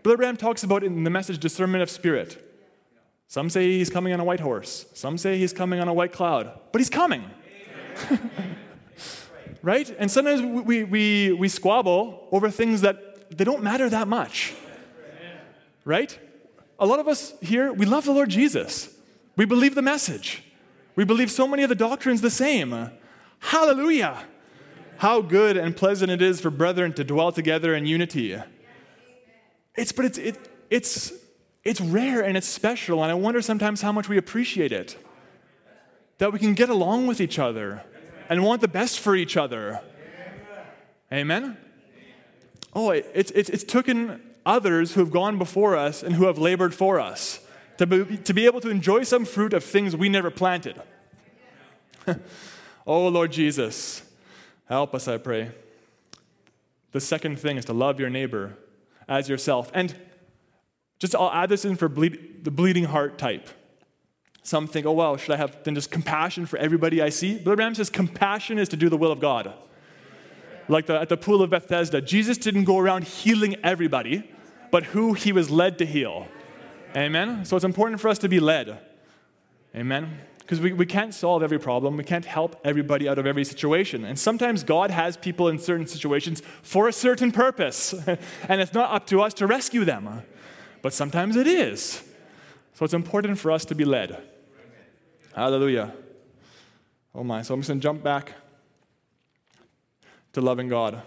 Brother 0.04 0.16
Branham 0.16 0.36
talks 0.36 0.62
about 0.62 0.84
in 0.84 1.02
the 1.02 1.10
message 1.10 1.38
discernment 1.38 1.82
of 1.82 1.90
spirit. 1.90 2.46
Some 3.26 3.50
say 3.50 3.72
he's 3.72 3.90
coming 3.90 4.12
on 4.12 4.20
a 4.20 4.24
white 4.24 4.38
horse, 4.38 4.86
some 4.94 5.18
say 5.18 5.38
he's 5.38 5.52
coming 5.52 5.80
on 5.80 5.88
a 5.88 5.94
white 5.94 6.12
cloud, 6.12 6.56
but 6.70 6.80
he's 6.80 6.90
coming. 6.90 7.24
right? 9.62 9.92
And 9.98 10.08
sometimes 10.08 10.40
we, 10.42 10.84
we, 10.84 11.32
we 11.32 11.48
squabble 11.48 12.28
over 12.30 12.48
things 12.48 12.80
that 12.82 13.36
they 13.36 13.44
don't 13.44 13.62
matter 13.62 13.88
that 13.88 14.06
much. 14.06 14.54
Right? 15.84 16.16
A 16.78 16.86
lot 16.86 17.00
of 17.00 17.08
us 17.08 17.34
here, 17.40 17.72
we 17.72 17.86
love 17.86 18.04
the 18.04 18.12
Lord 18.12 18.30
Jesus. 18.30 18.88
We 19.36 19.46
believe 19.46 19.74
the 19.74 19.82
message. 19.82 20.44
We 20.94 21.04
believe 21.04 21.30
so 21.30 21.48
many 21.48 21.62
of 21.64 21.68
the 21.68 21.74
doctrines 21.74 22.20
the 22.20 22.30
same. 22.30 22.90
Hallelujah! 23.40 24.24
How 24.98 25.22
good 25.22 25.56
and 25.56 25.76
pleasant 25.76 26.10
it 26.10 26.22
is 26.22 26.40
for 26.40 26.50
brethren 26.50 26.92
to 26.94 27.04
dwell 27.04 27.32
together 27.32 27.74
in 27.74 27.86
unity. 27.86 28.36
It's, 29.74 29.92
but 29.92 30.04
it's, 30.04 30.18
it, 30.18 30.36
it's, 30.68 31.12
it's 31.64 31.80
rare 31.80 32.22
and 32.22 32.36
it's 32.36 32.46
special, 32.46 33.02
and 33.02 33.10
I 33.10 33.14
wonder 33.14 33.40
sometimes 33.40 33.82
how 33.82 33.92
much 33.92 34.08
we 34.08 34.18
appreciate 34.18 34.72
it. 34.72 34.96
That 36.18 36.32
we 36.32 36.38
can 36.38 36.54
get 36.54 36.68
along 36.68 37.06
with 37.06 37.20
each 37.20 37.38
other 37.38 37.82
and 38.28 38.44
want 38.44 38.60
the 38.60 38.68
best 38.68 39.00
for 39.00 39.16
each 39.16 39.36
other. 39.36 39.80
Amen? 41.12 41.56
Oh, 42.74 42.90
it's, 42.90 43.30
it's, 43.32 43.50
it's 43.50 43.64
taken 43.64 44.20
others 44.46 44.94
who 44.94 45.00
have 45.00 45.10
gone 45.10 45.38
before 45.38 45.76
us 45.76 46.02
and 46.02 46.14
who 46.14 46.26
have 46.26 46.38
labored 46.38 46.74
for 46.74 47.00
us 47.00 47.40
to 47.78 47.86
be, 47.86 48.18
to 48.18 48.34
be 48.34 48.44
able 48.44 48.60
to 48.60 48.68
enjoy 48.68 49.02
some 49.02 49.24
fruit 49.24 49.54
of 49.54 49.64
things 49.64 49.96
we 49.96 50.08
never 50.08 50.30
planted. 50.30 50.80
oh, 52.86 53.08
Lord 53.08 53.32
Jesus, 53.32 54.02
help 54.68 54.94
us, 54.94 55.08
I 55.08 55.18
pray. 55.18 55.52
The 56.92 57.00
second 57.00 57.38
thing 57.38 57.56
is 57.56 57.64
to 57.66 57.72
love 57.72 58.00
your 58.00 58.10
neighbor 58.10 58.56
as 59.08 59.28
yourself. 59.28 59.70
And 59.74 59.94
just 60.98 61.14
I'll 61.14 61.32
add 61.32 61.48
this 61.48 61.64
in 61.64 61.76
for 61.76 61.88
bleed, 61.88 62.44
the 62.44 62.50
bleeding 62.50 62.84
heart 62.84 63.18
type. 63.18 63.48
Some 64.42 64.66
think, 64.66 64.86
oh, 64.86 64.92
well, 64.92 65.16
should 65.16 65.32
I 65.32 65.36
have 65.36 65.62
then 65.64 65.74
just 65.74 65.90
compassion 65.90 66.46
for 66.46 66.58
everybody 66.58 67.02
I 67.02 67.10
see? 67.10 67.38
Brother 67.38 67.56
Branham 67.56 67.74
says 67.74 67.90
compassion 67.90 68.58
is 68.58 68.68
to 68.70 68.76
do 68.76 68.88
the 68.88 68.96
will 68.96 69.12
of 69.12 69.20
God. 69.20 69.52
Like 70.68 70.86
the, 70.86 71.00
at 71.00 71.08
the 71.08 71.16
pool 71.16 71.42
of 71.42 71.50
Bethesda, 71.50 72.00
Jesus 72.00 72.38
didn't 72.38 72.64
go 72.64 72.78
around 72.78 73.04
healing 73.04 73.56
everybody, 73.62 74.30
but 74.70 74.84
who 74.84 75.14
he 75.14 75.32
was 75.32 75.50
led 75.50 75.78
to 75.78 75.86
heal. 75.86 76.28
Amen? 76.96 77.44
So 77.44 77.56
it's 77.56 77.64
important 77.64 78.00
for 78.00 78.08
us 78.08 78.18
to 78.18 78.28
be 78.28 78.40
led. 78.40 78.78
Amen? 79.74 80.20
Because 80.50 80.60
we, 80.60 80.72
we 80.72 80.84
can't 80.84 81.14
solve 81.14 81.44
every 81.44 81.60
problem. 81.60 81.96
We 81.96 82.02
can't 82.02 82.24
help 82.24 82.60
everybody 82.64 83.08
out 83.08 83.20
of 83.20 83.24
every 83.24 83.44
situation. 83.44 84.04
And 84.04 84.18
sometimes 84.18 84.64
God 84.64 84.90
has 84.90 85.16
people 85.16 85.46
in 85.46 85.60
certain 85.60 85.86
situations 85.86 86.42
for 86.64 86.88
a 86.88 86.92
certain 86.92 87.30
purpose. 87.30 87.92
and 88.48 88.60
it's 88.60 88.74
not 88.74 88.90
up 88.90 89.06
to 89.06 89.22
us 89.22 89.32
to 89.34 89.46
rescue 89.46 89.84
them. 89.84 90.24
But 90.82 90.92
sometimes 90.92 91.36
it 91.36 91.46
is. 91.46 92.02
So 92.74 92.84
it's 92.84 92.94
important 92.94 93.38
for 93.38 93.52
us 93.52 93.64
to 93.66 93.76
be 93.76 93.84
led. 93.84 94.20
Hallelujah. 95.36 95.94
Oh 97.14 97.22
my. 97.22 97.42
So 97.42 97.54
I'm 97.54 97.60
just 97.60 97.68
going 97.68 97.78
to 97.78 97.84
jump 97.84 98.02
back 98.02 98.32
to 100.32 100.40
loving 100.40 100.68
God. 100.68 101.00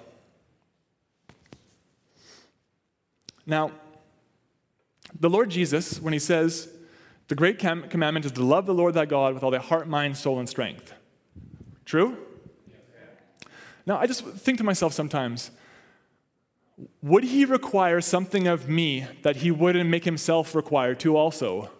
Now, 3.45 3.71
the 5.19 5.29
Lord 5.29 5.49
Jesus, 5.49 5.99
when 5.99 6.13
he 6.13 6.19
says, 6.19 6.69
the 7.33 7.37
great 7.37 7.57
commandment 7.57 8.27
is 8.27 8.31
to 8.31 8.43
love 8.43 8.67
the 8.67 8.75
Lord 8.75 8.93
thy 8.93 9.05
God 9.05 9.33
with 9.33 9.41
all 9.41 9.49
thy 9.49 9.57
heart, 9.57 9.87
mind, 9.87 10.15
soul, 10.17 10.37
and 10.37 10.47
strength. 10.47 10.93
True? 11.83 12.15
Now, 13.87 13.97
I 13.97 14.05
just 14.05 14.23
think 14.23 14.59
to 14.59 14.63
myself 14.63 14.93
sometimes, 14.93 15.49
would 17.01 17.23
he 17.23 17.43
require 17.43 18.01
something 18.01 18.45
of 18.45 18.69
me 18.69 19.07
that 19.23 19.37
he 19.37 19.49
wouldn't 19.49 19.89
make 19.89 20.05
himself 20.05 20.53
require 20.53 20.93
too 20.93 21.17
also? 21.17 21.71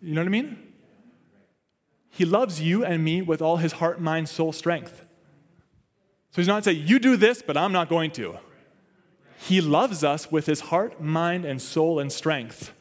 You 0.00 0.14
know 0.14 0.20
what 0.20 0.28
I 0.28 0.30
mean? 0.30 0.62
He 2.08 2.24
loves 2.24 2.62
you 2.62 2.84
and 2.84 3.02
me 3.02 3.20
with 3.20 3.42
all 3.42 3.56
his 3.56 3.72
heart, 3.72 4.00
mind, 4.00 4.28
soul, 4.28 4.52
strength. 4.52 5.04
So 6.30 6.40
he's 6.40 6.46
not 6.46 6.62
saying, 6.62 6.86
you 6.86 7.00
do 7.00 7.16
this, 7.16 7.42
but 7.42 7.56
I'm 7.56 7.72
not 7.72 7.88
going 7.88 8.12
to. 8.12 8.38
He 9.40 9.60
loves 9.60 10.04
us 10.04 10.30
with 10.30 10.46
his 10.46 10.60
heart, 10.60 11.02
mind, 11.02 11.44
and 11.44 11.60
soul 11.60 11.98
and 11.98 12.12
strength. 12.12 12.72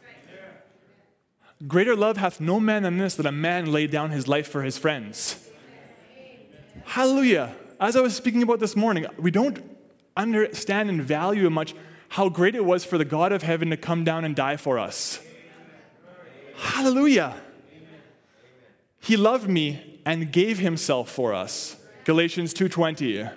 Greater 1.65 1.95
love 1.95 2.17
hath 2.17 2.39
no 2.39 2.59
man 2.59 2.83
than 2.83 2.97
this, 2.97 3.15
that 3.15 3.25
a 3.25 3.31
man 3.31 3.71
lay 3.71 3.87
down 3.87 4.11
his 4.11 4.27
life 4.27 4.47
for 4.47 4.61
his 4.61 4.77
friends. 4.77 5.49
Hallelujah. 6.85 7.55
As 7.79 7.95
I 7.95 8.01
was 8.01 8.15
speaking 8.15 8.43
about 8.43 8.59
this 8.59 8.75
morning, 8.75 9.05
we 9.17 9.31
don't 9.31 9.63
understand 10.15 10.89
and 10.89 11.01
value 11.01 11.49
much 11.49 11.73
how 12.09 12.29
great 12.29 12.55
it 12.55 12.63
was 12.63 12.85
for 12.85 12.97
the 12.97 13.05
God 13.05 13.31
of 13.31 13.43
heaven 13.43 13.69
to 13.71 13.77
come 13.77 14.03
down 14.03 14.23
and 14.23 14.35
die 14.35 14.57
for 14.57 14.77
us. 14.77 15.19
Hallelujah. 16.55 17.35
He 18.99 19.17
loved 19.17 19.49
me 19.49 19.99
and 20.05 20.31
gave 20.31 20.59
himself 20.59 21.09
for 21.09 21.33
us. 21.33 21.75
Galatians 22.03 22.53
2:20. 22.53 23.29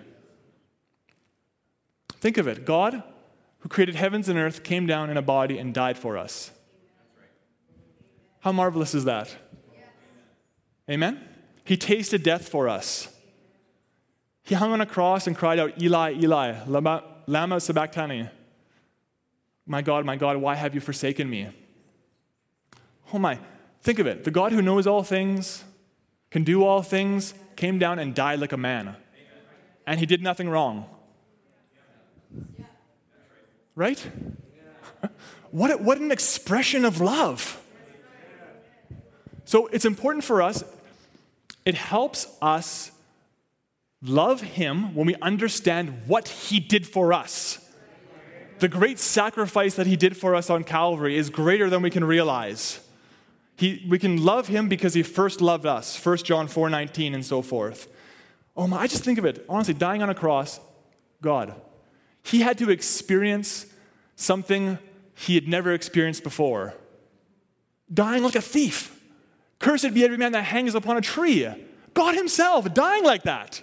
Think 2.21 2.39
of 2.39 2.47
it. 2.47 2.65
God, 2.65 3.03
who 3.61 3.69
created 3.69 3.95
heavens 3.95 4.29
and 4.29 4.39
earth, 4.39 4.63
came 4.63 4.87
down 4.87 5.11
in 5.11 5.17
a 5.17 5.23
body 5.23 5.59
and 5.59 5.75
died 5.75 5.99
for 5.99 6.17
us. 6.17 6.51
How 8.41 8.53
marvelous 8.53 8.95
is 8.95 9.05
that? 9.05 9.35
Amen? 10.91 11.21
He 11.65 11.77
tasted 11.77 12.23
death 12.23 12.49
for 12.49 12.69
us. 12.69 13.15
He 14.43 14.55
hung 14.55 14.73
on 14.73 14.81
a 14.81 14.87
cross 14.87 15.27
and 15.27 15.37
cried 15.37 15.59
out, 15.59 15.81
Eli, 15.81 16.15
Eli, 16.15 16.65
lama, 16.67 17.05
lama 17.27 17.61
sabachthani. 17.61 18.29
My 19.67 19.83
God, 19.83 20.05
my 20.05 20.17
God, 20.17 20.39
why 20.39 20.57
have 20.57 20.75
you 20.75 20.81
forsaken 20.81 21.31
me? 21.31 21.49
Oh 23.13 23.19
my, 23.19 23.39
think 23.83 23.99
of 23.99 24.07
it. 24.07 24.25
The 24.25 24.31
God 24.31 24.53
who 24.53 24.63
knows 24.63 24.87
all 24.87 25.03
things, 25.03 25.63
can 26.31 26.43
do 26.43 26.65
all 26.65 26.83
things, 26.83 27.35
came 27.57 27.79
down 27.79 27.99
and 27.99 28.15
died 28.15 28.41
like 28.41 28.53
a 28.53 28.57
man. 28.57 28.97
And 29.87 30.01
he 30.01 30.07
did 30.07 30.23
nothing 30.23 30.49
wrong. 30.49 30.87
Right? 33.75 34.05
What, 35.53 35.81
what 35.81 35.99
an 35.99 36.13
expression 36.13 36.85
of 36.85 37.01
love. 37.01 37.60
So 39.51 39.67
it's 39.67 39.85
important 39.85 40.23
for 40.23 40.43
us, 40.43 40.63
it 41.65 41.75
helps 41.75 42.29
us 42.41 42.93
love 44.01 44.43
Him 44.43 44.95
when 44.95 45.09
we 45.09 45.17
understand 45.17 46.03
what 46.07 46.29
He 46.29 46.61
did 46.61 46.87
for 46.87 47.13
us. 47.13 47.59
The 48.61 48.69
great 48.69 49.01
sacrifice 49.01 49.75
that 49.75 49.89
He 49.89 49.97
did 49.97 50.17
for 50.17 50.37
us 50.37 50.51
on 50.51 50.63
Calvary 50.63 51.17
is 51.17 51.31
greater 51.31 51.69
than 51.69 51.83
we 51.83 51.91
can 51.91 52.05
realize. 52.05 52.79
He, 53.57 53.85
we 53.89 53.99
can 53.99 54.25
love 54.25 54.47
Him 54.47 54.69
because 54.69 54.95
He 54.95 55.03
first 55.03 55.41
loved 55.41 55.67
us, 55.67 55.99
1 56.07 56.19
John 56.19 56.47
4 56.47 56.71
19 56.71 57.13
and 57.13 57.27
so 57.27 57.43
forth. 57.43 57.89
Oh 58.57 58.69
my, 58.69 58.77
I 58.77 58.87
just 58.87 59.03
think 59.03 59.19
of 59.19 59.25
it, 59.25 59.45
honestly, 59.49 59.75
dying 59.75 60.01
on 60.01 60.11
a 60.11 60.15
cross, 60.15 60.61
God. 61.21 61.61
He 62.23 62.43
had 62.43 62.57
to 62.59 62.71
experience 62.71 63.67
something 64.15 64.79
he 65.17 65.35
had 65.35 65.49
never 65.49 65.73
experienced 65.73 66.23
before. 66.23 66.75
Dying 67.93 68.23
like 68.23 68.37
a 68.37 68.41
thief. 68.41 68.97
Cursed 69.61 69.95
be 69.95 70.05
every 70.05 70.17
man 70.17 70.33
that 70.33 70.43
hangs 70.43 70.75
upon 70.75 70.97
a 70.97 71.01
tree. 71.01 71.47
God 71.95 72.17
Himself 72.17 72.75
dying 72.75 73.05
like 73.05 73.23
that. 73.23 73.63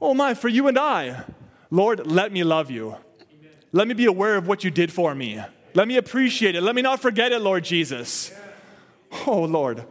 Oh 0.00 0.14
my, 0.14 0.32
for 0.32 0.48
you 0.48 0.68
and 0.68 0.78
I. 0.78 1.24
Lord, 1.70 2.06
let 2.06 2.32
me 2.32 2.42
love 2.44 2.70
you. 2.70 2.96
Let 3.72 3.88
me 3.88 3.94
be 3.94 4.06
aware 4.06 4.36
of 4.36 4.48
what 4.48 4.64
you 4.64 4.70
did 4.70 4.92
for 4.92 5.14
me. 5.14 5.42
Let 5.74 5.88
me 5.88 5.96
appreciate 5.96 6.54
it. 6.54 6.62
Let 6.62 6.74
me 6.74 6.80
not 6.80 7.00
forget 7.00 7.32
it, 7.32 7.40
Lord 7.40 7.64
Jesus. 7.64 8.32
Oh, 9.26 9.42
Lord. 9.42 9.84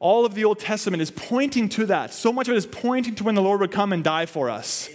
All 0.00 0.26
of 0.26 0.34
the 0.34 0.44
Old 0.44 0.58
Testament 0.58 1.00
is 1.00 1.10
pointing 1.10 1.68
to 1.70 1.86
that. 1.86 2.12
So 2.12 2.32
much 2.32 2.48
of 2.48 2.54
it 2.54 2.58
is 2.58 2.66
pointing 2.66 3.14
to 3.14 3.24
when 3.24 3.34
the 3.34 3.40
Lord 3.40 3.60
would 3.60 3.70
come 3.70 3.92
and 3.92 4.02
die 4.02 4.26
for 4.26 4.50
us. 4.50 4.90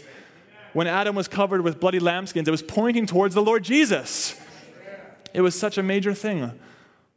When 0.74 0.86
Adam 0.86 1.16
was 1.16 1.28
covered 1.28 1.62
with 1.62 1.80
bloody 1.80 2.00
lambskins, 2.00 2.48
it 2.48 2.52
was 2.52 2.62
pointing 2.62 3.08
towards 3.08 3.34
the 3.34 3.42
Lord 3.42 3.64
Jesus. 3.64 4.40
It 5.34 5.42
was 5.42 5.58
such 5.58 5.78
a 5.78 5.84
major 5.84 6.14
thing. 6.14 6.52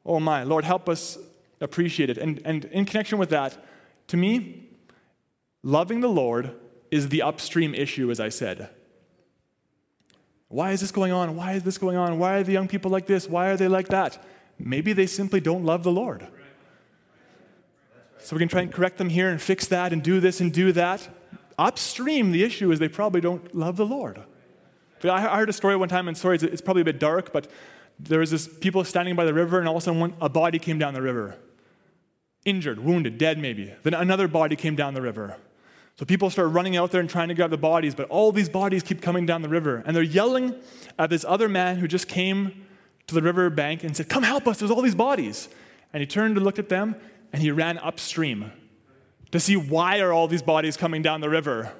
Oh 0.07 0.20
my, 0.20 0.45
Lord, 0.45 0.64
help 0.64 0.89
us 0.89 1.18
appreciate 1.61 2.11
it. 2.11 2.19
And, 2.19 2.41
and 2.45 2.65
in 2.67 2.85
connection 2.85 3.19
with 3.19 3.31
that, 3.31 3.57
to 4.09 4.17
me, 4.17 4.69
loving 5.63 6.01
the 6.01 6.09
Lord 6.09 6.55
is 6.91 7.09
the 7.09 7.23
upstream 7.23 7.75
issue, 7.75 8.11
as 8.11 8.19
I 8.21 8.29
said. 8.29 8.71
Why 10.49 10.73
is 10.73 10.81
this 10.81 10.91
going 10.91 11.13
on? 11.13 11.37
Why 11.37 11.53
is 11.53 11.63
this 11.63 11.79
going 11.79 11.97
on? 11.97 12.19
Why 12.19 12.39
are 12.39 12.43
the 12.43 12.53
young 12.53 12.67
people 12.67 12.91
like 12.91 13.07
this? 13.07 13.29
Why 13.29 13.51
are 13.51 13.57
they 13.57 13.69
like 13.69 13.89
that? 13.89 14.23
Maybe 14.59 14.93
they 14.93 15.07
simply 15.07 15.41
don't 15.41 15.65
love 15.65 15.85
the 15.85 15.93
Lord. 15.93 16.27
So 18.19 18.37
we 18.37 18.41
can 18.41 18.49
try 18.49 18.63
and 18.63 18.73
correct 18.73 18.99
them 18.99 19.09
here 19.09 19.31
and 19.31 19.41
fix 19.41 19.67
that 19.69 19.93
and 19.93 20.03
do 20.03 20.21
this 20.21 20.41
and 20.41 20.53
do 20.53 20.73
that. 20.73 21.09
Upstream, 21.59 22.33
the 22.33 22.43
issue 22.43 22.71
is 22.73 22.79
they 22.79 22.89
probably 22.89 23.21
don't 23.21 23.55
love 23.55 23.77
the 23.77 23.87
Lord. 23.87 24.23
But 25.01 25.11
I 25.11 25.37
heard 25.37 25.49
a 25.49 25.53
story 25.53 25.77
one 25.77 25.89
time, 25.89 26.09
and 26.09 26.17
sorry, 26.17 26.37
it's 26.37 26.61
probably 26.61 26.83
a 26.83 26.85
bit 26.85 26.99
dark, 26.99 27.33
but 27.33 27.49
there 27.99 28.19
was 28.19 28.31
this 28.31 28.49
people 28.49 28.85
standing 28.85 29.15
by 29.15 29.25
the 29.25 29.33
river, 29.33 29.59
and 29.59 29.69
all 29.69 29.77
of 29.77 29.83
a 29.83 29.85
sudden 29.85 30.15
a 30.21 30.29
body 30.29 30.59
came 30.59 30.79
down 30.79 30.95
the 30.95 31.03
river. 31.03 31.37
Injured, 32.45 32.80
wounded, 32.80 33.18
dead 33.18 33.38
maybe. 33.38 33.72
Then 33.82 33.95
another 33.95 34.28
body 34.28 34.57
came 34.57 34.74
down 34.74 34.95
the 34.95 35.03
river. 35.03 35.36
So 35.97 36.07
people 36.07 36.30
start 36.30 36.51
running 36.53 36.76
out 36.76 36.91
there 36.91 37.01
and 37.01 37.11
trying 37.11 37.28
to 37.28 37.34
grab 37.34 37.51
the 37.51 37.59
bodies, 37.59 37.95
but 37.95 38.09
all 38.09 38.32
these 38.32 38.49
bodies 38.49 38.82
keep 38.82 39.03
coming 39.03 39.26
down 39.26 39.43
the 39.43 39.51
river. 39.51 39.82
And 39.84 39.95
they're 39.95 40.03
yelling 40.03 40.55
at 40.99 41.11
this 41.11 41.26
other 41.28 41.49
man 41.49 41.76
who 41.76 41.86
just 41.86 42.09
came 42.09 42.66
to 43.07 43.14
the 43.14 43.20
river 43.20 43.51
bank 43.51 43.84
and 43.84 43.95
said, 43.95 44.09
Come 44.09 44.22
help 44.22 44.49
us, 44.49 44.59
there's 44.59 44.70
all 44.70 44.80
these 44.80 44.95
bodies. 44.95 45.51
And 45.93 46.01
he 46.01 46.07
turned 46.07 46.36
to 46.36 46.41
look 46.41 46.59
at 46.59 46.70
them 46.70 46.97
and 47.32 47.43
he 47.43 47.51
ran 47.51 47.76
upstream 47.78 48.53
to 49.32 49.38
see 49.38 49.57
why 49.57 50.01
are 50.01 50.12
all 50.12 50.26
these 50.26 50.43
bodies 50.43 50.76
coming 50.76 51.03
down 51.03 51.20
the 51.20 51.28
river. 51.28 51.72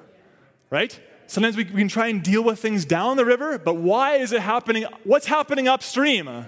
Right? 0.69 0.99
Sometimes 1.27 1.57
we, 1.57 1.63
we 1.63 1.79
can 1.79 1.87
try 1.87 2.07
and 2.07 2.21
deal 2.21 2.43
with 2.43 2.59
things 2.59 2.85
down 2.85 3.17
the 3.17 3.25
river, 3.25 3.57
but 3.57 3.77
why 3.77 4.17
is 4.17 4.33
it 4.33 4.41
happening? 4.41 4.85
What's 5.03 5.25
happening 5.25 5.67
upstream? 5.67 6.45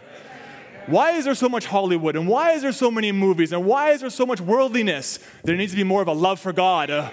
Why 0.87 1.11
is 1.11 1.25
there 1.25 1.35
so 1.35 1.47
much 1.47 1.65
Hollywood? 1.65 2.15
And 2.15 2.27
why 2.27 2.51
is 2.51 2.61
there 2.61 2.73
so 2.73 2.91
many 2.91 3.11
movies? 3.11 3.53
And 3.53 3.65
why 3.65 3.91
is 3.91 4.01
there 4.01 4.09
so 4.09 4.25
much 4.25 4.41
worldliness? 4.41 5.19
There 5.43 5.55
needs 5.55 5.71
to 5.71 5.77
be 5.77 5.83
more 5.83 6.01
of 6.01 6.07
a 6.07 6.13
love 6.13 6.39
for 6.39 6.51
God. 6.51 6.89
Uh, 6.89 7.09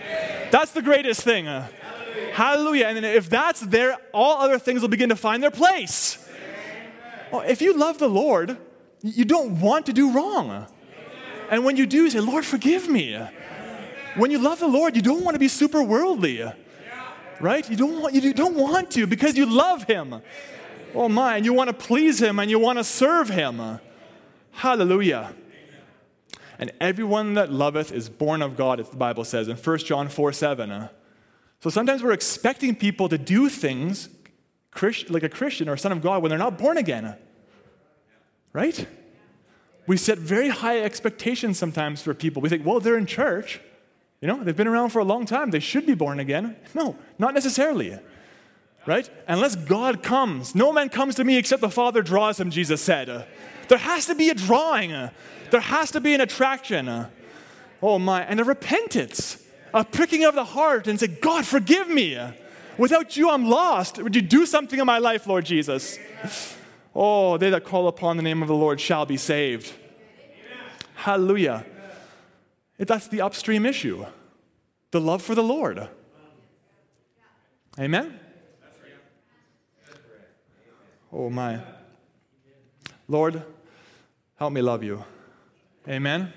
that's 0.51 0.73
the 0.73 0.83
greatest 0.83 1.23
thing. 1.23 1.47
Uh, 1.47 1.69
hallelujah. 2.33 2.87
And 2.87 3.05
if 3.05 3.31
that's 3.31 3.61
there, 3.61 3.97
all 4.13 4.41
other 4.41 4.59
things 4.59 4.83
will 4.83 4.89
begin 4.89 5.09
to 5.11 5.17
find 5.17 5.43
their 5.43 5.53
place. 5.53 6.19
Well, 7.31 7.43
if 7.43 7.63
you 7.63 7.77
love 7.77 7.99
the 7.99 8.09
Lord, 8.09 8.59
you 9.03 9.25
don't 9.25 9.61
want 9.61 9.87
to 9.87 9.93
do 9.93 10.13
wrong. 10.13 10.67
And 11.51 11.65
when 11.65 11.77
you 11.77 11.87
do, 11.87 12.05
you 12.05 12.11
say, 12.11 12.21
Lord, 12.21 12.45
forgive 12.45 12.89
me. 12.89 13.19
When 14.17 14.33
you 14.33 14.39
love 14.39 14.59
the 14.59 14.69
Lord, 14.69 14.97
you 14.97 15.03
don't 15.03 15.23
want 15.23 15.37
to 15.37 15.39
be 15.39 15.49
super 15.49 15.83
worldly. 15.83 16.43
Right? 17.41 17.69
You 17.71 17.77
don't 17.77 18.01
want, 18.01 18.15
you 18.15 18.35
don't 18.35 18.57
want 18.57 18.91
to 18.93 19.07
because 19.07 19.37
you 19.37 19.47
love 19.47 19.85
Him. 19.85 20.21
Oh 20.95 21.09
my, 21.09 21.37
and 21.37 21.45
you 21.45 21.53
want 21.53 21.69
to 21.69 21.75
please 21.75 22.21
him 22.21 22.39
and 22.39 22.51
you 22.51 22.59
want 22.59 22.79
to 22.79 22.85
serve 22.85 23.29
him. 23.29 23.81
Hallelujah. 24.53 25.35
And 26.59 26.73
everyone 26.81 27.35
that 27.35 27.51
loveth 27.51 27.91
is 27.93 28.09
born 28.09 28.43
of 28.43 28.57
God, 28.57 28.81
as 28.81 28.91
the 28.91 28.97
Bible 28.97 29.25
says 29.25 29.49
in 29.49 29.57
1 29.57 29.79
John 29.79 30.09
4 30.09 30.33
7. 30.33 30.89
So 31.61 31.71
sometimes 31.71 32.03
we're 32.03 32.13
expecting 32.13 32.75
people 32.75 33.09
to 33.09 33.19
do 33.19 33.49
things 33.49 34.09
like 35.09 35.23
a 35.23 35.29
Christian 35.29 35.69
or 35.69 35.75
a 35.75 35.79
son 35.79 35.93
of 35.93 36.03
God 36.03 36.23
when 36.23 36.31
they're 36.31 36.39
not 36.39 36.59
born 36.59 36.77
again. 36.77 37.17
Right? 38.53 38.87
We 39.87 39.97
set 39.97 40.19
very 40.19 40.49
high 40.49 40.81
expectations 40.81 41.59
sometimes 41.59 42.03
for 42.03 42.15
people. 42.15 42.43
We 42.43 42.49
think, 42.49 42.65
well, 42.65 42.81
they're 42.81 42.99
in 42.99 43.07
church. 43.07 43.61
You 44.21 44.29
know, 44.29 44.45
they've 44.45 44.57
been 44.57 44.69
around 44.69 44.91
for 44.91 44.99
a 44.99 45.05
long 45.05 45.25
time. 45.25 45.51
They 45.51 45.61
should 45.61 45.87
be 45.87 45.95
born 45.95 46.21
again. 46.21 46.57
No, 46.75 46.97
not 47.19 47.33
necessarily 47.33 47.99
right? 48.87 49.09
Unless 49.29 49.57
God 49.57 50.03
comes. 50.03 50.55
No 50.55 50.73
man 50.73 50.89
comes 50.89 51.15
to 51.17 51.25
me 51.25 51.37
except 51.37 51.61
the 51.61 51.71
Father 51.71 52.03
draws 52.03 52.41
him, 52.41 52.51
Jesus 52.51 52.81
said. 52.81 53.27
There 53.69 53.79
has 53.79 54.07
to 54.07 54.15
be 54.15 54.31
a 54.31 54.35
drawing, 54.35 54.91
there 55.51 55.61
has 55.61 55.91
to 55.93 56.01
be 56.01 56.15
an 56.15 56.21
attraction. 56.21 57.07
Oh 57.83 57.99
my, 57.99 58.23
and 58.23 58.41
a 58.41 58.45
repentance, 58.45 59.43
a 59.73 59.85
pricking 59.85 60.25
of 60.25 60.35
the 60.35 60.45
heart, 60.45 60.87
and 60.87 61.01
say, 61.01 61.07
God, 61.07 61.47
forgive 61.47 61.89
me. 61.89 62.19
Without 62.77 63.17
you, 63.17 63.31
I'm 63.31 63.49
lost. 63.49 64.03
Would 64.03 64.15
you 64.15 64.23
do 64.23 64.47
something 64.47 64.79
in 64.79 64.87
my 64.87 64.99
life, 64.99 65.27
Lord 65.27 65.45
Jesus? 65.45 65.99
Oh, 66.95 67.37
they 67.37 67.51
that 67.51 67.65
call 67.65 67.89
upon 67.89 68.17
the 68.17 68.23
name 68.23 68.43
of 68.43 68.49
the 68.49 68.55
Lord 68.55 68.81
shall 68.81 69.07
be 69.07 69.17
saved. 69.17 69.73
Hallelujah. 70.95 71.65
That's 72.79 73.09
the 73.09 73.23
upstream 73.23 73.67
issue 73.67 74.07
the 74.91 75.01
love 75.01 75.23
for 75.23 75.35
the 75.35 75.43
Lord. 75.43 75.89
Amen? 77.79 78.20
Oh 81.13 81.29
my. 81.29 81.61
Lord, 83.09 83.43
help 84.37 84.53
me 84.53 84.63
love 84.63 84.85
you. 84.85 85.05
Amen. 85.89 86.33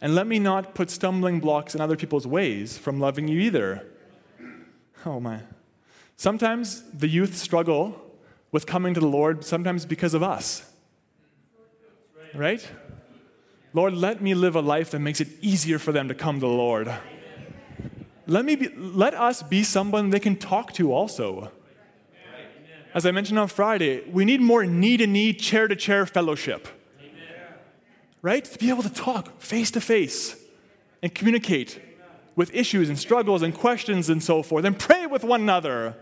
And 0.00 0.14
let 0.14 0.26
me 0.26 0.38
not 0.38 0.74
put 0.74 0.90
stumbling 0.90 1.38
blocks 1.38 1.74
in 1.74 1.80
other 1.80 1.96
people's 1.96 2.26
ways 2.26 2.78
from 2.78 2.98
loving 2.98 3.28
you 3.28 3.38
either. 3.40 3.86
Oh 5.04 5.20
my. 5.20 5.40
Sometimes 6.16 6.82
the 6.90 7.08
youth 7.08 7.36
struggle 7.36 8.00
with 8.50 8.66
coming 8.66 8.94
to 8.94 9.00
the 9.00 9.06
Lord, 9.06 9.44
sometimes 9.44 9.84
because 9.86 10.14
of 10.14 10.22
us. 10.22 10.68
Right? 12.34 12.66
Lord, 13.74 13.94
let 13.94 14.20
me 14.20 14.34
live 14.34 14.56
a 14.56 14.60
life 14.60 14.90
that 14.90 15.00
makes 15.00 15.20
it 15.20 15.28
easier 15.40 15.78
for 15.78 15.92
them 15.92 16.08
to 16.08 16.14
come 16.14 16.36
to 16.36 16.40
the 16.40 16.46
Lord. 16.46 16.92
Let, 18.26 18.44
me 18.44 18.56
be, 18.56 18.68
let 18.76 19.14
us 19.14 19.42
be 19.42 19.64
someone 19.64 20.10
they 20.10 20.20
can 20.20 20.36
talk 20.36 20.72
to 20.74 20.92
also. 20.92 21.50
As 22.94 23.06
I 23.06 23.10
mentioned 23.10 23.38
on 23.38 23.48
Friday, 23.48 24.02
we 24.10 24.24
need 24.24 24.40
more 24.40 24.64
knee 24.64 24.96
to 24.98 25.06
knee, 25.06 25.32
chair 25.32 25.66
to 25.66 25.76
chair 25.76 26.04
fellowship. 26.04 26.68
Right? 28.20 28.44
To 28.44 28.58
be 28.58 28.68
able 28.68 28.82
to 28.82 28.92
talk 28.92 29.40
face 29.40 29.70
to 29.72 29.80
face 29.80 30.36
and 31.02 31.12
communicate 31.14 31.80
with 32.36 32.54
issues 32.54 32.88
and 32.88 32.98
struggles 32.98 33.42
and 33.42 33.54
questions 33.54 34.08
and 34.08 34.22
so 34.22 34.42
forth 34.42 34.64
and 34.64 34.78
pray 34.78 35.06
with 35.06 35.24
one 35.24 35.42
another. 35.42 35.96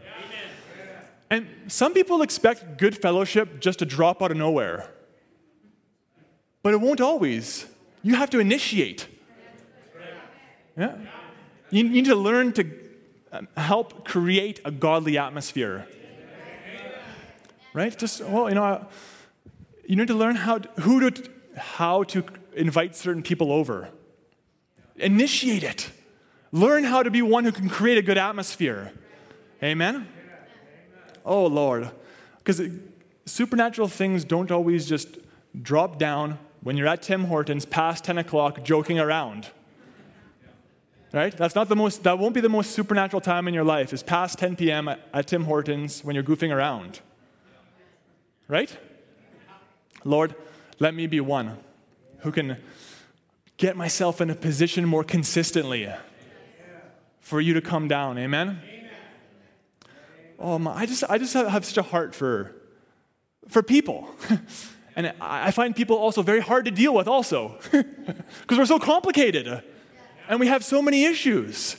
And 1.31 1.47
some 1.69 1.95
people 1.95 2.23
expect 2.23 2.77
good 2.77 2.97
fellowship 2.97 3.61
just 3.61 3.79
to 3.79 3.87
drop 3.87 4.21
out 4.21 4.33
of 4.33 4.37
nowhere. 4.37 4.91
But 6.63 6.75
it 6.75 6.81
won't 6.81 7.01
always. 7.01 7.67
You 8.03 8.17
have 8.17 8.31
to 8.31 8.41
initiate. 8.41 9.07
Yeah. 10.77 10.97
You 11.71 11.85
need 11.85 12.07
to 12.07 12.17
learn 12.17 12.53
to 12.55 12.71
um, 13.33 13.49
help 13.57 14.05
create 14.05 14.61
a 14.65 14.71
godly 14.71 15.17
atmosphere 15.17 15.87
right? 17.73 17.97
Just 17.97 18.23
well, 18.25 18.49
you 18.49 18.55
know, 18.55 18.87
you 19.87 19.97
need 19.97 20.09
to 20.09 20.15
learn 20.15 20.37
how 20.37 20.59
to, 20.59 20.83
who 20.83 21.11
to 21.11 21.31
how 21.57 22.03
to 22.05 22.25
invite 22.55 22.97
certain 22.97 23.23
people 23.23 23.53
over. 23.53 23.89
Initiate 24.97 25.63
it. 25.63 25.91
Learn 26.53 26.85
how 26.85 27.03
to 27.03 27.11
be 27.11 27.23
one 27.23 27.45
who 27.45 27.53
can 27.53 27.69
create 27.69 27.99
a 27.99 28.03
good 28.03 28.19
atmosphere. 28.19 28.93
Amen. 29.63 30.09
Oh 31.25 31.47
Lord, 31.47 31.91
because 32.39 32.63
supernatural 33.27 33.89
things 33.89 34.25
don't 34.25 34.51
always 34.51 34.87
just 34.87 35.19
drop 35.61 35.99
down 35.99 36.39
when 36.63 36.77
you're 36.77 36.89
at 36.89 37.03
Tim 37.03 37.25
Hortons 37.25 37.65
past 37.65 38.05
10 38.05 38.19
o'clock 38.19 38.65
joking 38.65 38.99
around. 38.99 39.49
Right? 41.13 41.37
That's 41.37 41.55
not 41.55 41.69
the 41.69 41.77
most, 41.77 42.05
that 42.05 42.19
won't 42.19 42.35
be 42.35 42.41
the 42.41 42.49
most 42.49 42.71
supernatural 42.71 43.21
time 43.21 43.49
in 43.49 43.55
your 43.55 43.65
life, 43.65 43.93
is 43.93 44.03
past 44.03 44.39
10 44.39 44.57
p.m. 44.57 44.87
at, 44.87 45.01
at 45.13 45.27
Tim 45.27 45.45
Hortons 45.45 46.05
when 46.05 46.15
you're 46.15 46.25
goofing 46.25 46.55
around. 46.55 47.01
Right? 48.51 48.77
Lord, 50.05 50.35
let 50.81 50.93
me 50.93 51.07
be 51.07 51.21
one 51.21 51.57
who 52.23 52.33
can 52.33 52.57
get 53.57 53.77
myself 53.77 54.21
in 54.21 54.29
a 54.29 54.35
position 54.35 54.85
more 54.85 55.05
consistently 55.05 55.89
for 57.21 57.41
you 57.41 57.55
to 57.55 57.61
come 57.61 57.87
down. 57.87 58.19
Amen? 58.19 58.61
Oh 60.37 60.59
my, 60.59 60.75
I 60.75 60.87
just, 60.87 61.05
I 61.09 61.17
just 61.17 61.33
have, 61.35 61.47
have 61.47 61.65
such 61.65 61.77
a 61.77 61.83
heart 61.83 62.13
for, 62.13 62.57
for 63.47 63.63
people. 63.63 64.09
and 64.97 65.13
I 65.21 65.53
find 65.53 65.77
people 65.77 65.97
also 65.97 66.21
very 66.23 66.41
hard 66.41 66.65
to 66.65 66.73
deal 66.73 66.93
with 66.93 67.07
also 67.07 67.57
because 67.71 68.59
we're 68.59 68.67
so 68.67 68.81
complicated 68.81 69.63
and 70.29 70.41
we 70.41 70.49
have 70.49 70.65
so 70.65 70.83
many 70.83 71.05
issues. 71.05 71.77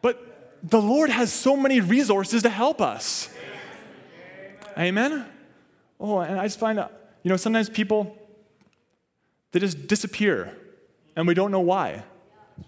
But 0.00 0.58
the 0.62 0.80
Lord 0.80 1.10
has 1.10 1.30
so 1.30 1.54
many 1.54 1.80
resources 1.80 2.44
to 2.44 2.48
help 2.48 2.80
us. 2.80 3.28
Amen? 4.78 5.26
Oh, 5.98 6.20
and 6.20 6.38
I 6.38 6.44
just 6.44 6.58
find, 6.58 6.78
you 7.22 7.30
know, 7.30 7.36
sometimes 7.36 7.68
people, 7.70 8.16
they 9.52 9.60
just 9.60 9.86
disappear 9.86 10.56
and 11.16 11.26
we 11.26 11.34
don't 11.34 11.50
know 11.50 11.60
why. 11.60 12.04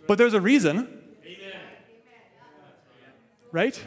But 0.07 0.19
there's 0.19 0.35
a 0.35 0.41
reason. 0.41 0.89
Right? 3.53 3.83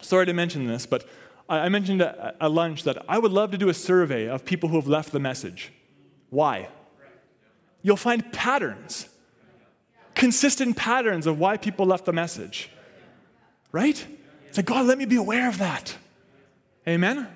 Sorry 0.00 0.26
to 0.26 0.34
mention 0.34 0.66
this, 0.66 0.84
but 0.86 1.08
I 1.48 1.68
mentioned 1.68 2.02
at 2.02 2.50
lunch 2.50 2.84
that 2.84 3.04
I 3.08 3.18
would 3.18 3.32
love 3.32 3.50
to 3.52 3.58
do 3.58 3.68
a 3.68 3.74
survey 3.74 4.28
of 4.28 4.44
people 4.44 4.68
who 4.68 4.76
have 4.76 4.86
left 4.86 5.12
the 5.12 5.20
message. 5.20 5.72
Why? 6.30 6.68
You'll 7.82 7.96
find 7.96 8.32
patterns, 8.32 9.08
consistent 10.14 10.76
patterns 10.76 11.26
of 11.26 11.38
why 11.38 11.58
people 11.58 11.86
left 11.86 12.06
the 12.06 12.12
message. 12.12 12.70
Right? 13.72 14.06
Say, 14.52 14.62
God, 14.62 14.86
let 14.86 14.98
me 14.98 15.04
be 15.04 15.16
aware 15.16 15.48
of 15.48 15.58
that. 15.58 15.96
Amen? 16.86 17.28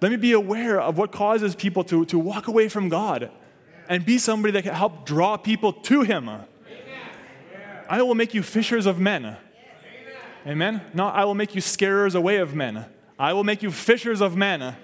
Let 0.00 0.10
me 0.10 0.16
be 0.16 0.32
aware 0.32 0.80
of 0.80 0.96
what 0.96 1.12
causes 1.12 1.54
people 1.54 1.82
to, 1.84 2.04
to 2.06 2.18
walk 2.18 2.46
away 2.46 2.68
from 2.68 2.88
God 2.88 3.30
and 3.88 4.04
be 4.04 4.18
somebody 4.18 4.52
that 4.52 4.62
can 4.62 4.74
help 4.74 5.04
draw 5.06 5.36
people 5.36 5.72
to 5.72 6.02
Him. 6.02 6.30
I 7.88 8.02
will 8.02 8.14
make 8.14 8.34
you 8.34 8.42
fishers 8.42 8.86
of 8.86 9.00
men. 9.00 9.36
Amen? 10.46 10.82
No, 10.94 11.06
I 11.06 11.24
will 11.24 11.34
make 11.34 11.54
you 11.54 11.60
scarers 11.60 12.14
away 12.14 12.36
of 12.36 12.54
men. 12.54 12.84
I 13.18 13.32
will 13.32 13.44
make 13.44 13.62
you 13.62 13.70
fishers 13.70 14.20
of 14.20 14.36
men. 14.36 14.76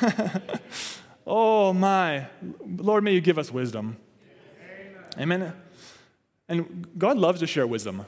oh 1.26 1.72
my. 1.72 2.26
Lord, 2.64 3.02
may 3.02 3.12
you 3.12 3.20
give 3.20 3.38
us 3.38 3.50
wisdom. 3.50 3.96
Amen. 5.18 5.52
And 6.48 6.86
God 6.96 7.18
loves 7.18 7.40
to 7.40 7.46
share 7.46 7.66
wisdom. 7.66 8.04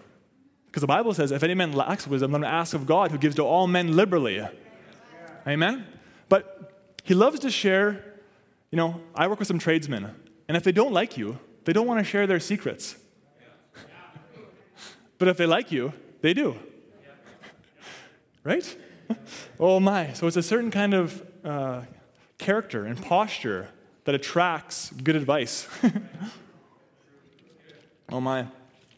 Because 0.67 0.83
the 0.83 0.87
Bible 0.87 1.15
says, 1.15 1.31
if 1.31 1.43
any 1.43 1.55
man 1.55 1.73
lacks 1.73 2.07
wisdom, 2.07 2.33
let 2.33 2.39
him 2.39 2.45
ask 2.45 2.75
of 2.75 2.87
God 2.87 3.11
who 3.11 3.19
gives 3.19 3.37
to 3.37 3.43
all 3.43 3.67
men 3.67 3.97
liberally. 3.97 4.47
Amen? 5.47 5.87
But 6.29 6.73
he 7.05 7.15
loves 7.15 7.41
to 7.41 7.51
share, 7.51 8.05
you 8.71 8.77
know, 8.77 9.01
I 9.15 9.27
work 9.27 9.39
with 9.39 9.49
some 9.49 9.59
tradesmen, 9.59 10.15
and 10.49 10.57
if 10.57 10.65
they 10.65 10.73
don't 10.73 10.93
like 10.93 11.17
you, 11.17 11.39
they 11.65 11.73
don't 11.73 11.87
want 11.87 12.01
to 12.01 12.05
share 12.05 12.27
their 12.27 12.41
secrets. 12.41 12.97
but 15.19 15.29
if 15.29 15.37
they 15.37 15.47
like 15.47 15.73
you, 15.73 15.93
they 16.21 16.35
do. 16.35 16.57
right? 18.43 18.77
oh 19.61 19.81
my. 19.81 20.13
So 20.13 20.27
it's 20.27 20.37
a 20.37 20.43
certain 20.43 20.71
kind 20.71 20.95
of 20.95 21.27
uh, 21.45 21.83
character 22.39 22.85
and 22.85 23.01
posture 23.01 23.69
that 24.05 24.15
attracts 24.15 24.91
good 24.91 25.17
advice. 25.17 25.67
oh 28.11 28.21
my. 28.21 28.47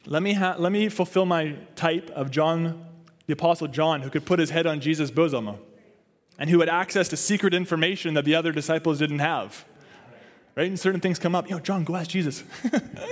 Let 0.07 0.23
me, 0.23 0.35
ha- 0.35 0.55
let 0.59 0.71
me 0.71 0.89
fulfill 0.89 1.27
my 1.27 1.57
type 1.75 2.11
of 2.11 2.31
John, 2.31 2.87
the 3.27 3.33
Apostle 3.33 3.67
John, 3.67 4.03
who 4.03 4.11
could 4.11 4.25
put 4.25 4.39
his 4.39 4.51
head 4.51 4.67
on 4.67 4.81
Jesus' 4.81 5.11
bosom 5.11 5.59
and 6.39 6.51
who 6.51 6.61
had 6.61 6.69
access 6.69 7.09
to 7.09 7.17
secret 7.17 7.55
information 7.55 8.15
that 8.15 8.25
the 8.25 8.35
other 8.35 8.53
disciples 8.53 8.99
didn't 8.99 9.21
have. 9.21 9.65
Right? 10.55 10.69
And 10.69 10.79
certain 10.79 11.01
things 11.01 11.19
come 11.19 11.35
up. 11.35 11.49
Know, 11.49 11.59
John, 11.59 11.85
go 11.85 11.97
ask 11.97 12.11
Jesus. 12.11 12.45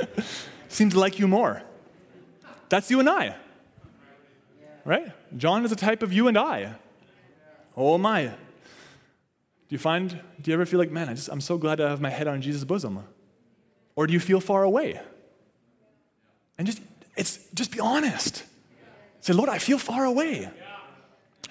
Seems 0.68 0.94
to 0.94 1.00
like 1.00 1.18
you 1.18 1.28
more. 1.28 1.62
That's 2.68 2.90
you 2.90 3.00
and 3.00 3.08
I. 3.08 3.36
Right? 4.84 5.12
John 5.36 5.64
is 5.64 5.72
a 5.72 5.76
type 5.76 6.02
of 6.02 6.12
you 6.12 6.28
and 6.28 6.36
I. 6.36 6.74
Oh 7.76 7.98
my. 7.98 8.26
Do 8.26 8.34
you 9.68 9.78
find, 9.78 10.20
do 10.40 10.50
you 10.50 10.54
ever 10.54 10.66
feel 10.66 10.78
like, 10.78 10.90
man, 10.90 11.08
I 11.08 11.14
just, 11.14 11.28
I'm 11.28 11.40
so 11.40 11.58
glad 11.58 11.76
to 11.76 11.88
have 11.88 12.00
my 12.00 12.10
head 12.10 12.28
on 12.28 12.40
Jesus' 12.42 12.64
bosom? 12.64 13.02
Or 13.96 14.06
do 14.06 14.12
you 14.12 14.20
feel 14.20 14.40
far 14.40 14.62
away? 14.62 15.00
And 16.58 16.66
just, 16.66 16.80
it's, 17.16 17.38
just 17.54 17.72
be 17.72 17.80
honest. 17.80 18.44
Say, 19.20 19.32
Lord, 19.32 19.48
I 19.48 19.58
feel 19.58 19.78
far 19.78 20.04
away. 20.04 20.50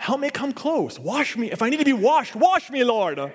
Help 0.03 0.19
me 0.19 0.29
come 0.29 0.51
close. 0.51 0.99
Wash 0.99 1.37
me. 1.37 1.49
If 1.49 1.61
I 1.61 1.69
need 1.69 1.79
to 1.79 1.85
be 1.85 1.93
washed, 1.93 2.35
wash 2.35 2.69
me, 2.69 2.83
Lord. 2.83 3.31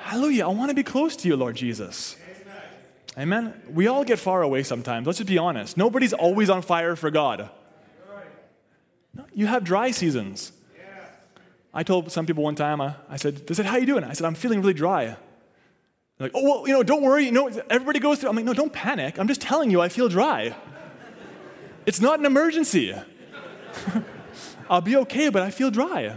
Hallelujah. 0.00 0.46
I 0.46 0.48
want 0.48 0.70
to 0.70 0.74
be 0.74 0.82
close 0.82 1.14
to 1.14 1.28
you, 1.28 1.36
Lord 1.36 1.54
Jesus. 1.54 2.16
Amen. 3.16 3.54
We 3.70 3.86
all 3.86 4.02
get 4.02 4.18
far 4.18 4.42
away 4.42 4.64
sometimes. 4.64 5.06
Let's 5.06 5.18
just 5.18 5.28
be 5.28 5.38
honest. 5.38 5.76
Nobody's 5.76 6.12
always 6.12 6.50
on 6.50 6.62
fire 6.62 6.96
for 6.96 7.12
God. 7.12 7.48
You 9.32 9.46
have 9.46 9.62
dry 9.62 9.92
seasons. 9.92 10.50
I 11.72 11.84
told 11.84 12.10
some 12.10 12.26
people 12.26 12.42
one 12.42 12.56
time, 12.56 12.80
I, 12.80 12.96
I 13.08 13.14
said, 13.14 13.46
they 13.46 13.54
said, 13.54 13.66
how 13.66 13.76
you 13.76 13.86
doing? 13.86 14.02
I 14.02 14.14
said, 14.14 14.26
I'm 14.26 14.34
feeling 14.34 14.62
really 14.62 14.74
dry. 14.74 15.04
They're 15.04 15.16
like, 16.18 16.32
oh, 16.34 16.42
well, 16.42 16.66
you 16.66 16.72
know, 16.72 16.82
don't 16.82 17.02
worry. 17.02 17.26
You 17.26 17.30
know, 17.30 17.46
everybody 17.70 18.00
goes 18.00 18.18
through. 18.18 18.30
I'm 18.30 18.34
like, 18.34 18.44
no, 18.44 18.52
don't 18.52 18.72
panic. 18.72 19.16
I'm 19.16 19.28
just 19.28 19.40
telling 19.40 19.70
you 19.70 19.80
I 19.80 19.88
feel 19.90 20.08
dry. 20.08 20.56
it's 21.86 22.00
not 22.00 22.18
an 22.18 22.26
emergency. 22.26 22.96
I'll 24.68 24.80
be 24.80 24.96
okay, 24.96 25.28
but 25.28 25.42
I 25.42 25.50
feel 25.50 25.70
dry. 25.70 26.16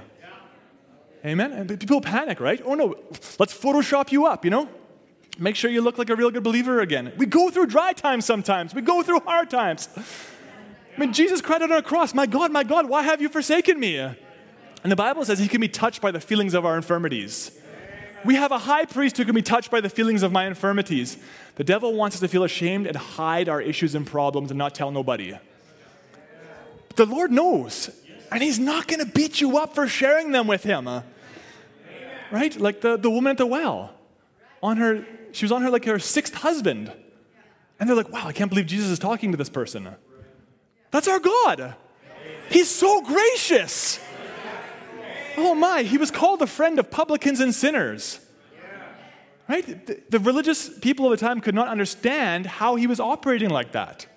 Amen? 1.25 1.51
And 1.53 1.79
people 1.79 2.01
panic, 2.01 2.39
right? 2.39 2.61
Oh 2.63 2.75
no, 2.75 2.95
let's 3.39 3.53
Photoshop 3.53 4.11
you 4.11 4.25
up, 4.25 4.45
you 4.45 4.51
know? 4.51 4.69
Make 5.37 5.55
sure 5.55 5.69
you 5.69 5.81
look 5.81 5.97
like 5.97 6.09
a 6.09 6.15
real 6.15 6.31
good 6.31 6.43
believer 6.43 6.79
again. 6.79 7.11
We 7.17 7.25
go 7.25 7.49
through 7.49 7.67
dry 7.67 7.93
times 7.93 8.25
sometimes, 8.25 8.73
we 8.73 8.81
go 8.81 9.01
through 9.01 9.21
hard 9.21 9.49
times. 9.49 9.89
I 9.97 10.99
mean, 10.99 11.13
Jesus 11.13 11.41
cried 11.41 11.61
out 11.61 11.71
on 11.71 11.77
a 11.77 11.81
cross, 11.81 12.13
My 12.13 12.25
God, 12.25 12.51
my 12.51 12.63
God, 12.63 12.87
why 12.87 13.03
have 13.03 13.21
you 13.21 13.27
forsaken 13.27 13.79
me? 13.79 13.97
And 13.97 14.91
the 14.91 14.95
Bible 14.95 15.25
says 15.25 15.39
he 15.39 15.47
can 15.47 15.61
be 15.61 15.67
touched 15.67 15.99
by 15.99 16.11
the 16.11 16.19
feelings 16.19 16.53
of 16.53 16.63
our 16.63 16.77
infirmities. 16.77 17.51
We 18.23 18.35
have 18.35 18.51
a 18.51 18.59
high 18.59 18.85
priest 18.85 19.17
who 19.17 19.25
can 19.25 19.35
be 19.35 19.41
touched 19.41 19.71
by 19.71 19.81
the 19.81 19.89
feelings 19.89 20.23
of 20.23 20.31
my 20.31 20.45
infirmities. 20.45 21.17
The 21.55 21.63
devil 21.63 21.93
wants 21.93 22.15
us 22.15 22.19
to 22.21 22.27
feel 22.27 22.43
ashamed 22.43 22.87
and 22.87 22.95
hide 22.95 23.49
our 23.49 23.61
issues 23.61 23.93
and 23.93 24.05
problems 24.05 24.51
and 24.51 24.57
not 24.57 24.73
tell 24.73 24.91
nobody. 24.91 25.37
The 26.95 27.05
Lord 27.05 27.31
knows, 27.31 27.89
and 28.31 28.41
he's 28.41 28.59
not 28.59 28.87
going 28.87 28.99
to 28.99 29.05
beat 29.05 29.41
you 29.41 29.57
up 29.57 29.75
for 29.75 29.87
sharing 29.87 30.31
them 30.31 30.47
with 30.47 30.63
him. 30.63 30.89
Right? 32.31 32.59
Like 32.59 32.81
the, 32.81 32.97
the 32.97 33.09
woman 33.09 33.31
at 33.31 33.37
the 33.37 33.45
well. 33.45 33.93
On 34.63 34.77
her, 34.77 35.05
she 35.31 35.45
was 35.45 35.51
on 35.51 35.61
her 35.61 35.69
like 35.69 35.85
her 35.85 35.99
sixth 35.99 36.33
husband. 36.33 36.91
And 37.79 37.89
they're 37.89 37.95
like, 37.95 38.11
wow, 38.11 38.27
I 38.27 38.33
can't 38.33 38.49
believe 38.49 38.67
Jesus 38.67 38.89
is 38.89 38.99
talking 38.99 39.31
to 39.31 39.37
this 39.37 39.49
person. 39.49 39.89
That's 40.91 41.07
our 41.07 41.19
God. 41.19 41.75
He's 42.49 42.69
so 42.69 43.01
gracious. 43.01 43.99
Oh 45.37 45.53
my, 45.53 45.83
he 45.83 45.97
was 45.97 46.11
called 46.11 46.41
a 46.41 46.47
friend 46.47 46.79
of 46.79 46.89
publicans 46.89 47.39
and 47.39 47.53
sinners. 47.53 48.19
Right? 49.47 49.85
The, 49.85 50.01
the, 50.09 50.19
religious 50.19 50.69
people 50.79 51.05
of 51.05 51.11
the 51.11 51.23
time 51.23 51.39
could 51.39 51.53
not 51.53 51.67
understand 51.67 52.47
how 52.47 52.75
he 52.75 52.87
was 52.87 52.99
operating 52.99 53.49
like 53.49 53.73
that. 53.73 54.07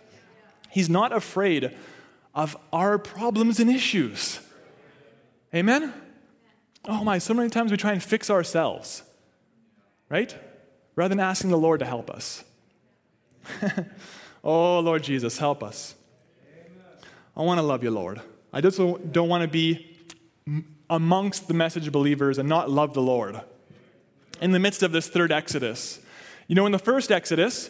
He's 0.71 0.89
not 0.89 1.13
afraid 1.13 1.77
of 2.39 2.57
our 2.73 2.99
problems 2.99 3.59
and 3.59 3.69
issues. 3.69 4.39
Amen? 5.53 5.93
Oh 6.85 7.03
my, 7.03 7.19
so 7.19 7.35
many 7.35 7.51
times 7.51 7.73
we 7.73 7.77
try 7.77 7.91
and 7.91 8.01
fix 8.01 8.31
ourselves, 8.31 9.03
right? 10.09 10.37
Rather 10.95 11.09
than 11.09 11.21
asking 11.21 11.51
the 11.51 11.59
Lord 11.59 11.81
to 11.81 11.85
help 11.85 12.09
us. 12.09 12.45
oh, 14.45 14.79
Lord 14.79 15.03
Jesus, 15.03 15.37
help 15.39 15.65
us. 15.65 15.97
I 17.37 17.43
want 17.43 17.59
to 17.59 17.63
love 17.63 17.83
you, 17.83 17.91
Lord. 17.91 18.21
I 18.53 18.61
just 18.61 18.79
don't 18.79 19.29
want 19.29 19.43
to 19.43 19.49
be 19.49 19.97
amongst 20.89 21.49
the 21.49 21.55
message 21.55 21.91
believers 21.91 22.39
and 22.39 22.49
not 22.49 22.71
love 22.71 22.95
the 22.95 23.03
Lord. 23.03 23.41
In 24.41 24.53
the 24.53 24.61
midst 24.61 24.85
of 24.85 24.93
this 24.93 25.09
third 25.09 25.33
Exodus, 25.33 25.99
you 26.47 26.55
know, 26.55 26.67
in 26.67 26.73
the 26.73 26.79
first 26.79 27.11
Exodus, 27.11 27.69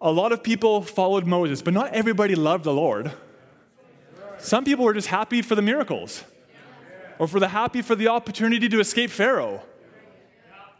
a 0.00 0.10
lot 0.10 0.32
of 0.32 0.42
people 0.42 0.80
followed 0.80 1.26
Moses, 1.26 1.60
but 1.60 1.74
not 1.74 1.92
everybody 1.92 2.34
loved 2.34 2.64
the 2.64 2.72
Lord. 2.72 3.12
Some 4.40 4.64
people 4.64 4.84
were 4.84 4.94
just 4.94 5.08
happy 5.08 5.42
for 5.42 5.54
the 5.54 5.62
miracles 5.62 6.24
or 7.18 7.26
for 7.26 7.40
the 7.40 7.48
happy 7.48 7.82
for 7.82 7.94
the 7.94 8.08
opportunity 8.08 8.68
to 8.68 8.80
escape 8.80 9.10
Pharaoh. 9.10 9.62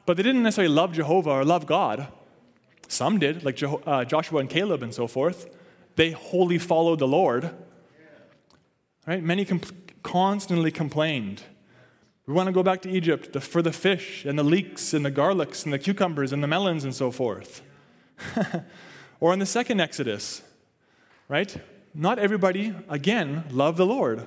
But 0.07 0.17
they 0.17 0.23
didn't 0.23 0.43
necessarily 0.43 0.75
love 0.75 0.93
Jehovah 0.93 1.31
or 1.31 1.45
love 1.45 1.67
God. 1.67 2.09
Some 2.89 3.19
did, 3.19 3.45
like 3.45 3.57
Jeho- 3.57 3.83
uh, 3.87 4.05
Joshua 4.05 4.41
and 4.41 4.49
Caleb 4.49 4.83
and 4.83 4.93
so 4.93 5.07
forth. 5.07 5.55
They 5.97 6.13
wholly 6.13 6.59
followed 6.59 6.99
the 6.99 7.07
Lord. 7.07 7.51
Right? 9.07 9.23
Many 9.23 9.47
constantly 10.03 10.71
complained 10.71 11.43
we 12.31 12.37
want 12.37 12.47
to 12.47 12.53
go 12.53 12.63
back 12.63 12.81
to 12.83 12.89
Egypt 12.89 13.37
for 13.43 13.61
the 13.61 13.73
fish 13.73 14.25
and 14.25 14.39
the 14.39 14.45
leeks 14.45 14.95
and 14.95 15.05
the 15.05 15.11
garlics 15.11 15.65
and 15.65 15.73
the 15.73 15.81
cucumbers 15.81 16.33
and 16.33 16.41
the 16.41 16.47
melons 16.47 16.85
and 16.85 16.95
so 16.95 17.11
forth. 17.11 17.61
or 19.21 19.33
in 19.33 19.41
the 19.41 19.47
second 19.47 19.81
Exodus, 19.81 20.41
right? 21.27 21.61
Not 21.95 22.19
everybody, 22.19 22.75
again, 22.89 23.45
love 23.51 23.77
the 23.77 23.87
Lord. 23.87 24.27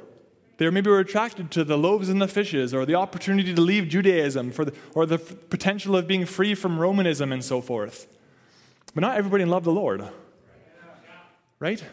They 0.57 0.69
maybe 0.69 0.89
were 0.89 0.99
attracted 0.99 1.49
to 1.51 1.63
the 1.63 1.77
loaves 1.77 2.09
and 2.09 2.21
the 2.21 2.27
fishes, 2.27 2.73
or 2.73 2.85
the 2.85 2.95
opportunity 2.95 3.53
to 3.53 3.61
leave 3.61 3.87
Judaism, 3.87 4.51
for 4.51 4.65
the, 4.65 4.73
or 4.93 5.05
the 5.05 5.15
f- 5.15 5.49
potential 5.49 5.95
of 5.95 6.07
being 6.07 6.25
free 6.25 6.55
from 6.55 6.79
Romanism 6.79 7.31
and 7.31 7.43
so 7.43 7.59
forth. 7.59 8.07
But 8.93 9.01
not 9.01 9.17
everybody 9.17 9.45
loved 9.45 9.65
the 9.65 9.71
Lord. 9.71 10.07
Right? 11.59 11.83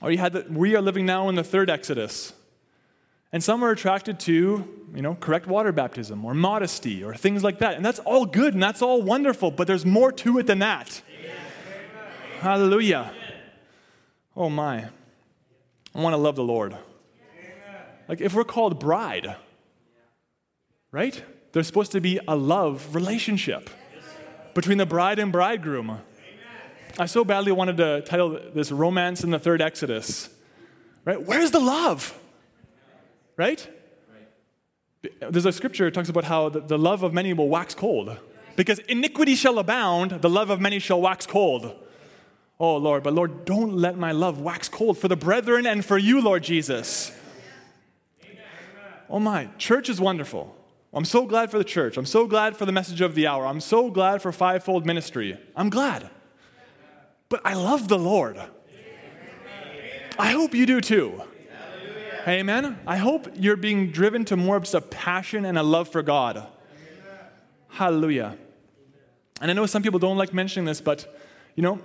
Or 0.00 0.10
you 0.10 0.18
had 0.18 0.54
we 0.54 0.76
are 0.76 0.82
living 0.82 1.06
now 1.06 1.28
in 1.28 1.34
the 1.34 1.44
third 1.44 1.68
Exodus. 1.68 2.32
And 3.32 3.42
some 3.42 3.62
are 3.64 3.70
attracted 3.70 4.20
to, 4.20 4.66
you 4.94 5.02
know, 5.02 5.14
correct 5.14 5.46
water 5.46 5.72
baptism 5.72 6.24
or 6.24 6.32
modesty 6.32 7.02
or 7.02 7.14
things 7.14 7.42
like 7.42 7.58
that. 7.58 7.74
And 7.74 7.84
that's 7.84 7.98
all 8.00 8.24
good 8.24 8.54
and 8.54 8.62
that's 8.62 8.80
all 8.80 9.02
wonderful, 9.02 9.50
but 9.50 9.66
there's 9.66 9.84
more 9.84 10.12
to 10.12 10.38
it 10.38 10.46
than 10.46 10.60
that. 10.60 11.02
Hallelujah. 12.38 13.12
Oh 14.36 14.50
my. 14.50 14.84
I 15.94 16.00
want 16.00 16.12
to 16.12 16.18
love 16.18 16.36
the 16.36 16.44
Lord. 16.44 16.72
Amen. 16.72 16.82
Like 18.06 18.20
if 18.20 18.34
we're 18.34 18.44
called 18.44 18.78
bride, 18.78 19.36
right? 20.92 21.22
There's 21.52 21.66
supposed 21.66 21.92
to 21.92 22.00
be 22.02 22.20
a 22.28 22.36
love 22.36 22.94
relationship 22.94 23.70
between 24.52 24.76
the 24.76 24.84
bride 24.84 25.18
and 25.18 25.32
bridegroom. 25.32 26.00
I 26.98 27.06
so 27.06 27.24
badly 27.24 27.52
wanted 27.52 27.78
to 27.78 28.02
title 28.02 28.38
this 28.54 28.70
Romance 28.70 29.24
in 29.24 29.30
the 29.30 29.38
Third 29.38 29.62
Exodus. 29.62 30.28
Right? 31.04 31.22
Where's 31.22 31.50
the 31.50 31.60
love? 31.60 32.18
Right? 33.36 33.66
There's 35.30 35.46
a 35.46 35.52
scripture 35.52 35.84
that 35.86 35.94
talks 35.94 36.08
about 36.08 36.24
how 36.24 36.48
the 36.48 36.78
love 36.78 37.02
of 37.02 37.12
many 37.14 37.32
will 37.32 37.48
wax 37.48 37.74
cold. 37.74 38.18
Because 38.56 38.80
iniquity 38.80 39.34
shall 39.34 39.58
abound, 39.58 40.22
the 40.22 40.30
love 40.30 40.50
of 40.50 40.60
many 40.60 40.78
shall 40.78 41.00
wax 41.00 41.26
cold. 41.26 41.74
Oh, 42.58 42.76
Lord, 42.76 43.02
but 43.02 43.12
Lord, 43.12 43.44
don't 43.44 43.76
let 43.76 43.98
my 43.98 44.12
love 44.12 44.40
wax 44.40 44.68
cold 44.68 44.96
for 44.96 45.08
the 45.08 45.16
brethren 45.16 45.66
and 45.66 45.84
for 45.84 45.98
you, 45.98 46.22
Lord 46.22 46.42
Jesus. 46.42 47.12
Oh, 49.10 49.20
my, 49.20 49.48
church 49.58 49.88
is 49.88 50.00
wonderful. 50.00 50.56
I'm 50.92 51.04
so 51.04 51.26
glad 51.26 51.50
for 51.50 51.58
the 51.58 51.64
church. 51.64 51.98
I'm 51.98 52.06
so 52.06 52.26
glad 52.26 52.56
for 52.56 52.64
the 52.64 52.72
message 52.72 53.02
of 53.02 53.14
the 53.14 53.26
hour. 53.26 53.46
I'm 53.46 53.60
so 53.60 53.90
glad 53.90 54.22
for 54.22 54.32
fivefold 54.32 54.86
ministry. 54.86 55.38
I'm 55.54 55.68
glad. 55.68 56.08
But 57.28 57.42
I 57.44 57.54
love 57.54 57.88
the 57.88 57.98
Lord. 57.98 58.40
I 60.18 60.30
hope 60.30 60.54
you 60.54 60.64
do 60.64 60.80
too. 60.80 61.22
Amen. 62.26 62.78
I 62.86 62.96
hope 62.96 63.28
you're 63.34 63.56
being 63.56 63.90
driven 63.90 64.24
to 64.26 64.36
more 64.36 64.56
of 64.56 64.62
just 64.62 64.74
a 64.74 64.80
passion 64.80 65.44
and 65.44 65.58
a 65.58 65.62
love 65.62 65.88
for 65.88 66.02
God. 66.02 66.46
Hallelujah. 67.68 68.38
And 69.40 69.50
I 69.50 69.54
know 69.54 69.66
some 69.66 69.82
people 69.82 69.98
don't 69.98 70.16
like 70.16 70.32
mentioning 70.32 70.64
this, 70.64 70.80
but 70.80 71.14
you 71.54 71.62
know, 71.62 71.80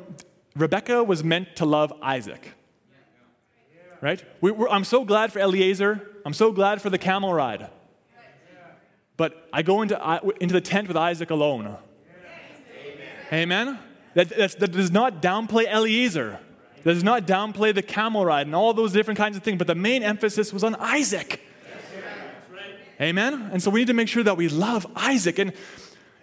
Rebecca 0.56 1.04
was 1.04 1.24
meant 1.24 1.56
to 1.58 1.66
love 1.66 1.94
Isaac. 2.02 2.54
Right? 4.02 4.24
We, 4.42 4.52
I'm 4.70 4.84
so 4.84 5.06
glad 5.06 5.32
for 5.32 5.40
Eliezer. 5.40 6.08
I'm 6.26 6.34
so 6.34 6.52
glad 6.52 6.82
for 6.82 6.90
the 6.90 6.98
camel 6.98 7.34
ride. 7.34 7.70
But 9.16 9.48
I 9.54 9.62
go 9.62 9.82
into, 9.82 10.34
into 10.40 10.54
the 10.54 10.62
tent 10.62 10.88
with 10.88 10.98
Isaac 10.98 11.30
alone. 11.30 11.78
Amen? 13.32 13.78
That, 14.16 14.30
that 14.30 14.72
does 14.72 14.92
not 14.92 15.22
downplay 15.22 15.72
Eliezer. 15.72 16.40
That 16.84 16.94
does 16.94 17.04
not 17.04 17.28
downplay 17.28 17.74
the 17.74 17.84
camel 17.84 18.26
ride 18.26 18.48
and 18.48 18.56
all 18.56 18.74
those 18.74 18.92
different 18.92 19.20
kinds 19.20 19.38
of 19.38 19.44
things. 19.44 19.58
But 19.58 19.68
the 19.68 19.76
main 19.76 20.02
emphasis 20.02 20.52
was 20.52 20.64
on 20.64 20.76
Isaac. 20.76 21.40
Amen? 23.00 23.50
And 23.52 23.62
so 23.64 23.72
we 23.72 23.82
need 23.82 23.88
to 23.88 23.94
make 23.94 24.08
sure 24.08 24.24
that 24.24 24.38
we 24.38 24.48
love 24.48 24.86
Isaac. 24.96 25.40
And 25.40 25.54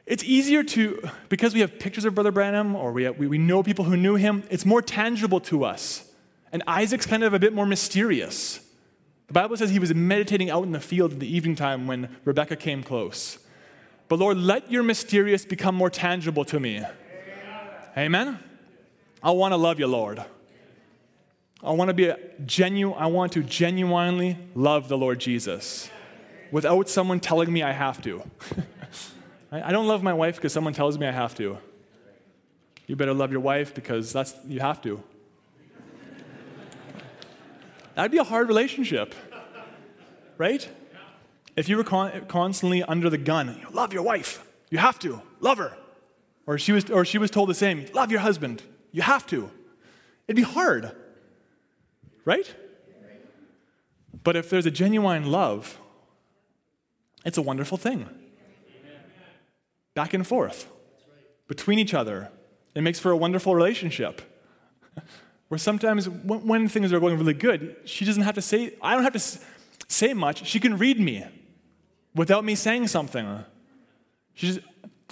it's 0.08 0.24
easier 0.24 0.62
to, 0.62 1.06
because 1.28 1.52
we 1.52 1.60
have 1.60 1.78
pictures 1.78 2.06
of 2.06 2.14
Brother 2.14 2.32
Branham 2.32 2.74
or 2.74 2.92
we, 2.92 3.02
have, 3.02 3.18
we, 3.18 3.36
know 3.36 3.62
people 3.62 3.84
who 3.84 3.94
knew 3.94 4.14
him, 4.14 4.42
it's 4.48 4.64
more 4.64 4.80
tangible 4.80 5.38
to 5.42 5.64
us. 5.64 6.10
And 6.50 6.62
Isaac's 6.66 7.04
kind 7.04 7.22
of 7.22 7.34
a 7.34 7.38
bit 7.38 7.52
more 7.52 7.66
mysterious. 7.66 8.60
The 9.26 9.34
Bible 9.34 9.58
says 9.58 9.68
he 9.68 9.78
was 9.78 9.94
meditating 9.94 10.48
out 10.48 10.62
in 10.64 10.72
the 10.72 10.80
field 10.80 11.12
in 11.12 11.18
the 11.18 11.30
evening 11.30 11.56
time 11.56 11.86
when 11.86 12.16
Rebecca 12.24 12.56
came 12.56 12.82
close. 12.82 13.38
But 14.08 14.18
Lord, 14.18 14.38
let 14.38 14.72
your 14.72 14.82
mysterious 14.82 15.44
become 15.44 15.74
more 15.74 15.90
tangible 15.90 16.46
to 16.46 16.58
me. 16.58 16.82
Amen? 17.94 18.38
I 19.22 19.32
want 19.32 19.52
to 19.52 19.56
love 19.56 19.78
you, 19.78 19.88
Lord. 19.88 20.24
I 21.62 21.72
want 21.72 21.88
to 21.88 21.94
be 21.94 22.06
a 22.06 22.18
genuine, 22.46 22.96
I 22.98 23.08
want 23.08 23.32
to 23.32 23.42
genuinely 23.42 24.38
love 24.54 24.88
the 24.88 24.96
Lord 24.96 25.18
Jesus 25.18 25.90
without 26.50 26.88
someone 26.88 27.20
telling 27.20 27.52
me 27.52 27.62
I 27.62 27.72
have 27.72 28.00
to. 28.04 28.22
I 29.50 29.72
don't 29.72 29.86
love 29.86 30.02
my 30.02 30.12
wife 30.12 30.36
because 30.36 30.52
someone 30.52 30.74
tells 30.74 30.98
me 30.98 31.06
I 31.06 31.10
have 31.10 31.34
to. 31.36 31.58
You 32.86 32.96
better 32.96 33.14
love 33.14 33.32
your 33.32 33.40
wife 33.40 33.74
because 33.74 34.12
that's 34.12 34.34
you 34.46 34.60
have 34.60 34.82
to. 34.82 35.02
That'd 37.94 38.12
be 38.12 38.18
a 38.18 38.24
hard 38.24 38.48
relationship, 38.48 39.14
right? 40.36 40.68
If 41.56 41.68
you 41.68 41.76
were 41.76 41.84
con- 41.84 42.26
constantly 42.26 42.82
under 42.82 43.10
the 43.10 43.18
gun, 43.18 43.58
you 43.60 43.68
love 43.72 43.92
your 43.92 44.02
wife. 44.02 44.46
You 44.70 44.78
have 44.78 44.98
to 45.00 45.20
love 45.40 45.58
her, 45.58 45.76
or 46.46 46.58
she 46.58 46.72
was, 46.72 46.90
or 46.90 47.04
she 47.04 47.18
was 47.18 47.30
told 47.30 47.48
the 47.48 47.54
same. 47.54 47.86
Love 47.94 48.10
your 48.10 48.20
husband. 48.20 48.62
You 48.92 49.02
have 49.02 49.26
to. 49.28 49.50
It'd 50.28 50.36
be 50.36 50.42
hard, 50.42 50.92
right? 52.24 52.54
But 54.22 54.36
if 54.36 54.50
there's 54.50 54.66
a 54.66 54.70
genuine 54.70 55.30
love, 55.30 55.78
it's 57.24 57.38
a 57.38 57.42
wonderful 57.42 57.78
thing 57.78 58.08
back 59.98 60.14
and 60.14 60.24
forth 60.24 60.68
between 61.48 61.76
each 61.80 61.92
other. 61.92 62.30
It 62.72 62.82
makes 62.82 63.00
for 63.00 63.10
a 63.10 63.16
wonderful 63.16 63.52
relationship. 63.52 64.22
Where 65.48 65.58
sometimes 65.58 66.08
when 66.08 66.68
things 66.68 66.92
are 66.92 67.00
going 67.00 67.18
really 67.18 67.34
good, 67.34 67.74
she 67.84 68.04
doesn't 68.04 68.22
have 68.22 68.36
to 68.36 68.42
say, 68.42 68.74
I 68.80 68.94
don't 68.94 69.02
have 69.02 69.14
to 69.14 69.38
say 69.88 70.14
much. 70.14 70.46
She 70.46 70.60
can 70.60 70.78
read 70.78 71.00
me 71.00 71.24
without 72.14 72.44
me 72.44 72.54
saying 72.54 72.86
something. 72.86 73.44
She 74.34 74.46
just, 74.46 74.60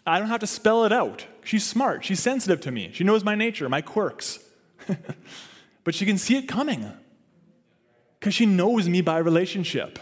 I 0.07 0.21
don't 0.21 0.29
have 0.29 0.41
to 0.41 0.47
spell 0.47 0.85
it 0.85 0.93
out. 0.93 1.27
She's 1.43 1.67
smart. 1.67 2.05
She's 2.05 2.21
sensitive 2.21 2.61
to 2.61 2.71
me. 2.71 2.91
She 2.93 3.03
knows 3.03 3.25
my 3.25 3.35
nature, 3.35 3.69
my 3.69 3.81
quirks. 3.81 4.39
but 5.83 5.97
she 5.97 6.07
can 6.07 6.17
see 6.17 6.37
it 6.37 6.47
coming 6.47 6.93
because 8.21 8.35
she 8.35 8.47
knows 8.47 8.89
me 8.89 9.01
by 9.01 9.19
relationship. 9.19 9.99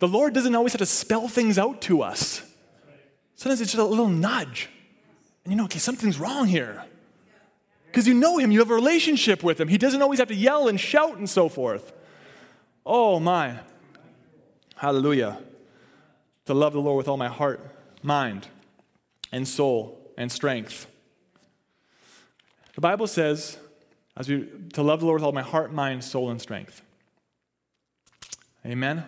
The 0.00 0.08
Lord 0.08 0.34
doesn't 0.34 0.54
always 0.54 0.74
have 0.74 0.80
to 0.80 0.86
spell 0.86 1.28
things 1.28 1.56
out 1.56 1.80
to 1.82 2.02
us. 2.02 2.42
Sometimes 3.38 3.60
it's 3.60 3.70
just 3.70 3.80
a 3.80 3.86
little 3.86 4.08
nudge. 4.08 4.68
And 5.44 5.52
you 5.52 5.56
know, 5.56 5.66
okay, 5.66 5.78
something's 5.78 6.18
wrong 6.18 6.48
here. 6.48 6.84
Because 7.86 8.08
you 8.08 8.12
know 8.12 8.36
him, 8.36 8.50
you 8.50 8.58
have 8.58 8.70
a 8.70 8.74
relationship 8.74 9.44
with 9.44 9.60
him. 9.60 9.68
He 9.68 9.78
doesn't 9.78 10.02
always 10.02 10.18
have 10.18 10.26
to 10.28 10.34
yell 10.34 10.66
and 10.66 10.78
shout 10.78 11.18
and 11.18 11.30
so 11.30 11.48
forth. 11.48 11.92
Oh 12.84 13.20
my. 13.20 13.60
Hallelujah. 14.74 15.38
To 16.46 16.54
love 16.54 16.72
the 16.72 16.80
Lord 16.80 16.96
with 16.96 17.06
all 17.06 17.16
my 17.16 17.28
heart, 17.28 17.60
mind, 18.02 18.48
and 19.30 19.46
soul 19.46 20.12
and 20.16 20.32
strength. 20.32 20.88
The 22.74 22.80
Bible 22.80 23.06
says, 23.06 23.56
as 24.16 24.28
we 24.28 24.48
to 24.72 24.82
love 24.82 24.98
the 24.98 25.06
Lord 25.06 25.20
with 25.20 25.24
all 25.24 25.32
my 25.32 25.42
heart, 25.42 25.72
mind, 25.72 26.02
soul, 26.02 26.28
and 26.28 26.42
strength. 26.42 26.82
Amen. 28.66 29.04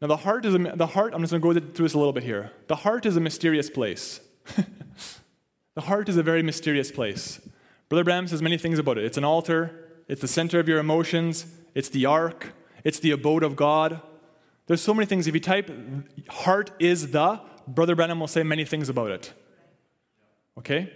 Now, 0.00 0.08
the 0.08 0.16
heart 0.18 0.44
is 0.44 0.54
a, 0.54 0.58
the 0.58 0.86
heart. 0.86 1.12
I'm 1.12 1.20
just 1.22 1.32
going 1.32 1.42
to 1.42 1.60
go 1.60 1.72
through 1.74 1.84
this 1.84 1.94
a 1.94 1.98
little 1.98 2.12
bit 2.12 2.22
here. 2.22 2.52
The 2.68 2.76
heart 2.76 3.04
is 3.04 3.16
a 3.16 3.20
mysterious 3.20 3.68
place. 3.68 4.20
the 5.74 5.80
heart 5.80 6.08
is 6.08 6.16
a 6.16 6.22
very 6.22 6.42
mysterious 6.42 6.92
place. 6.92 7.40
Brother 7.88 8.04
Branham 8.04 8.28
says 8.28 8.42
many 8.42 8.58
things 8.58 8.78
about 8.78 8.98
it. 8.98 9.04
It's 9.04 9.18
an 9.18 9.24
altar. 9.24 9.88
It's 10.06 10.20
the 10.20 10.28
center 10.28 10.60
of 10.60 10.68
your 10.68 10.78
emotions. 10.78 11.46
It's 11.74 11.88
the 11.88 12.06
ark. 12.06 12.52
It's 12.84 13.00
the 13.00 13.10
abode 13.10 13.42
of 13.42 13.56
God. 13.56 14.00
There's 14.66 14.80
so 14.80 14.94
many 14.94 15.06
things. 15.06 15.26
If 15.26 15.34
you 15.34 15.40
type 15.40 15.70
"heart 16.28 16.70
is 16.78 17.10
the," 17.10 17.40
Brother 17.66 17.96
Branham 17.96 18.20
will 18.20 18.28
say 18.28 18.42
many 18.42 18.64
things 18.64 18.88
about 18.88 19.10
it. 19.10 19.32
Okay. 20.58 20.92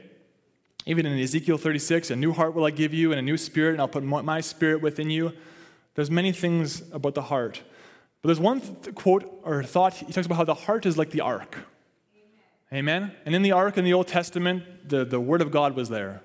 Even 0.84 1.07
in 1.07 1.18
Ezekiel 1.18 1.59
36, 1.59 2.11
a 2.11 2.16
new 2.16 2.32
heart 2.32 2.55
will 2.55 2.64
I 2.64 2.70
give 2.70 2.92
you, 2.92 3.12
and 3.12 3.18
a 3.18 3.22
new 3.22 3.36
spirit, 3.36 3.72
and 3.72 3.80
I'll 3.80 3.88
put 3.88 4.03
my 4.03 4.40
spirit 4.40 4.80
within 4.80 5.11
you. 5.11 5.32
There's 5.94 6.11
many 6.11 6.32
things 6.32 6.82
about 6.92 7.14
the 7.14 7.22
heart. 7.22 7.62
But 8.23 8.29
there's 8.29 8.41
one 8.41 8.61
th- 8.61 8.95
quote 8.95 9.41
or 9.43 9.64
thought, 9.64 9.95
he 9.95 10.12
talks 10.12 10.27
about 10.27 10.37
how 10.37 10.45
the 10.45 10.55
heart 10.55 10.87
is 10.87 10.97
like 10.97 11.11
the 11.11 11.20
ark. 11.20 11.59
Amen. 12.73 13.03
Amen? 13.03 13.12
And 13.27 13.35
in 13.35 13.43
the 13.43 13.53
ark 13.53 13.77
in 13.77 13.85
the 13.85 13.93
Old 13.93 14.07
Testament, 14.07 14.89
the, 14.89 15.05
the 15.05 15.20
word 15.20 15.43
of 15.43 15.51
God 15.51 15.75
was 15.75 15.89
there. 15.89 16.23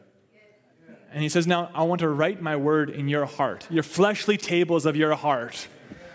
And 1.11 1.23
he 1.23 1.29
says, 1.29 1.47
Now 1.47 1.71
I 1.73 1.83
want 1.83 1.99
to 1.99 2.09
write 2.09 2.41
my 2.41 2.55
word 2.55 2.89
in 2.91 3.07
your 3.07 3.25
heart, 3.25 3.65
your 3.71 3.83
fleshly 3.83 4.37
tables 4.37 4.85
of 4.85 4.95
your 4.95 5.15
heart. 5.15 5.67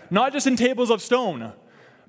Not 0.09 0.31
just 0.31 0.47
in 0.47 0.55
tables 0.55 0.89
of 0.89 1.01
stone, 1.01 1.51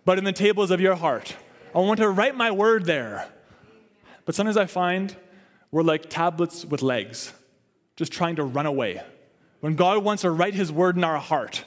but 0.04 0.18
in 0.18 0.24
the 0.24 0.32
tables 0.32 0.70
of 0.70 0.80
your 0.80 0.94
heart. 0.94 1.34
I 1.74 1.78
want 1.78 1.98
to 1.98 2.08
write 2.08 2.36
my 2.36 2.50
word 2.50 2.84
there. 2.84 3.28
But 4.24 4.34
sometimes 4.34 4.56
I 4.56 4.66
find 4.66 5.16
we're 5.70 5.82
like 5.82 6.08
tablets 6.08 6.64
with 6.64 6.82
legs, 6.82 7.32
just 7.96 8.12
trying 8.12 8.36
to 8.36 8.44
run 8.44 8.66
away. 8.66 9.02
When 9.60 9.74
God 9.74 10.04
wants 10.04 10.22
to 10.22 10.30
write 10.30 10.54
his 10.54 10.70
word 10.70 10.96
in 10.96 11.02
our 11.02 11.18
heart, 11.18 11.64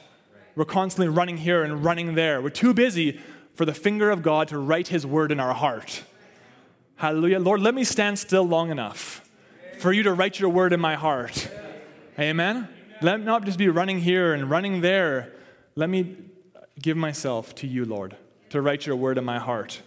we're 0.58 0.64
constantly 0.64 1.06
running 1.06 1.36
here 1.36 1.62
and 1.62 1.84
running 1.84 2.16
there. 2.16 2.42
We're 2.42 2.50
too 2.50 2.74
busy 2.74 3.20
for 3.54 3.64
the 3.64 3.72
finger 3.72 4.10
of 4.10 4.22
God 4.22 4.48
to 4.48 4.58
write 4.58 4.88
His 4.88 5.06
word 5.06 5.30
in 5.30 5.38
our 5.38 5.54
heart. 5.54 6.02
Hallelujah. 6.96 7.38
Lord, 7.38 7.60
let 7.60 7.76
me 7.76 7.84
stand 7.84 8.18
still 8.18 8.42
long 8.42 8.72
enough 8.72 9.30
for 9.78 9.92
you 9.92 10.02
to 10.02 10.12
write 10.12 10.40
your 10.40 10.50
word 10.50 10.72
in 10.72 10.80
my 10.80 10.96
heart. 10.96 11.48
Amen? 12.18 12.68
Let 13.00 13.20
me 13.20 13.26
not 13.26 13.44
just 13.44 13.56
be 13.56 13.68
running 13.68 14.00
here 14.00 14.34
and 14.34 14.50
running 14.50 14.80
there. 14.80 15.32
Let 15.76 15.88
me 15.90 16.16
give 16.82 16.96
myself 16.96 17.54
to 17.56 17.68
you, 17.68 17.84
Lord, 17.84 18.16
to 18.50 18.60
write 18.60 18.84
your 18.84 18.96
word 18.96 19.16
in 19.16 19.24
my 19.24 19.38
heart. 19.38 19.80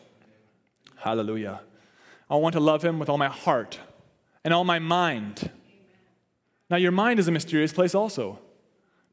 Hallelujah. 0.96 1.60
I 2.30 2.38
want 2.38 2.54
to 2.54 2.62
love 2.62 2.82
him 2.82 2.98
with 2.98 3.10
all 3.10 3.18
my 3.18 3.28
heart 3.28 3.78
and 4.46 4.54
all 4.54 4.64
my 4.64 4.80
mind. 4.80 5.52
Now, 6.70 6.78
your 6.78 6.94
mind 6.94 7.20
is 7.20 7.28
a 7.28 7.32
mysterious 7.34 7.74
place 7.74 7.94
also. 7.94 8.40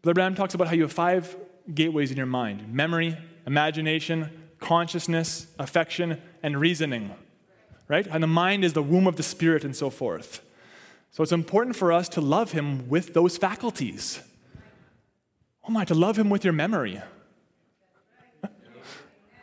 Brother 0.03 0.15
Branham 0.15 0.37
talks 0.37 0.55
about 0.55 0.69
how 0.69 0.75
you 0.75 0.83
have 0.83 0.93
five 0.93 1.37
gateways 1.75 2.11
in 2.11 2.17
your 2.17 2.27
mind 2.27 2.73
memory, 2.73 3.17
imagination, 3.47 4.31
consciousness, 4.59 5.47
affection, 5.59 6.21
and 6.43 6.61
reasoning. 6.61 7.15
Right? 7.89 8.07
And 8.07 8.23
the 8.23 8.29
mind 8.29 8.65
is 8.65 8.75
the 8.75 8.83
womb 8.83 9.07
of 9.07 9.17
the 9.17 9.23
spirit 9.23 9.65
and 9.65 9.75
so 9.75 9.89
forth. 9.89 10.43
So 11.11 11.23
it's 11.23 11.33
important 11.33 11.75
for 11.75 11.91
us 11.91 12.09
to 12.11 12.21
love 12.21 12.53
him 12.53 12.89
with 12.89 13.15
those 13.15 13.39
faculties. 13.39 14.21
Oh 15.67 15.71
my, 15.71 15.85
to 15.87 15.95
love 15.95 16.19
him 16.19 16.29
with 16.29 16.45
your 16.45 16.53
memory. 16.53 17.01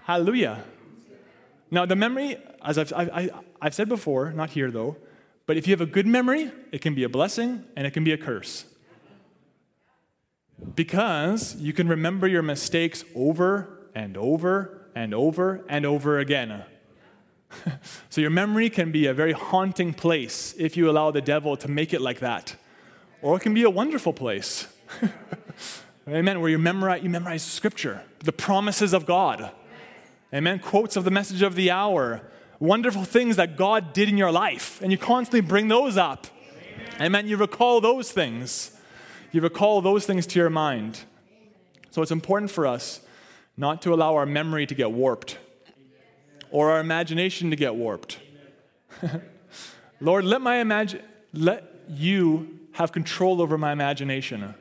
Hallelujah. 0.03 0.63
Now, 1.71 1.85
the 1.85 1.95
memory, 1.95 2.37
as 2.63 2.77
I've, 2.77 2.93
I, 2.93 3.31
have 3.61 3.73
said 3.73 3.89
before, 3.89 4.31
not 4.31 4.51
here 4.51 4.69
though, 4.69 4.97
but 5.47 5.57
if 5.57 5.67
you 5.67 5.71
have 5.73 5.81
a 5.81 5.85
good 5.85 6.07
memory, 6.07 6.51
it 6.71 6.81
can 6.81 6.95
be 6.95 7.03
a 7.03 7.09
blessing 7.09 7.63
and 7.75 7.85
it 7.85 7.91
can 7.91 8.03
be 8.03 8.11
a 8.11 8.17
curse. 8.17 8.65
Because 10.75 11.55
you 11.55 11.73
can 11.73 11.87
remember 11.87 12.27
your 12.27 12.41
mistakes 12.41 13.03
over 13.13 13.89
and 13.93 14.15
over 14.17 14.87
and 14.95 15.13
over 15.13 15.65
and 15.67 15.85
over 15.85 16.19
again. 16.19 16.63
so 18.09 18.21
your 18.21 18.29
memory 18.29 18.69
can 18.69 18.91
be 18.91 19.07
a 19.07 19.13
very 19.13 19.33
haunting 19.33 19.93
place 19.93 20.55
if 20.57 20.77
you 20.77 20.89
allow 20.89 21.11
the 21.11 21.21
devil 21.21 21.57
to 21.57 21.69
make 21.69 21.93
it 21.93 22.01
like 22.01 22.19
that. 22.19 22.55
Or 23.21 23.37
it 23.37 23.41
can 23.41 23.53
be 23.53 23.63
a 23.63 23.69
wonderful 23.69 24.13
place. 24.13 24.67
Amen. 26.07 26.39
Where 26.39 26.49
you 26.49 26.59
memorize, 26.59 27.03
you 27.03 27.09
memorize 27.09 27.43
scripture, 27.43 28.03
the 28.19 28.31
promises 28.31 28.93
of 28.93 29.05
God. 29.05 29.51
Amen. 30.33 30.59
Quotes 30.59 30.95
of 30.95 31.03
the 31.03 31.11
message 31.11 31.41
of 31.41 31.55
the 31.55 31.71
hour, 31.71 32.21
wonderful 32.59 33.03
things 33.03 33.35
that 33.37 33.57
God 33.57 33.93
did 33.93 34.09
in 34.09 34.17
your 34.17 34.31
life, 34.31 34.81
and 34.81 34.91
you 34.91 34.97
constantly 34.97 35.41
bring 35.41 35.67
those 35.67 35.97
up. 35.97 36.27
Amen. 36.51 37.01
Amen. 37.01 37.27
You 37.27 37.37
recall 37.37 37.81
those 37.81 38.11
things. 38.11 38.74
You 39.35 39.41
recall 39.41 39.81
those 39.81 40.05
things 40.05 40.25
to 40.27 40.39
your 40.39 40.49
mind. 40.49 41.03
So 41.91 42.01
it's 42.01 42.09
important 42.09 42.51
for 42.51 42.65
us 42.65 43.01
not 43.57 43.81
to 43.81 43.93
allow 43.93 44.15
our 44.15 44.25
memory 44.25 44.65
to 44.65 44.73
get 44.73 44.93
warped 44.93 45.39
or 46.51 46.71
our 46.71 46.79
imagination 46.79 47.49
to 47.49 47.57
get 47.57 47.75
warped. 47.75 48.17
Lord, 49.99 50.23
let 50.23 50.39
my 50.39 50.59
imagine 50.59 51.01
let 51.33 51.69
you 51.89 52.61
have 52.75 52.93
control 52.93 53.41
over 53.41 53.57
my 53.57 53.73
imagination. 53.73 54.55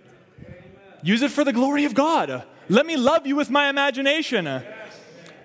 Use 1.04 1.22
it 1.22 1.30
for 1.30 1.44
the 1.44 1.52
glory 1.52 1.84
of 1.84 1.94
God. 1.94 2.42
Let 2.68 2.84
me 2.84 2.96
love 2.96 3.28
you 3.28 3.36
with 3.36 3.50
my 3.50 3.68
imagination. 3.68 4.64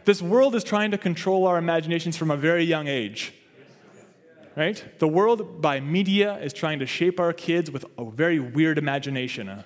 This 0.05 0.23
world 0.23 0.55
is 0.55 0.63
trying 0.63 0.89
to 0.89 0.97
control 0.97 1.45
our 1.45 1.59
imaginations 1.59 2.17
from 2.17 2.31
a 2.31 2.35
very 2.35 2.63
young 2.63 2.87
age. 2.87 3.31
Right? 4.59 4.83
The 4.99 5.07
world, 5.07 5.61
by 5.61 5.79
media, 5.79 6.35
is 6.35 6.51
trying 6.51 6.79
to 6.79 6.85
shape 6.85 7.17
our 7.17 7.31
kids 7.31 7.71
with 7.71 7.85
a 7.97 8.03
very 8.03 8.41
weird 8.41 8.77
imagination 8.77 9.47
uh, 9.47 9.63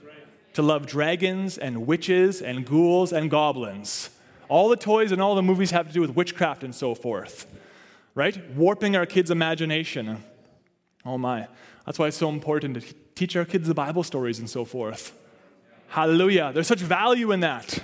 to 0.53 0.61
love 0.61 0.85
dragons 0.85 1.57
and 1.57 1.87
witches 1.87 2.43
and 2.43 2.63
ghouls 2.63 3.11
and 3.11 3.27
goblins. 3.31 4.11
All 4.49 4.69
the 4.69 4.75
toys 4.75 5.11
and 5.11 5.19
all 5.19 5.33
the 5.33 5.41
movies 5.41 5.71
have 5.71 5.87
to 5.87 5.93
do 5.93 5.99
with 5.99 6.11
witchcraft 6.11 6.63
and 6.63 6.75
so 6.75 6.93
forth, 6.93 7.47
right? 8.13 8.37
Warping 8.51 8.95
our 8.95 9.07
kids' 9.07 9.31
imagination. 9.31 10.23
Oh 11.03 11.17
my. 11.17 11.47
That's 11.87 11.97
why 11.97 12.09
it's 12.09 12.17
so 12.17 12.29
important 12.29 12.79
to 12.79 12.93
teach 13.15 13.35
our 13.35 13.45
kids 13.45 13.67
the 13.67 13.73
Bible 13.73 14.03
stories 14.03 14.37
and 14.37 14.47
so 14.47 14.63
forth. 14.63 15.19
Hallelujah. 15.87 16.51
There's 16.53 16.67
such 16.67 16.81
value 16.81 17.31
in 17.31 17.39
that. 17.39 17.81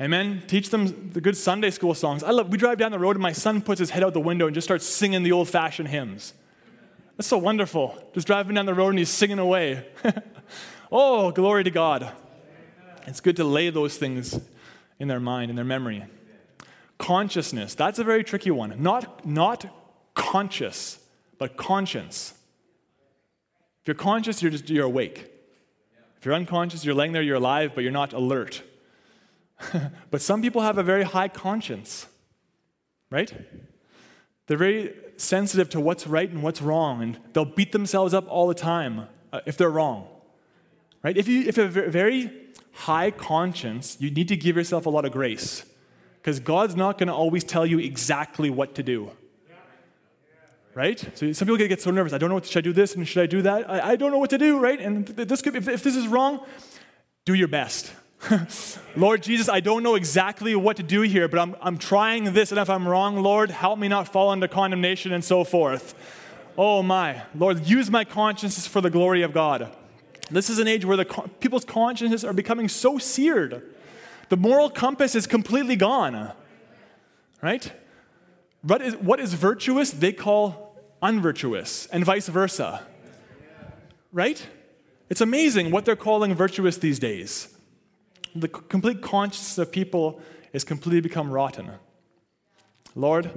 Amen. 0.00 0.42
Teach 0.46 0.70
them 0.70 1.10
the 1.10 1.20
good 1.20 1.36
Sunday 1.36 1.70
school 1.70 1.94
songs. 1.94 2.22
I 2.22 2.30
love 2.30 2.48
we 2.48 2.56
drive 2.56 2.78
down 2.78 2.90
the 2.90 2.98
road 2.98 3.16
and 3.16 3.22
my 3.22 3.32
son 3.32 3.60
puts 3.60 3.78
his 3.78 3.90
head 3.90 4.02
out 4.02 4.14
the 4.14 4.20
window 4.20 4.46
and 4.46 4.54
just 4.54 4.66
starts 4.66 4.86
singing 4.86 5.22
the 5.22 5.32
old-fashioned 5.32 5.88
hymns. 5.88 6.32
That's 7.16 7.28
so 7.28 7.36
wonderful. 7.36 8.02
Just 8.14 8.26
driving 8.26 8.54
down 8.54 8.64
the 8.64 8.72
road 8.72 8.90
and 8.90 8.98
he's 8.98 9.10
singing 9.10 9.38
away. 9.38 9.86
Oh, 10.92 11.30
glory 11.30 11.64
to 11.64 11.70
God. 11.70 12.10
It's 13.06 13.20
good 13.20 13.36
to 13.36 13.44
lay 13.44 13.70
those 13.70 13.96
things 13.96 14.38
in 14.98 15.08
their 15.08 15.20
mind, 15.20 15.50
in 15.50 15.56
their 15.56 15.64
memory. 15.64 16.04
Consciousness, 16.98 17.74
that's 17.74 17.98
a 17.98 18.04
very 18.04 18.24
tricky 18.24 18.50
one. 18.50 18.82
Not, 18.82 19.24
not 19.24 19.66
conscious, 20.14 20.98
but 21.38 21.56
conscience. 21.56 22.34
If 23.82 23.88
you're 23.88 23.94
conscious, 23.94 24.42
you're 24.42 24.50
just 24.50 24.68
you're 24.68 24.84
awake. 24.84 25.30
If 26.18 26.26
you're 26.26 26.34
unconscious, 26.34 26.84
you're 26.84 26.94
laying 26.94 27.12
there, 27.12 27.22
you're 27.22 27.36
alive, 27.36 27.72
but 27.74 27.82
you're 27.82 27.92
not 27.92 28.12
alert. 28.12 28.62
but 30.10 30.20
some 30.20 30.42
people 30.42 30.62
have 30.62 30.78
a 30.78 30.82
very 30.82 31.04
high 31.04 31.28
conscience, 31.28 32.06
right? 33.10 33.32
They're 34.46 34.56
very 34.56 34.94
sensitive 35.16 35.68
to 35.70 35.80
what's 35.80 36.06
right 36.06 36.28
and 36.28 36.42
what's 36.42 36.62
wrong, 36.62 37.02
and 37.02 37.18
they'll 37.32 37.44
beat 37.44 37.72
themselves 37.72 38.14
up 38.14 38.26
all 38.28 38.48
the 38.48 38.54
time 38.54 39.06
uh, 39.32 39.40
if 39.46 39.56
they're 39.56 39.70
wrong. 39.70 40.08
Right? 41.02 41.16
If 41.16 41.28
you, 41.28 41.42
if 41.42 41.56
you 41.56 41.62
have 41.62 41.76
a 41.76 41.90
very 41.90 42.30
high 42.72 43.10
conscience, 43.10 43.96
you 44.00 44.10
need 44.10 44.28
to 44.28 44.36
give 44.36 44.56
yourself 44.56 44.86
a 44.86 44.90
lot 44.90 45.04
of 45.04 45.12
grace 45.12 45.64
because 46.20 46.40
God's 46.40 46.76
not 46.76 46.98
going 46.98 47.06
to 47.06 47.14
always 47.14 47.44
tell 47.44 47.64
you 47.64 47.78
exactly 47.78 48.50
what 48.50 48.74
to 48.74 48.82
do. 48.82 49.10
Right? 50.74 50.98
So 51.14 51.32
some 51.32 51.48
people 51.48 51.66
get 51.66 51.82
so 51.82 51.90
nervous. 51.90 52.12
I 52.12 52.18
don't 52.18 52.28
know 52.28 52.36
what 52.36 52.46
should 52.46 52.64
I 52.64 52.68
do 52.68 52.72
this 52.72 52.94
and 52.94 53.06
should 53.06 53.22
I 53.22 53.26
do 53.26 53.42
that? 53.42 53.68
I, 53.68 53.92
I 53.92 53.96
don't 53.96 54.12
know 54.12 54.18
what 54.18 54.30
to 54.30 54.38
do, 54.38 54.58
right? 54.58 54.80
And 54.80 55.06
this 55.06 55.42
could, 55.42 55.56
if, 55.56 55.68
if 55.68 55.82
this 55.82 55.96
is 55.96 56.06
wrong, 56.06 56.46
do 57.24 57.34
your 57.34 57.48
best. 57.48 57.92
Lord 58.96 59.22
Jesus, 59.22 59.48
I 59.48 59.60
don't 59.60 59.82
know 59.82 59.94
exactly 59.94 60.54
what 60.54 60.76
to 60.76 60.82
do 60.82 61.02
here, 61.02 61.28
but 61.28 61.38
I'm, 61.38 61.56
I'm 61.60 61.78
trying 61.78 62.32
this, 62.32 62.50
and 62.50 62.60
if 62.60 62.68
I'm 62.68 62.86
wrong, 62.86 63.22
Lord, 63.22 63.50
help 63.50 63.78
me 63.78 63.88
not 63.88 64.08
fall 64.08 64.32
into 64.32 64.48
condemnation 64.48 65.12
and 65.12 65.24
so 65.24 65.44
forth. 65.44 65.94
Oh 66.58 66.82
my, 66.82 67.22
Lord, 67.34 67.66
use 67.66 67.90
my 67.90 68.04
conscience 68.04 68.66
for 68.66 68.80
the 68.80 68.90
glory 68.90 69.22
of 69.22 69.32
God. 69.32 69.74
This 70.30 70.50
is 70.50 70.58
an 70.58 70.68
age 70.68 70.84
where 70.84 70.96
the 70.96 71.06
people's 71.40 71.64
consciences 71.64 72.24
are 72.24 72.32
becoming 72.32 72.68
so 72.68 72.98
seared. 72.98 73.62
The 74.28 74.36
moral 74.36 74.70
compass 74.70 75.14
is 75.14 75.26
completely 75.26 75.76
gone. 75.76 76.32
Right? 77.42 77.72
What 78.62 78.82
is, 78.82 78.96
what 78.96 79.18
is 79.18 79.32
virtuous, 79.34 79.90
they 79.90 80.12
call 80.12 80.76
unvirtuous, 81.02 81.86
and 81.86 82.04
vice 82.04 82.28
versa. 82.28 82.86
Right? 84.12 84.46
It's 85.08 85.20
amazing 85.20 85.70
what 85.70 85.84
they're 85.84 85.96
calling 85.96 86.34
virtuous 86.34 86.76
these 86.76 86.98
days. 86.98 87.56
The 88.34 88.48
complete 88.48 89.02
conscience 89.02 89.58
of 89.58 89.72
people 89.72 90.20
is 90.52 90.64
completely 90.64 91.00
become 91.00 91.30
rotten. 91.30 91.70
Lord, 92.94 93.30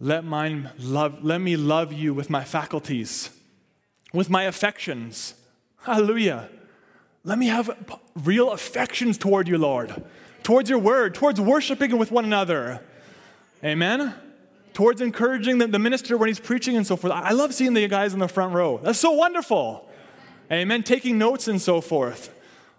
let, 0.00 0.24
mine 0.24 0.70
love, 0.78 1.24
let 1.24 1.40
me 1.40 1.56
love 1.56 1.92
you 1.92 2.14
with 2.14 2.30
my 2.30 2.44
faculties, 2.44 3.30
with 4.12 4.30
my 4.30 4.44
affections, 4.44 5.34
Hallelujah. 5.82 6.48
Let 7.24 7.38
me 7.38 7.46
have 7.46 7.70
real 8.14 8.50
affections 8.52 9.18
toward 9.18 9.48
you, 9.48 9.58
Lord, 9.58 10.04
towards 10.42 10.70
your 10.70 10.78
word, 10.78 11.14
towards 11.14 11.40
worshiping 11.40 11.96
with 11.98 12.10
one 12.10 12.24
another. 12.24 12.82
Amen. 13.64 14.14
Towards 14.72 15.00
encouraging 15.00 15.58
the, 15.58 15.66
the 15.66 15.78
minister 15.78 16.16
when 16.16 16.28
he's 16.28 16.40
preaching 16.40 16.76
and 16.76 16.86
so 16.86 16.96
forth. 16.96 17.12
I 17.12 17.32
love 17.32 17.52
seeing 17.52 17.74
the 17.74 17.86
guys 17.88 18.12
in 18.14 18.20
the 18.20 18.28
front 18.28 18.54
row. 18.54 18.78
That's 18.82 18.98
so 18.98 19.12
wonderful. 19.12 19.88
Amen. 20.50 20.82
Taking 20.82 21.18
notes 21.18 21.48
and 21.48 21.60
so 21.60 21.80
forth. 21.80 22.34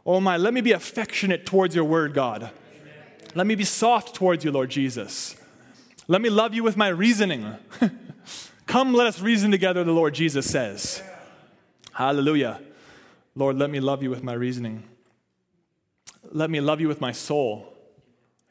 Oh 0.06 0.20
my, 0.20 0.38
let 0.38 0.54
me 0.54 0.62
be 0.62 0.72
affectionate 0.72 1.45
towards 1.45 1.76
your 1.76 1.84
word, 1.84 2.14
God. 2.14 2.52
Let 3.36 3.45
me 3.45 3.56
be 3.56 3.64
soft 3.64 4.16
towards 4.16 4.43
you, 4.43 4.52
Lord 4.52 4.70
Jesus. 4.70 5.36
Let 6.08 6.22
me 6.22 6.30
love 6.30 6.54
you 6.54 6.64
with 6.64 6.76
my 6.76 6.88
reasoning. 6.88 7.56
Come, 8.66 8.93
let 8.93 9.08
us 9.08 9.22
reason 9.22 9.52
together, 9.52 9.84
the 9.84 9.91
Lord 9.91 10.14
Jesus 10.14 10.50
says. 10.50 11.04
Hallelujah. 11.93 12.62
Lord, 13.36 13.58
let 13.58 13.70
me 13.70 13.80
love 13.80 14.02
you 14.02 14.10
with 14.10 14.24
my 14.24 14.34
reasoning. 14.34 14.84
Let 16.32 16.50
me 16.50 16.62
love 16.62 16.82
you 16.82 16.88
with 16.88 17.02
my 17.02 17.12
soul. 17.12 17.74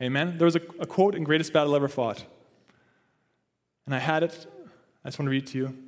Amen. 0.00 0.38
There 0.38 0.44
was 0.44 0.56
a, 0.56 0.60
a 0.78 0.86
quote 0.86 1.14
in 1.14 1.24
Greatest 1.24 1.52
Battle 1.52 1.74
Ever 1.74 1.88
Fought. 1.88 2.24
And 3.86 3.94
I 3.94 3.98
had 3.98 4.22
it. 4.22 4.46
I 5.04 5.08
just 5.08 5.18
want 5.18 5.26
to 5.26 5.30
read 5.30 5.44
it 5.44 5.48
to 5.48 5.58
you. 5.58 5.87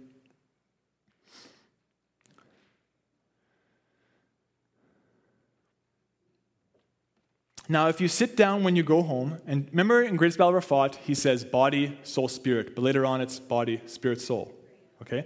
Now, 7.70 7.86
if 7.86 8.00
you 8.00 8.08
sit 8.08 8.36
down 8.36 8.64
when 8.64 8.74
you 8.74 8.82
go 8.82 9.00
home, 9.00 9.38
and 9.46 9.68
remember 9.70 10.02
in 10.02 10.16
Greatest 10.16 10.38
Battle 10.38 10.48
Ever 10.48 10.60
Fought, 10.60 10.96
he 10.96 11.14
says 11.14 11.44
body, 11.44 11.96
soul, 12.02 12.26
spirit, 12.26 12.74
but 12.74 12.82
later 12.82 13.06
on 13.06 13.20
it's 13.20 13.38
body, 13.38 13.80
spirit, 13.86 14.20
soul. 14.20 14.52
Okay? 15.02 15.24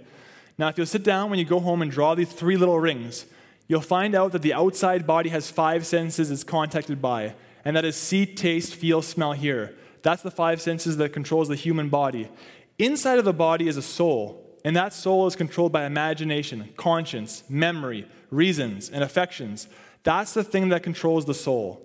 Now, 0.55 0.67
if 0.67 0.77
you'll 0.77 0.85
sit 0.85 1.03
down 1.03 1.31
when 1.31 1.39
you 1.39 1.45
go 1.45 1.59
home 1.59 1.81
and 1.81 1.89
draw 1.89 2.13
these 2.13 2.31
three 2.31 2.55
little 2.55 2.79
rings, 2.79 3.25
you'll 3.67 3.81
find 3.81 4.13
out 4.13 4.31
that 4.31 4.43
the 4.43 4.53
outside 4.53 5.07
body 5.07 5.29
has 5.29 5.49
five 5.49 5.87
senses 5.87 6.29
it's 6.29 6.43
contacted 6.43 7.01
by, 7.01 7.33
and 7.65 7.75
that 7.75 7.83
is 7.83 7.95
see, 7.95 8.27
taste, 8.27 8.75
feel, 8.75 9.01
smell, 9.01 9.31
hear. 9.31 9.73
That's 10.03 10.21
the 10.21 10.29
five 10.29 10.61
senses 10.61 10.97
that 10.97 11.13
controls 11.13 11.47
the 11.47 11.55
human 11.55 11.89
body. 11.89 12.29
Inside 12.77 13.17
of 13.17 13.25
the 13.25 13.33
body 13.33 13.67
is 13.67 13.75
a 13.75 13.81
soul, 13.81 14.55
and 14.63 14.75
that 14.75 14.93
soul 14.93 15.25
is 15.25 15.35
controlled 15.35 15.71
by 15.71 15.87
imagination, 15.87 16.69
conscience, 16.77 17.41
memory, 17.49 18.07
reasons, 18.29 18.87
and 18.87 19.03
affections. 19.03 19.67
That's 20.03 20.35
the 20.35 20.43
thing 20.43 20.69
that 20.69 20.83
controls 20.83 21.25
the 21.25 21.33
soul. 21.33 21.81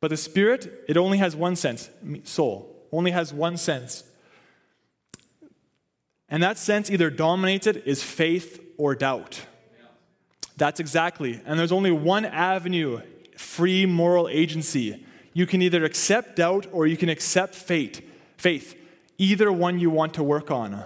But 0.00 0.08
the 0.08 0.16
spirit, 0.16 0.84
it 0.88 0.96
only 0.96 1.18
has 1.18 1.36
one 1.36 1.56
sense, 1.56 1.90
soul, 2.24 2.86
only 2.90 3.10
has 3.10 3.32
one 3.32 3.56
sense. 3.56 4.04
And 6.28 6.42
that 6.42 6.58
sense 6.58 6.90
either 6.90 7.10
dominated 7.10 7.78
it 7.78 7.86
is 7.86 8.02
faith 8.02 8.64
or 8.78 8.94
doubt. 8.94 9.44
That's 10.56 10.80
exactly. 10.80 11.40
And 11.44 11.58
there's 11.58 11.72
only 11.72 11.90
one 11.90 12.24
avenue 12.24 13.00
free 13.36 13.86
moral 13.86 14.28
agency. 14.28 15.04
You 15.32 15.46
can 15.46 15.62
either 15.62 15.84
accept 15.84 16.36
doubt 16.36 16.66
or 16.72 16.86
you 16.86 16.96
can 16.96 17.08
accept 17.08 17.54
fate, 17.54 18.08
faith. 18.36 18.76
Either 19.18 19.50
one 19.50 19.78
you 19.78 19.90
want 19.90 20.14
to 20.14 20.22
work 20.22 20.50
on. 20.50 20.84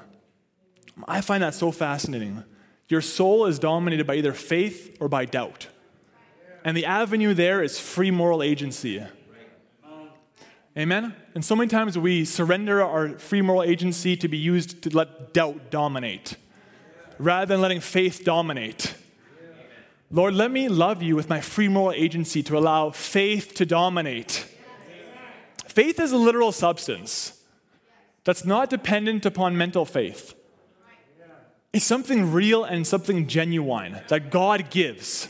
I 1.07 1.21
find 1.21 1.43
that 1.43 1.55
so 1.55 1.73
fascinating. 1.73 2.45
Your 2.89 3.01
soul 3.01 3.47
is 3.47 3.59
dominated 3.59 4.07
by 4.07 4.17
either 4.17 4.33
faith 4.33 4.97
or 5.01 5.09
by 5.09 5.25
doubt. 5.25 5.69
And 6.65 6.77
the 6.77 6.87
avenue 6.87 7.35
there 7.35 7.63
is 7.63 7.79
free 7.79 8.11
moral 8.11 8.43
agency. 8.43 9.05
Amen? 10.77 11.15
And 11.35 11.45
so 11.45 11.55
many 11.55 11.69
times 11.69 11.97
we 11.97 12.25
surrender 12.25 12.83
our 12.83 13.11
free 13.11 13.43
moral 13.43 13.63
agency 13.63 14.17
to 14.17 14.27
be 14.27 14.39
used 14.39 14.83
to 14.83 14.91
let 14.91 15.33
doubt 15.33 15.71
dominate 15.71 16.37
rather 17.19 17.47
than 17.47 17.61
letting 17.61 17.81
faith 17.81 18.25
dominate. 18.25 18.95
Lord, 20.11 20.35
let 20.35 20.51
me 20.51 20.69
love 20.69 21.03
you 21.03 21.15
with 21.15 21.29
my 21.29 21.41
free 21.41 21.69
moral 21.69 21.93
agency 21.93 22.43
to 22.45 22.59
allow 22.59 22.91
faith 22.91 23.55
to 23.55 23.67
dominate. 23.67 24.47
Faith 25.67 26.01
is 26.01 26.13
a 26.13 26.17
literal 26.17 26.51
substance 26.51 27.41
that's 28.25 28.45
not 28.45 28.71
dependent 28.71 29.27
upon 29.27 29.57
mental 29.57 29.85
faith. 29.85 30.35
It's 31.73 31.85
something 31.85 32.33
real 32.33 32.65
and 32.65 32.87
something 32.87 33.27
genuine 33.27 34.01
that 34.09 34.31
God 34.31 34.71
gives 34.71 35.29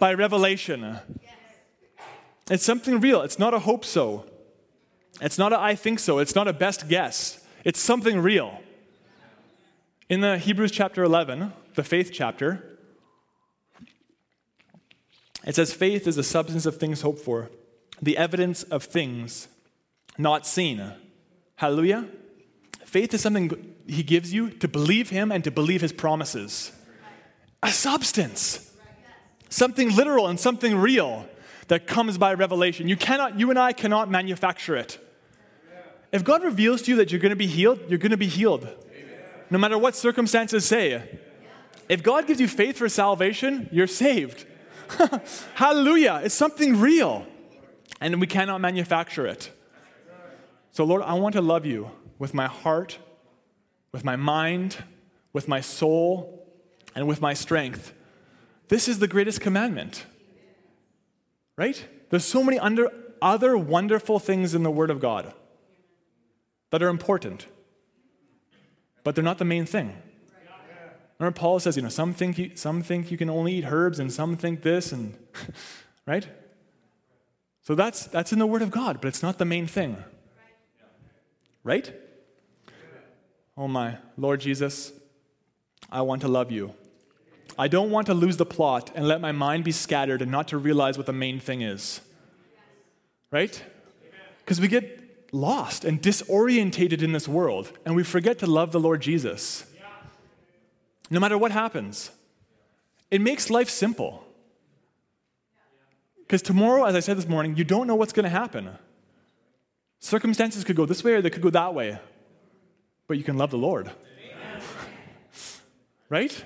by 0.00 0.12
revelation. 0.14 0.98
It's 2.50 2.64
something 2.64 2.98
real. 2.98 3.22
It's 3.22 3.38
not 3.38 3.54
a 3.54 3.60
hope 3.60 3.84
so. 3.84 4.26
It's 5.20 5.38
not 5.38 5.52
a 5.52 5.60
I 5.60 5.76
think 5.76 6.00
so. 6.00 6.18
It's 6.18 6.34
not 6.34 6.48
a 6.48 6.52
best 6.52 6.88
guess. 6.88 7.46
It's 7.64 7.78
something 7.78 8.20
real. 8.20 8.60
In 10.08 10.22
the 10.22 10.38
Hebrews 10.38 10.72
chapter 10.72 11.04
11, 11.04 11.52
the 11.76 11.84
faith 11.84 12.10
chapter, 12.12 12.78
it 15.46 15.54
says, 15.54 15.72
Faith 15.72 16.08
is 16.08 16.16
the 16.16 16.24
substance 16.24 16.66
of 16.66 16.78
things 16.78 17.02
hoped 17.02 17.20
for, 17.20 17.50
the 18.02 18.16
evidence 18.16 18.62
of 18.64 18.82
things 18.82 19.46
not 20.18 20.46
seen. 20.46 20.92
Hallelujah. 21.56 22.08
Faith 22.84 23.14
is 23.14 23.20
something 23.20 23.74
He 23.86 24.02
gives 24.02 24.32
you 24.32 24.50
to 24.50 24.66
believe 24.66 25.10
Him 25.10 25.30
and 25.30 25.44
to 25.44 25.50
believe 25.50 25.80
His 25.80 25.92
promises. 25.92 26.72
A 27.62 27.70
substance, 27.70 28.69
something 29.50 29.94
literal 29.94 30.28
and 30.28 30.40
something 30.40 30.76
real 30.76 31.28
that 31.68 31.86
comes 31.86 32.16
by 32.16 32.32
revelation. 32.34 32.88
You 32.88 32.96
cannot, 32.96 33.38
you 33.38 33.50
and 33.50 33.58
I 33.58 33.72
cannot 33.72 34.10
manufacture 34.10 34.74
it. 34.76 34.98
If 36.12 36.24
God 36.24 36.42
reveals 36.42 36.82
to 36.82 36.92
you 36.92 36.96
that 36.96 37.12
you're 37.12 37.20
going 37.20 37.30
to 37.30 37.36
be 37.36 37.46
healed, 37.46 37.80
you're 37.88 37.98
going 37.98 38.10
to 38.10 38.16
be 38.16 38.26
healed. 38.26 38.68
No 39.50 39.58
matter 39.58 39.78
what 39.78 39.94
circumstances 39.94 40.64
say. 40.64 41.20
If 41.88 42.02
God 42.02 42.26
gives 42.26 42.40
you 42.40 42.48
faith 42.48 42.78
for 42.78 42.88
salvation, 42.88 43.68
you're 43.72 43.86
saved. 43.86 44.46
Hallelujah. 45.54 46.20
It's 46.24 46.34
something 46.34 46.80
real. 46.80 47.26
And 48.00 48.20
we 48.20 48.26
cannot 48.26 48.60
manufacture 48.60 49.26
it. 49.26 49.50
So, 50.72 50.84
Lord, 50.84 51.02
I 51.02 51.14
want 51.14 51.34
to 51.34 51.40
love 51.40 51.66
you 51.66 51.90
with 52.18 52.32
my 52.32 52.46
heart, 52.46 52.98
with 53.92 54.04
my 54.04 54.16
mind, 54.16 54.84
with 55.32 55.48
my 55.48 55.60
soul, 55.60 56.48
and 56.94 57.06
with 57.06 57.20
my 57.20 57.34
strength. 57.34 57.92
This 58.70 58.86
is 58.86 59.00
the 59.00 59.08
greatest 59.08 59.40
commandment. 59.40 60.06
Right? 61.56 61.84
There's 62.08 62.24
so 62.24 62.42
many 62.42 62.58
under, 62.58 62.88
other 63.20 63.58
wonderful 63.58 64.20
things 64.20 64.54
in 64.54 64.62
the 64.62 64.70
Word 64.70 64.90
of 64.90 65.00
God 65.00 65.34
that 66.70 66.80
are 66.80 66.88
important, 66.88 67.46
but 69.02 69.14
they're 69.16 69.24
not 69.24 69.38
the 69.38 69.44
main 69.44 69.66
thing. 69.66 70.00
Remember, 71.18 71.36
Paul 71.36 71.58
says, 71.58 71.76
you 71.76 71.82
know, 71.82 71.88
some 71.88 72.14
think 72.14 72.38
you, 72.38 72.52
some 72.54 72.80
think 72.80 73.10
you 73.10 73.18
can 73.18 73.28
only 73.28 73.54
eat 73.54 73.64
herbs, 73.66 73.98
and 73.98 74.10
some 74.10 74.36
think 74.36 74.62
this, 74.62 74.92
and 74.92 75.18
right? 76.06 76.26
So 77.62 77.74
that's 77.74 78.06
that's 78.06 78.32
in 78.32 78.38
the 78.38 78.46
Word 78.46 78.62
of 78.62 78.70
God, 78.70 79.00
but 79.02 79.08
it's 79.08 79.22
not 79.22 79.36
the 79.36 79.44
main 79.44 79.66
thing. 79.66 80.02
Right? 81.64 81.92
Oh 83.56 83.68
my 83.68 83.98
Lord 84.16 84.40
Jesus, 84.40 84.92
I 85.90 86.02
want 86.02 86.22
to 86.22 86.28
love 86.28 86.52
you. 86.52 86.72
I 87.58 87.68
don't 87.68 87.90
want 87.90 88.06
to 88.06 88.14
lose 88.14 88.36
the 88.36 88.46
plot 88.46 88.90
and 88.94 89.06
let 89.06 89.20
my 89.20 89.32
mind 89.32 89.64
be 89.64 89.72
scattered 89.72 90.22
and 90.22 90.30
not 90.30 90.48
to 90.48 90.58
realize 90.58 90.96
what 90.96 91.06
the 91.06 91.12
main 91.12 91.40
thing 91.40 91.62
is. 91.62 92.00
Right? 93.30 93.62
Because 94.40 94.60
we 94.60 94.68
get 94.68 94.98
lost 95.32 95.84
and 95.84 96.02
disorientated 96.02 97.02
in 97.02 97.12
this 97.12 97.28
world, 97.28 97.72
and 97.84 97.94
we 97.94 98.02
forget 98.02 98.38
to 98.40 98.46
love 98.46 98.72
the 98.72 98.80
Lord 98.80 99.00
Jesus 99.00 99.64
no 101.10 101.18
matter 101.18 101.36
what 101.36 101.50
happens. 101.50 102.12
It 103.10 103.20
makes 103.20 103.50
life 103.50 103.68
simple. 103.68 104.24
Because 106.20 106.40
tomorrow, 106.40 106.84
as 106.84 106.94
I 106.94 107.00
said 107.00 107.18
this 107.18 107.26
morning, 107.26 107.56
you 107.56 107.64
don't 107.64 107.88
know 107.88 107.96
what's 107.96 108.12
going 108.12 108.24
to 108.24 108.30
happen. 108.30 108.70
Circumstances 109.98 110.62
could 110.62 110.76
go 110.76 110.86
this 110.86 111.02
way 111.02 111.14
or 111.14 111.22
they 111.22 111.30
could 111.30 111.42
go 111.42 111.50
that 111.50 111.74
way. 111.74 111.98
But 113.08 113.18
you 113.18 113.24
can 113.24 113.36
love 113.36 113.50
the 113.50 113.58
Lord. 113.58 113.90
right? 116.08 116.44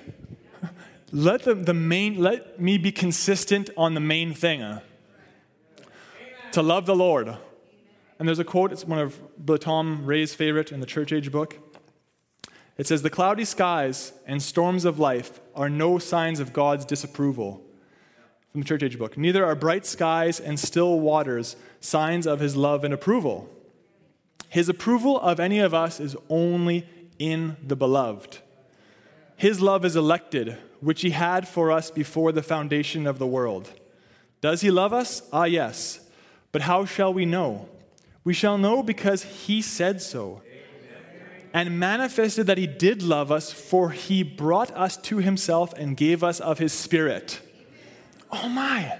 Let 1.15 1.43
the, 1.43 1.55
the 1.55 1.73
main 1.73 2.21
let 2.21 2.59
me 2.59 2.77
be 2.77 2.91
consistent 2.91 3.69
on 3.77 3.93
the 3.93 4.01
main 4.01 4.33
thing. 4.33 4.81
To 6.51 6.61
love 6.61 6.85
the 6.85 6.95
Lord. 6.95 7.37
And 8.19 8.27
there's 8.27 8.39
a 8.39 8.43
quote, 8.43 8.73
it's 8.73 8.83
one 8.83 8.99
of 8.99 9.17
Tom 9.61 10.05
Ray's 10.05 10.33
favorite 10.33 10.73
in 10.73 10.81
the 10.81 10.85
church 10.85 11.13
age 11.13 11.31
book. 11.31 11.57
It 12.77 12.85
says, 12.85 13.01
The 13.01 13.09
cloudy 13.09 13.45
skies 13.45 14.11
and 14.27 14.41
storms 14.41 14.83
of 14.83 14.99
life 14.99 15.39
are 15.55 15.69
no 15.69 15.99
signs 15.99 16.41
of 16.41 16.51
God's 16.51 16.83
disapproval. 16.83 17.63
From 18.51 18.61
the 18.61 18.67
church 18.67 18.83
age 18.83 18.99
book. 18.99 19.17
Neither 19.17 19.45
are 19.45 19.55
bright 19.55 19.85
skies 19.85 20.41
and 20.41 20.59
still 20.59 20.99
waters 20.99 21.55
signs 21.79 22.27
of 22.27 22.41
his 22.41 22.57
love 22.57 22.83
and 22.83 22.93
approval. 22.93 23.49
His 24.49 24.67
approval 24.67 25.19
of 25.21 25.39
any 25.39 25.59
of 25.59 25.73
us 25.73 26.01
is 26.01 26.17
only 26.29 26.87
in 27.19 27.55
the 27.65 27.75
beloved. 27.77 28.39
His 29.37 29.59
love 29.61 29.83
is 29.83 29.95
elected, 29.95 30.57
which 30.85 31.01
he 31.01 31.09
had 31.09 31.47
for 31.47 31.71
us 31.71 31.89
before 31.89 32.31
the 32.31 32.43
foundation 32.43 33.07
of 33.07 33.17
the 33.17 33.25
world. 33.25 33.71
Does 34.39 34.61
he 34.61 34.69
love 34.69 34.93
us? 34.93 35.23
Ah, 35.33 35.45
yes. 35.45 35.99
But 36.51 36.61
how 36.61 36.85
shall 36.85 37.11
we 37.11 37.25
know? 37.25 37.67
We 38.23 38.35
shall 38.35 38.59
know 38.59 38.83
because 38.83 39.23
he 39.23 39.63
said 39.63 39.99
so 39.99 40.43
and 41.55 41.79
manifested 41.79 42.45
that 42.45 42.59
he 42.59 42.67
did 42.67 43.01
love 43.01 43.31
us, 43.31 43.51
for 43.51 43.89
he 43.91 44.21
brought 44.21 44.69
us 44.75 44.95
to 44.97 45.17
himself 45.17 45.73
and 45.73 45.97
gave 45.97 46.23
us 46.23 46.39
of 46.39 46.59
his 46.59 46.71
spirit. 46.71 47.39
Oh 48.31 48.47
my. 48.49 48.99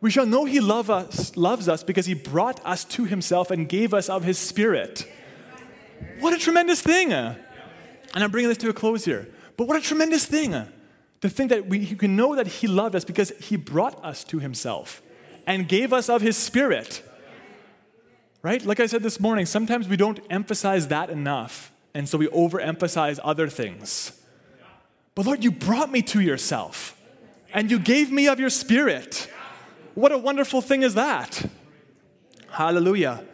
We 0.00 0.10
shall 0.10 0.24
know 0.24 0.46
he 0.46 0.60
love 0.60 0.88
us, 0.88 1.36
loves 1.36 1.68
us 1.68 1.82
because 1.82 2.06
he 2.06 2.14
brought 2.14 2.64
us 2.64 2.84
to 2.84 3.04
himself 3.04 3.50
and 3.50 3.68
gave 3.68 3.92
us 3.92 4.08
of 4.08 4.24
his 4.24 4.38
spirit. 4.38 5.06
What 6.20 6.32
a 6.32 6.38
tremendous 6.38 6.80
thing. 6.80 7.12
And 7.12 7.36
I'm 8.14 8.30
bringing 8.30 8.48
this 8.48 8.58
to 8.58 8.70
a 8.70 8.72
close 8.72 9.04
here. 9.04 9.28
But 9.58 9.66
what 9.66 9.76
a 9.76 9.80
tremendous 9.80 10.24
thing 10.24 10.54
to 11.20 11.28
think 11.28 11.50
that 11.50 11.66
we 11.66 11.86
can 11.86 12.16
know 12.16 12.34
that 12.36 12.46
he 12.46 12.66
loved 12.66 12.94
us 12.94 13.04
because 13.04 13.32
he 13.40 13.56
brought 13.56 14.02
us 14.04 14.24
to 14.24 14.38
himself 14.38 15.02
and 15.46 15.68
gave 15.68 15.92
us 15.92 16.08
of 16.08 16.22
his 16.22 16.36
spirit. 16.36 17.02
Right? 18.42 18.64
Like 18.64 18.78
I 18.78 18.86
said 18.86 19.02
this 19.02 19.18
morning, 19.18 19.46
sometimes 19.46 19.88
we 19.88 19.96
don't 19.96 20.20
emphasize 20.30 20.88
that 20.88 21.10
enough. 21.10 21.72
And 21.94 22.08
so 22.08 22.18
we 22.18 22.28
overemphasize 22.28 23.18
other 23.24 23.48
things. 23.48 24.12
But 25.14 25.26
Lord, 25.26 25.42
you 25.42 25.50
brought 25.50 25.90
me 25.90 26.02
to 26.02 26.20
yourself 26.20 27.00
and 27.52 27.70
you 27.70 27.78
gave 27.78 28.12
me 28.12 28.28
of 28.28 28.38
your 28.38 28.50
spirit. 28.50 29.28
What 29.94 30.12
a 30.12 30.18
wonderful 30.18 30.60
thing 30.60 30.82
is 30.82 30.94
that? 30.94 31.50
Hallelujah. 32.50 33.24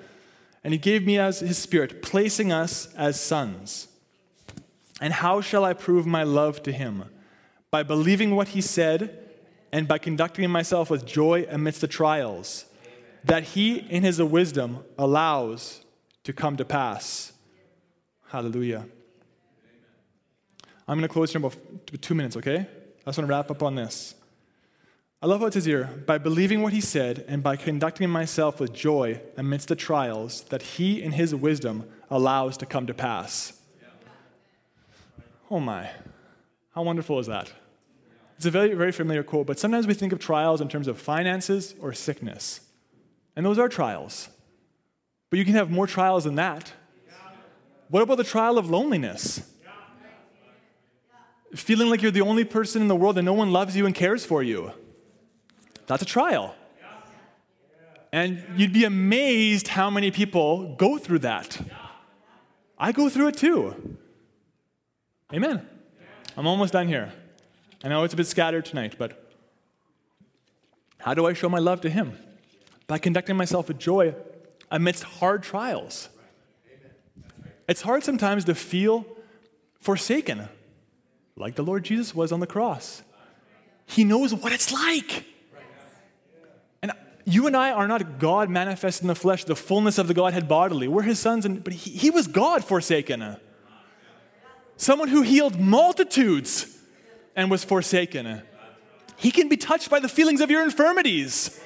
And 0.63 0.73
he 0.73 0.79
gave 0.79 1.05
me 1.05 1.19
as 1.19 1.41
his 1.41 1.59
spirit, 1.59 2.01
placing 2.01 2.53
us 2.53 2.93
as 2.95 3.21
sons. 3.21 3.89
And 5.01 5.13
how 5.13 5.43
shall 5.43 5.65
I 5.65 5.75
prove 5.75 6.07
my 6.07 6.23
love 6.23 6.63
to 6.63 6.73
him? 6.73 7.05
By 7.75 7.83
believing 7.83 8.37
what 8.37 8.51
he 8.51 8.61
said 8.61 9.19
and 9.73 9.89
by 9.89 9.99
conducting 9.99 10.49
myself 10.49 10.91
with 10.91 11.05
joy 11.05 11.45
amidst 11.51 11.81
the 11.81 11.89
trials 11.89 12.67
that 13.25 13.43
he, 13.43 13.79
in 13.79 14.05
his 14.05 14.23
wisdom, 14.23 14.85
allows 14.97 15.85
to 16.23 16.33
come 16.33 16.57
to 16.59 16.65
pass. 16.65 17.33
Hallelujah. 18.29 18.87
I'm 20.87 20.99
going 20.99 21.09
to 21.09 21.13
close 21.13 21.33
here 21.33 21.41
in 21.41 21.45
about 21.47 21.57
two 22.01 22.15
minutes, 22.15 22.37
okay? 22.37 22.59
I 22.59 23.07
just 23.07 23.19
want 23.19 23.27
to 23.27 23.27
wrap 23.27 23.51
up 23.51 23.61
on 23.61 23.75
this. 23.75 24.15
I 25.21 25.27
love 25.27 25.41
what 25.41 25.49
it 25.49 25.55
says 25.55 25.65
here 25.65 25.91
by 26.07 26.19
believing 26.19 26.63
what 26.63 26.73
he 26.73 26.81
said 26.81 27.25
and 27.27 27.43
by 27.43 27.57
conducting 27.57 28.09
myself 28.09 28.61
with 28.61 28.73
joy 28.73 29.21
amidst 29.37 29.67
the 29.67 29.75
trials 29.75 30.43
that 30.43 30.63
he, 30.63 31.03
in 31.03 31.11
his 31.11 31.35
wisdom, 31.35 31.91
allows 32.09 32.57
to 32.59 32.67
come 32.67 32.87
to 32.87 32.95
pass. 32.95 33.61
Oh 35.51 35.59
my, 35.59 35.91
how 36.71 36.85
wonderful 36.85 37.19
is 37.19 37.27
that? 37.27 37.51
It's 38.37 38.47
a 38.47 38.51
very, 38.51 38.75
very 38.75 38.93
familiar 38.93 39.23
quote, 39.23 39.47
but 39.47 39.59
sometimes 39.59 39.87
we 39.87 39.95
think 39.95 40.13
of 40.13 40.19
trials 40.19 40.61
in 40.61 40.69
terms 40.69 40.89
of 40.89 41.01
finances 41.01 41.75
or 41.81 41.93
sickness. 41.93 42.61
And 43.37 43.45
those 43.45 43.59
are 43.59 43.69
trials. 43.69 44.29
But 45.31 45.39
you 45.39 45.45
can 45.45 45.55
have 45.55 45.71
more 45.71 45.87
trials 45.87 46.25
than 46.25 46.37
that. 46.37 46.73
What 47.89 48.03
about 48.03 48.17
the 48.17 48.25
trial 48.25 48.59
of 48.59 48.71
loneliness? 48.71 49.51
Feeling 51.55 51.89
like 51.89 52.03
you're 52.03 52.11
the 52.11 52.21
only 52.21 52.45
person 52.45 52.83
in 52.83 52.89
the 52.89 52.97
world 52.97 53.17
and 53.17 53.25
no 53.25 53.33
one 53.33 53.53
loves 53.53 53.77
you 53.77 53.87
and 53.87 53.95
cares 53.95 54.25
for 54.25 54.43
you. 54.43 54.73
That's 55.87 56.03
a 56.03 56.07
trial. 56.07 56.55
And 58.13 58.45
you'd 58.57 58.73
be 58.73 58.85
amazed 58.85 59.69
how 59.69 59.91
many 59.91 60.11
people 60.11 60.75
go 60.77 60.99
through 60.99 61.21
that. 61.21 61.61
I 62.79 62.93
go 62.93 63.09
through 63.09 63.29
it 63.29 63.37
too. 63.37 63.97
Amen. 65.33 65.69
I'm 66.37 66.47
almost 66.47 66.73
done 66.73 66.89
here. 66.89 67.13
I 67.85 67.89
know 67.89 68.03
it's 68.03 68.15
a 68.15 68.17
bit 68.17 68.27
scattered 68.27 68.65
tonight, 68.65 68.95
but 68.97 69.31
how 70.97 71.13
do 71.13 71.27
I 71.27 71.35
show 71.35 71.51
my 71.51 71.59
love 71.59 71.83
to 71.83 71.91
Him? 71.91 72.17
By 72.87 72.97
conducting 72.97 73.37
myself 73.37 73.69
with 73.69 73.79
joy 73.79 74.15
amidst 74.71 75.05
hard 75.05 75.43
trials. 75.43 76.09
It's 77.69 77.83
hard 77.83 78.03
sometimes 78.03 78.47
to 78.47 78.55
feel 78.55 79.05
forsaken, 79.81 80.49
like 81.37 81.57
the 81.57 81.63
Lord 81.63 81.85
Jesus 81.85 82.15
was 82.15 82.33
on 82.33 82.41
the 82.41 82.47
cross. 82.47 83.03
He 83.85 84.03
knows 84.03 84.33
what 84.33 84.53
it's 84.53 84.73
like. 84.73 85.27
And 86.83 86.93
you 87.27 87.47
and 87.47 87.55
I 87.55 87.71
are 87.71 87.87
not 87.87 88.19
God 88.19 88.49
manifest 88.49 89.03
in 89.03 89.09
the 89.09 89.15
flesh, 89.15 89.45
the 89.45 89.55
fullness 89.55 89.99
of 89.99 90.09
the 90.09 90.15
Godhead 90.15 90.49
bodily. 90.49 90.89
We're 90.89 91.03
his 91.03 91.19
sons, 91.19 91.45
and, 91.45 91.63
but 91.63 91.75
he, 91.75 91.91
he 91.91 92.11
was 92.11 92.29
God 92.29 92.65
forsaken. 92.65 93.37
Someone 94.79 95.09
who 95.09 95.21
healed 95.21 95.61
multitudes 95.61 96.74
and 97.37 97.51
was 97.51 97.65
forsaken. 97.65 98.43
He 99.17 99.31
can 99.31 99.49
be 99.49 99.57
touched 99.57 99.91
by 99.91 100.01
the 100.01 100.09
feelings 100.09 100.41
of 100.41 100.51
your 100.51 100.63
infirmities. 100.63 101.61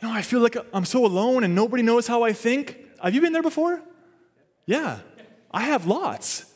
You 0.00 0.08
know, 0.08 0.14
I 0.14 0.22
feel 0.22 0.40
like 0.40 0.56
I'm 0.72 0.84
so 0.84 1.06
alone 1.06 1.44
and 1.44 1.54
nobody 1.54 1.82
knows 1.82 2.06
how 2.06 2.22
I 2.22 2.32
think. 2.32 2.76
Have 3.02 3.14
you 3.14 3.20
been 3.20 3.32
there 3.32 3.42
before? 3.42 3.80
Yeah, 4.66 4.98
I 5.50 5.62
have 5.62 5.86
lots. 5.86 6.52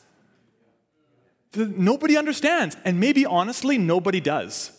Nobody 1.55 2.17
understands, 2.17 2.77
and 2.85 2.99
maybe 2.99 3.25
honestly, 3.25 3.77
nobody 3.77 4.21
does. 4.21 4.71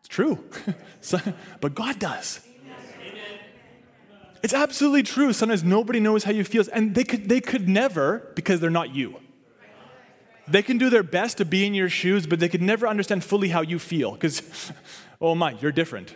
It's 0.00 0.08
true, 0.08 0.42
but 1.60 1.74
God 1.74 1.98
does. 1.98 2.40
It's 4.42 4.54
absolutely 4.54 5.02
true. 5.02 5.32
Sometimes 5.32 5.64
nobody 5.64 6.00
knows 6.00 6.24
how 6.24 6.30
you 6.30 6.44
feel, 6.44 6.64
and 6.72 6.94
they 6.94 7.04
could, 7.04 7.28
they 7.28 7.40
could 7.40 7.68
never 7.68 8.30
because 8.34 8.60
they're 8.60 8.70
not 8.70 8.94
you. 8.94 9.20
They 10.50 10.62
can 10.62 10.78
do 10.78 10.90
their 10.90 11.02
best 11.02 11.38
to 11.38 11.44
be 11.44 11.66
in 11.66 11.74
your 11.74 11.88
shoes, 11.88 12.26
but 12.26 12.40
they 12.40 12.48
could 12.48 12.62
never 12.62 12.86
understand 12.86 13.24
fully 13.24 13.48
how 13.48 13.60
you 13.60 13.78
feel 13.78 14.12
because, 14.12 14.72
oh 15.20 15.34
my, 15.34 15.52
you're 15.60 15.72
different. 15.72 16.14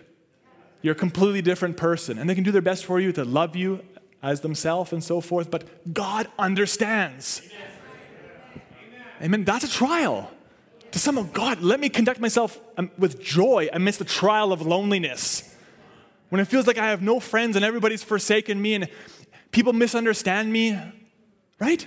You're 0.80 0.92
a 0.92 0.98
completely 0.98 1.42
different 1.42 1.76
person. 1.76 2.18
And 2.18 2.28
they 2.28 2.34
can 2.34 2.44
do 2.44 2.50
their 2.50 2.62
best 2.62 2.84
for 2.84 2.98
you 2.98 3.12
to 3.12 3.24
love 3.24 3.54
you 3.54 3.82
as 4.22 4.40
themselves 4.40 4.92
and 4.92 5.02
so 5.02 5.20
forth, 5.20 5.50
but 5.50 5.92
God 5.92 6.28
understands. 6.38 7.42
Amen. 9.20 9.44
That's 9.44 9.64
a 9.64 9.70
trial. 9.70 10.30
To 10.92 10.98
someone, 10.98 11.30
God, 11.32 11.62
let 11.62 11.80
me 11.80 11.88
conduct 11.88 12.20
myself 12.20 12.60
um, 12.76 12.90
with 12.98 13.20
joy 13.20 13.68
amidst 13.72 13.98
the 13.98 14.04
trial 14.04 14.52
of 14.52 14.62
loneliness. 14.62 15.54
When 16.28 16.40
it 16.40 16.46
feels 16.46 16.66
like 16.66 16.78
I 16.78 16.90
have 16.90 17.02
no 17.02 17.20
friends 17.20 17.56
and 17.56 17.64
everybody's 17.64 18.02
forsaken 18.02 18.60
me 18.60 18.74
and 18.74 18.88
people 19.50 19.72
misunderstand 19.72 20.52
me, 20.52 20.78
right? 21.58 21.86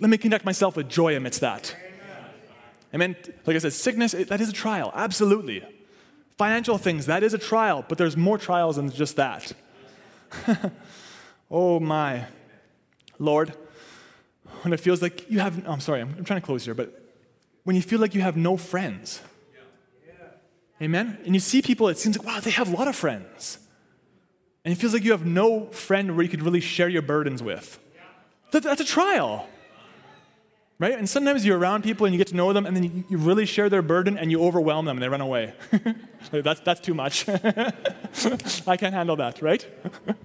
Let 0.00 0.10
me 0.10 0.18
conduct 0.18 0.44
myself 0.44 0.76
with 0.76 0.88
joy 0.88 1.14
amidst 1.16 1.40
that. 1.42 1.76
Amen. 2.92 3.14
Like 3.46 3.54
I 3.54 3.58
said, 3.60 3.72
sickness, 3.72 4.14
it, 4.14 4.28
that 4.28 4.40
is 4.40 4.48
a 4.48 4.52
trial, 4.52 4.90
absolutely. 4.94 5.62
Financial 6.36 6.78
things, 6.78 7.06
that 7.06 7.22
is 7.22 7.34
a 7.34 7.38
trial, 7.38 7.84
but 7.88 7.98
there's 7.98 8.16
more 8.16 8.38
trials 8.38 8.76
than 8.76 8.90
just 8.90 9.16
that. 9.16 9.52
Oh 11.52 11.80
my. 11.80 12.26
Lord, 13.18 13.52
when 14.62 14.72
it 14.72 14.78
feels 14.78 15.02
like 15.02 15.28
you 15.28 15.40
have, 15.40 15.66
oh, 15.66 15.72
I'm 15.72 15.80
sorry, 15.80 16.00
I'm, 16.00 16.14
I'm 16.16 16.24
trying 16.24 16.40
to 16.40 16.46
close 16.46 16.64
here, 16.64 16.74
but 16.74 17.12
when 17.64 17.74
you 17.74 17.82
feel 17.82 17.98
like 17.98 18.14
you 18.14 18.20
have 18.20 18.36
no 18.36 18.56
friends, 18.56 19.20
Amen? 20.82 21.18
And 21.26 21.34
you 21.34 21.40
see 21.40 21.60
people, 21.60 21.88
it 21.88 21.98
seems 21.98 22.16
like, 22.16 22.26
wow, 22.26 22.40
they 22.40 22.50
have 22.52 22.72
a 22.72 22.74
lot 22.74 22.88
of 22.88 22.96
friends. 22.96 23.58
And 24.64 24.72
it 24.72 24.76
feels 24.76 24.94
like 24.94 25.04
you 25.04 25.10
have 25.10 25.26
no 25.26 25.66
friend 25.66 26.16
where 26.16 26.22
you 26.22 26.30
could 26.30 26.42
really 26.42 26.60
share 26.60 26.88
your 26.88 27.02
burdens 27.02 27.42
with. 27.42 27.78
That, 28.52 28.62
that's 28.62 28.80
a 28.80 28.84
trial. 28.84 29.46
Right? 30.80 30.98
And 30.98 31.06
sometimes 31.06 31.44
you're 31.44 31.58
around 31.58 31.84
people 31.84 32.06
and 32.06 32.14
you 32.14 32.18
get 32.18 32.28
to 32.28 32.36
know 32.36 32.54
them, 32.54 32.64
and 32.64 32.74
then 32.74 33.04
you, 33.10 33.18
really 33.18 33.44
share 33.44 33.68
their 33.68 33.82
burden 33.82 34.16
and 34.16 34.30
you 34.30 34.42
overwhelm 34.42 34.86
them 34.86 34.96
and 34.96 35.02
they 35.02 35.10
run 35.10 35.20
away. 35.20 35.52
that's, 36.32 36.60
that's 36.60 36.80
too 36.80 36.94
much. 36.94 37.28
I 38.66 38.76
can't 38.78 38.94
handle 38.94 39.16
that, 39.16 39.40
right? 39.40 39.64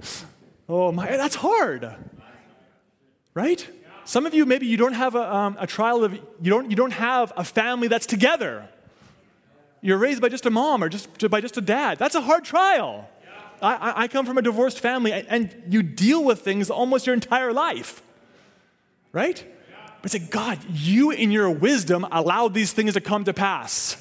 Oh 0.67 0.91
my, 0.91 1.05
that's 1.05 1.35
hard. 1.35 1.95
Right? 3.35 3.69
Some 4.03 4.25
of 4.25 4.33
you, 4.33 4.47
maybe 4.47 4.65
you 4.65 4.77
don't 4.77 4.93
have 4.93 5.13
a, 5.13 5.35
um, 5.35 5.57
a 5.59 5.67
trial 5.67 6.03
of, 6.03 6.11
you 6.13 6.49
don't, 6.49 6.71
you 6.71 6.75
don't 6.75 6.93
have 6.93 7.31
a 7.37 7.43
family 7.43 7.87
that's 7.87 8.07
together. 8.07 8.67
You're 9.81 9.99
raised 9.99 10.23
by 10.23 10.29
just 10.29 10.47
a 10.47 10.49
mom 10.49 10.83
or 10.83 10.89
just 10.89 11.29
by 11.29 11.39
just 11.39 11.55
a 11.57 11.61
dad. 11.61 11.99
That's 11.99 12.15
a 12.15 12.21
hard 12.21 12.45
trial. 12.45 13.07
I, 13.61 13.93
I 13.95 14.07
come 14.07 14.25
from 14.25 14.39
a 14.39 14.41
divorced 14.41 14.79
family, 14.79 15.13
and 15.13 15.55
you 15.69 15.83
deal 15.83 16.23
with 16.23 16.41
things 16.41 16.71
almost 16.71 17.05
your 17.05 17.13
entire 17.13 17.53
life. 17.53 18.01
Right? 19.11 19.45
But 20.05 20.11
say, 20.11 20.19
God, 20.19 20.59
you 20.69 21.09
in 21.09 21.31
your 21.31 21.49
wisdom 21.49 22.05
allowed 22.11 22.53
these 22.53 22.71
things 22.71 22.93
to 22.93 23.01
come 23.01 23.23
to 23.23 23.33
pass. 23.33 23.97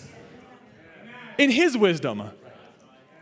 In 1.38 1.48
His 1.48 1.78
wisdom. 1.78 2.24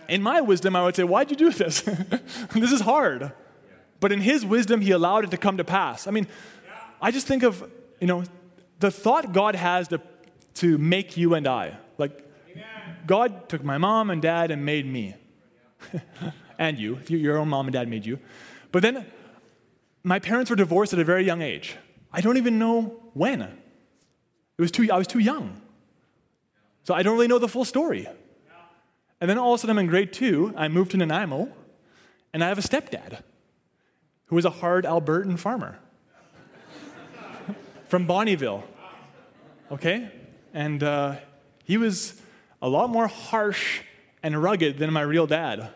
In 0.09 0.21
my 0.21 0.41
wisdom, 0.41 0.75
I 0.75 0.83
would 0.83 0.97
say, 0.97 1.05
Why'd 1.05 1.31
you 1.31 1.37
do 1.37 1.53
this? 1.53 1.83
this 2.53 2.73
is 2.73 2.81
hard. 2.81 3.31
But 4.01 4.11
in 4.11 4.21
his 4.21 4.45
wisdom, 4.45 4.81
he 4.81 4.91
allowed 4.91 5.23
it 5.23 5.31
to 5.31 5.37
come 5.37 5.59
to 5.59 5.65
pass. 5.65 6.09
I 6.09 6.11
mean, 6.11 6.27
I 7.01 7.13
just 7.13 7.29
think 7.29 7.45
of, 7.45 7.71
you 8.01 8.09
know, 8.09 8.25
the 8.81 8.91
thought 8.91 9.33
God 9.33 9.55
has 9.55 9.87
to, 9.87 10.01
to 10.55 10.77
make 10.77 11.17
you 11.17 11.35
and 11.35 11.47
I. 11.47 11.77
Like, 11.99 12.29
God 13.07 13.49
took 13.49 13.63
my 13.63 13.79
mom 13.79 14.11
and 14.11 14.21
dad 14.21 14.51
and 14.51 14.65
made 14.65 14.87
me. 14.87 15.15
and 16.59 16.81
you. 16.81 16.99
Your 17.07 17.39
own 17.39 17.49
mom 17.49 17.69
and 17.69 17.75
dad 17.75 17.87
made 17.87 18.05
you. 18.05 18.19
But 18.73 18.83
then 18.83 19.07
my 20.03 20.19
parents 20.19 20.51
were 20.51 20.57
divorced 20.57 20.93
at 20.93 20.99
a 20.99 21.05
very 21.05 21.25
young 21.25 21.43
age. 21.43 21.77
I 22.13 22.21
don't 22.21 22.37
even 22.37 22.59
know 22.59 23.01
when. 23.15 23.43
It 23.43 23.51
was 24.59 24.71
too, 24.71 24.89
I 24.93 24.99
was 24.99 25.07
too 25.07 25.19
young. 25.19 25.61
So 26.85 26.95
I 26.95 27.03
don't 27.03 27.15
really 27.15 27.29
know 27.29 27.39
the 27.39 27.49
full 27.49 27.65
story. 27.65 28.07
And 29.21 29.31
then 29.31 29.39
all 29.39 29.55
of 29.55 29.59
a 29.59 29.61
sudden, 29.61 29.79
I'm 29.79 29.85
in 29.85 29.89
grade 29.89 30.13
two, 30.13 30.53
I 30.57 30.69
moved 30.69 30.91
to 30.91 30.97
Nanaimo, 30.97 31.49
and 32.33 32.43
I 32.43 32.49
have 32.49 32.59
a 32.59 32.63
stepdad 32.63 33.23
who 34.27 34.37
is 34.37 34.45
a 34.45 34.51
hard 34.51 34.85
Albertan 34.85 35.39
farmer 35.39 35.79
from 37.89 38.07
Bonnyville. 38.07 38.65
Okay? 39.71 40.11
And 40.53 40.83
uh, 40.83 41.17
he 41.65 41.77
was 41.77 42.21
a 42.61 42.69
lot 42.69 42.91
more 42.91 43.07
harsh 43.07 43.83
and 44.23 44.43
rugged 44.43 44.79
than 44.79 44.93
my 44.93 45.03
real 45.03 45.27
dad, 45.27 45.71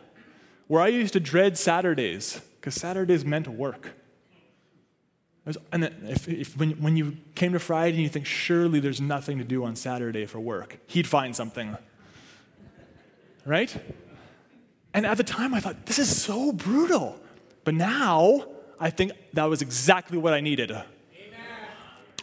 where 0.66 0.82
I 0.82 0.89
used 0.89 1.12
to 1.12 1.20
dread 1.20 1.57
Saturdays, 1.57 2.41
because 2.57 2.74
Saturdays 2.74 3.24
meant 3.24 3.47
work. 3.47 3.93
And 5.70 5.84
if, 5.84 6.28
if, 6.28 6.57
when, 6.57 6.72
when 6.82 6.97
you 6.97 7.18
came 7.34 7.53
to 7.53 7.61
Friday 7.61 7.94
and 7.94 8.03
you 8.03 8.09
think, 8.09 8.26
surely 8.26 8.80
there's 8.80 9.01
nothing 9.01 9.38
to 9.38 9.44
do 9.44 9.64
on 9.64 9.76
Saturday 9.76 10.26
for 10.26 10.40
work, 10.40 10.78
he'd 10.86 11.07
find 11.07 11.36
something 11.36 11.76
right? 13.47 13.74
And 14.92 15.07
at 15.07 15.16
the 15.16 15.24
time, 15.24 15.55
I 15.55 15.61
thought, 15.61 15.86
this 15.86 15.99
is 15.99 16.22
so 16.22 16.53
brutal. 16.53 17.18
But 17.64 17.74
now, 17.74 18.44
I 18.78 18.90
think 18.90 19.12
that 19.32 19.44
was 19.44 19.62
exactly 19.62 20.18
what 20.18 20.34
I 20.34 20.40
needed. 20.40 20.70
Amen. 20.70 20.84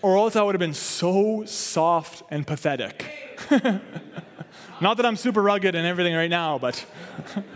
Or 0.01 0.17
else 0.17 0.35
I 0.35 0.43
would 0.43 0.53
have 0.53 0.59
been 0.59 0.73
so 0.73 1.45
soft 1.45 2.23
and 2.29 2.45
pathetic. 2.45 3.05
Not 4.81 4.97
that 4.97 5.05
I'm 5.05 5.15
super 5.15 5.41
rugged 5.41 5.75
and 5.75 5.87
everything 5.87 6.13
right 6.13 6.29
now, 6.29 6.57
but, 6.57 6.85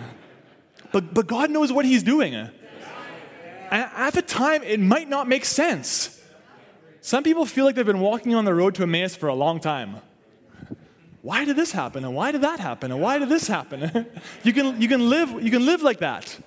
but, 0.92 1.14
but 1.14 1.28
God 1.28 1.52
knows 1.52 1.72
what 1.72 1.86
He's 1.86 2.04
doing. 2.04 2.50
At 3.72 4.14
the 4.14 4.22
time, 4.22 4.64
it 4.64 4.80
might 4.80 5.10
not 5.10 5.28
make 5.28 5.46
sense. 5.46 6.22
Some 7.02 7.24
people 7.24 7.46
feel 7.46 7.66
like 7.66 7.76
they've 7.76 7.86
been 7.86 8.00
walking 8.00 8.36
on 8.36 8.46
the 8.46 8.54
road 8.54 8.76
to 8.76 8.84
Emmaus 8.84 9.16
for 9.16 9.28
a 9.28 9.34
long 9.34 9.60
time. 9.60 9.98
Why 11.22 11.46
did 11.46 11.56
this 11.56 11.72
happen? 11.72 12.06
And 12.06 12.16
why 12.16 12.32
did 12.32 12.42
that 12.42 12.60
happen? 12.60 12.92
And 12.92 13.02
why 13.02 13.18
did 13.20 13.30
this 13.30 13.48
happen? 13.48 14.06
You 14.44 14.54
can 14.54 14.82
you 14.82 14.88
can 14.88 15.10
live 15.10 15.30
you 15.44 15.52
can 15.52 15.66
live 15.66 15.82
like 15.82 16.00
that. 16.00 16.38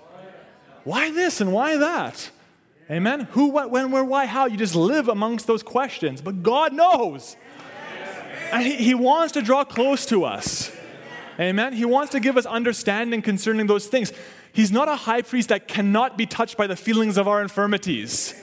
Why 0.85 1.11
this 1.11 1.41
and 1.41 1.53
why 1.53 1.77
that? 1.77 2.31
Amen? 2.91 3.29
Who 3.33 3.49
what 3.49 3.71
when 3.71 3.91
where 3.91 4.05
why 4.05 4.27
how? 4.27 4.47
You 4.47 4.57
just 4.57 4.75
live 4.75 5.09
amongst 5.09 5.47
those 5.47 5.63
questions. 5.63 6.21
But 6.21 6.43
god 6.43 6.73
knows. 6.73 7.37
And 8.53 8.63
he, 8.63 8.77
he 8.77 8.95
wants 8.95 9.33
to 9.35 9.43
draw 9.43 9.65
close 9.65 10.07
to 10.07 10.25
us. 10.25 10.73
Amen? 11.39 11.73
He 11.73 11.85
wants 11.85 12.13
to 12.13 12.21
give 12.21 12.37
us 12.37 12.47
understanding 12.47 13.23
concerning 13.23 13.67
those 13.67 13.87
things 13.87 14.13
he's 14.53 14.73
not 14.73 14.89
a 14.89 14.97
high 14.97 15.23
priest 15.23 15.49
that 15.49 15.69
cannot 15.69 16.19
be 16.19 16.27
touched 16.27 16.57
by 16.57 16.67
the 16.67 16.77
feelings 16.77 17.17
of 17.17 17.27
our 17.29 17.43
infirmities 17.43 18.35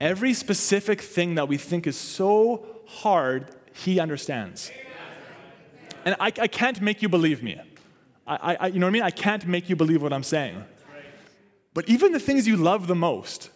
every 0.00 0.34
specific 0.34 1.00
thing 1.00 1.36
that 1.36 1.48
we 1.48 1.56
think 1.56 1.86
is 1.86 1.96
so 1.96 2.66
hard, 2.86 3.54
He 3.72 4.00
understands. 4.00 4.70
And 6.04 6.14
I, 6.20 6.26
I 6.26 6.46
can't 6.46 6.80
make 6.80 7.02
you 7.02 7.08
believe 7.08 7.42
me. 7.42 7.60
I, 8.26 8.56
I, 8.58 8.66
you 8.68 8.78
know 8.78 8.86
what 8.86 8.90
I 8.90 8.92
mean? 8.92 9.02
I 9.02 9.10
can't 9.10 9.46
make 9.46 9.68
you 9.68 9.76
believe 9.76 10.02
what 10.02 10.12
I'm 10.12 10.22
saying. 10.22 10.64
But 11.74 11.88
even 11.88 12.12
the 12.12 12.20
things 12.20 12.46
you 12.46 12.56
love 12.56 12.86
the 12.86 12.94
most, 12.94 13.50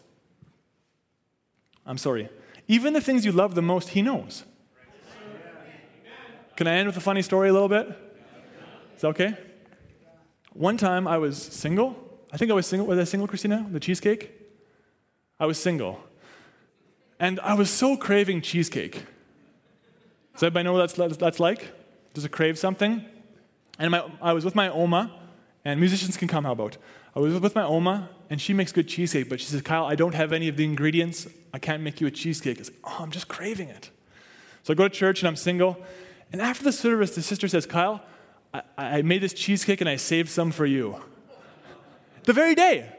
I'm 1.86 1.98
sorry, 1.98 2.28
even 2.68 2.92
the 2.92 3.00
things 3.00 3.24
you 3.24 3.32
love 3.32 3.54
the 3.54 3.62
most, 3.62 3.90
He 3.90 4.02
knows. 4.02 4.44
Can 6.56 6.66
I 6.66 6.74
end 6.74 6.86
with 6.86 6.96
a 6.96 7.00
funny 7.00 7.22
story 7.22 7.48
a 7.48 7.52
little 7.52 7.68
bit? 7.68 7.88
Is 8.94 9.00
that 9.00 9.08
okay? 9.08 9.36
One 10.52 10.76
time 10.76 11.06
I 11.06 11.18
was 11.18 11.40
single. 11.40 11.96
I 12.32 12.36
think 12.36 12.50
I 12.50 12.54
was 12.54 12.66
single. 12.66 12.86
Was 12.86 12.98
I 12.98 13.04
single, 13.04 13.28
Christina? 13.28 13.66
The 13.70 13.80
cheesecake? 13.80 14.32
I 15.38 15.46
was 15.46 15.58
single. 15.60 16.00
And 17.18 17.38
I 17.40 17.54
was 17.54 17.70
so 17.70 17.96
craving 17.96 18.42
cheesecake. 18.42 19.04
Does 20.34 20.42
anybody 20.42 20.64
know 20.64 20.72
what 20.72 20.94
that's, 20.94 21.16
that's 21.16 21.40
like? 21.40 21.70
Does 22.14 22.24
it 22.24 22.32
crave 22.32 22.58
something? 22.58 23.04
And 23.78 23.90
my, 23.90 24.04
I 24.20 24.32
was 24.32 24.44
with 24.44 24.54
my 24.54 24.68
Oma, 24.68 25.12
and 25.64 25.78
musicians 25.78 26.16
can 26.16 26.28
come, 26.28 26.44
how 26.44 26.52
about? 26.52 26.76
I 27.14 27.20
was 27.20 27.38
with 27.38 27.54
my 27.54 27.64
Oma, 27.64 28.08
and 28.28 28.40
she 28.40 28.52
makes 28.52 28.72
good 28.72 28.88
cheesecake, 28.88 29.28
but 29.28 29.40
she 29.40 29.46
says, 29.46 29.62
Kyle, 29.62 29.84
I 29.84 29.94
don't 29.94 30.14
have 30.14 30.32
any 30.32 30.48
of 30.48 30.56
the 30.56 30.64
ingredients. 30.64 31.26
I 31.52 31.58
can't 31.58 31.82
make 31.82 32.00
you 32.00 32.06
a 32.06 32.10
cheesecake. 32.10 32.58
I 32.58 32.62
like, 32.62 32.72
oh, 32.84 32.96
I'm 33.00 33.10
just 33.10 33.28
craving 33.28 33.68
it. 33.68 33.90
So 34.62 34.72
I 34.72 34.76
go 34.76 34.88
to 34.88 34.94
church, 34.94 35.20
and 35.20 35.28
I'm 35.28 35.36
single. 35.36 35.82
And 36.32 36.40
after 36.40 36.64
the 36.64 36.72
service, 36.72 37.14
the 37.14 37.22
sister 37.22 37.48
says, 37.48 37.66
Kyle, 37.66 38.02
I, 38.52 38.62
I 38.76 39.02
made 39.02 39.20
this 39.22 39.32
cheesecake, 39.32 39.80
and 39.80 39.88
I 39.88 39.96
saved 39.96 40.28
some 40.28 40.50
for 40.50 40.66
you. 40.66 40.96
the 42.24 42.32
very 42.32 42.54
day. 42.54 42.90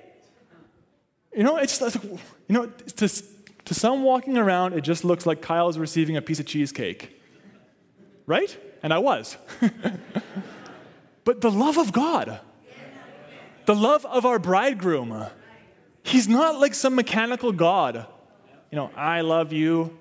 You 1.35 1.43
know, 1.43 1.57
it's 1.57 1.79
like, 1.79 1.95
you 2.03 2.19
know, 2.49 2.67
to, 2.67 3.07
to 3.65 3.73
some 3.73 4.03
walking 4.03 4.37
around, 4.37 4.73
it 4.73 4.81
just 4.81 5.05
looks 5.05 5.25
like 5.25 5.41
Kyle 5.41 5.69
is 5.69 5.79
receiving 5.79 6.17
a 6.17 6.21
piece 6.21 6.39
of 6.39 6.45
cheesecake. 6.45 7.17
Right? 8.25 8.57
And 8.83 8.93
I 8.93 8.99
was. 8.99 9.37
but 11.23 11.41
the 11.41 11.51
love 11.51 11.77
of 11.77 11.91
God, 11.91 12.39
the 13.65 13.75
love 13.75 14.05
of 14.05 14.25
our 14.25 14.39
bridegroom. 14.39 15.25
He's 16.03 16.27
not 16.27 16.59
like 16.59 16.73
some 16.73 16.95
mechanical 16.95 17.51
God. 17.51 18.07
You 18.71 18.75
know, 18.75 18.91
I 18.95 19.21
love 19.21 19.53
you, 19.53 19.97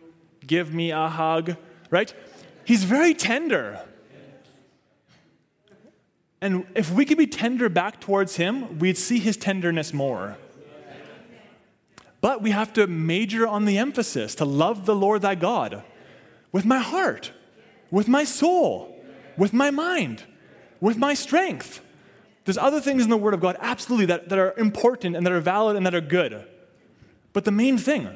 give 0.46 0.72
me 0.72 0.92
a 0.92 1.08
hug, 1.08 1.56
right? 1.90 2.12
He's 2.64 2.84
very 2.84 3.14
tender. 3.14 3.80
And 6.40 6.66
if 6.74 6.90
we 6.90 7.04
could 7.04 7.18
be 7.18 7.26
tender 7.26 7.68
back 7.68 8.00
towards 8.00 8.36
him, 8.36 8.78
we'd 8.78 8.96
see 8.96 9.18
his 9.18 9.36
tenderness 9.36 9.92
more. 9.92 10.38
But 12.20 12.42
we 12.42 12.50
have 12.50 12.72
to 12.74 12.86
major 12.86 13.46
on 13.46 13.64
the 13.64 13.78
emphasis 13.78 14.34
to 14.36 14.44
love 14.44 14.86
the 14.86 14.94
Lord 14.94 15.22
thy 15.22 15.34
God 15.34 15.82
with 16.52 16.64
my 16.64 16.78
heart, 16.78 17.32
with 17.90 18.08
my 18.08 18.24
soul, 18.24 18.94
with 19.36 19.52
my 19.52 19.70
mind, 19.70 20.24
with 20.80 20.96
my 20.96 21.14
strength. 21.14 21.82
There's 22.44 22.58
other 22.58 22.80
things 22.80 23.04
in 23.04 23.10
the 23.10 23.16
Word 23.16 23.34
of 23.34 23.40
God, 23.40 23.56
absolutely, 23.60 24.06
that, 24.06 24.28
that 24.28 24.38
are 24.38 24.54
important 24.58 25.16
and 25.16 25.24
that 25.24 25.32
are 25.32 25.40
valid 25.40 25.76
and 25.76 25.86
that 25.86 25.94
are 25.94 26.00
good. 26.00 26.46
But 27.32 27.44
the 27.44 27.52
main 27.52 27.78
thing, 27.78 28.08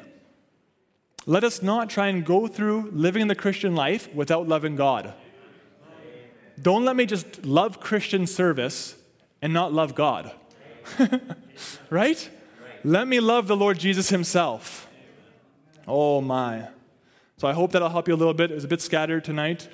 let 1.25 1.43
us 1.43 1.61
not 1.61 1.89
try 1.89 2.07
and 2.07 2.25
go 2.25 2.47
through 2.47 2.89
living 2.91 3.27
the 3.27 3.35
Christian 3.35 3.75
life 3.75 4.13
without 4.13 4.47
loving 4.47 4.75
God. 4.75 5.13
Don't 6.61 6.85
let 6.85 6.95
me 6.95 7.05
just 7.05 7.45
love 7.45 7.79
Christian 7.79 8.27
service 8.27 8.95
and 9.41 9.53
not 9.53 9.73
love 9.73 9.95
God. 9.95 10.31
right? 11.89 12.29
Let 12.83 13.07
me 13.07 13.19
love 13.19 13.47
the 13.47 13.55
Lord 13.55 13.79
Jesus 13.79 14.09
Himself. 14.09 14.87
Oh 15.87 16.21
my. 16.21 16.67
So 17.37 17.47
I 17.47 17.53
hope 17.53 17.71
that'll 17.71 17.89
help 17.89 18.07
you 18.07 18.13
a 18.13 18.17
little 18.17 18.33
bit. 18.33 18.51
It 18.51 18.55
was 18.55 18.63
a 18.63 18.67
bit 18.67 18.81
scattered 18.81 19.23
tonight, 19.23 19.67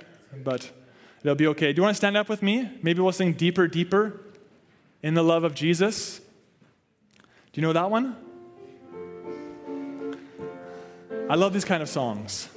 but 0.44 0.72
it'll 1.24 1.36
be 1.36 1.48
okay. 1.48 1.72
Do 1.72 1.78
you 1.78 1.84
want 1.84 1.94
to 1.94 1.98
stand 1.98 2.18
up 2.18 2.28
with 2.28 2.42
me? 2.42 2.70
Maybe 2.82 3.00
we'll 3.02 3.12
sing 3.12 3.34
Deeper, 3.34 3.68
Deeper 3.68 4.20
in 5.04 5.14
the 5.14 5.24
Love 5.24 5.44
of 5.44 5.54
Jesus. 5.54 6.20
Do 7.54 7.62
you 7.62 7.62
know 7.62 7.74
that 7.74 7.92
one? 7.92 8.16
I 11.30 11.36
love 11.36 11.54
these 11.54 11.66
kind 11.66 11.84
of 11.84 11.90
songs. 11.90 12.50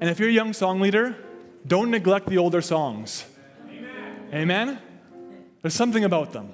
And 0.00 0.10
if 0.10 0.20
you're 0.20 0.28
a 0.28 0.32
young 0.32 0.52
song 0.52 0.80
leader, 0.80 1.16
don't 1.66 1.90
neglect 1.90 2.28
the 2.28 2.38
older 2.38 2.60
songs. 2.60 3.24
Amen? 4.32 4.78
There's 5.62 5.74
something 5.74 6.04
about 6.04 6.32
them. 6.32 6.52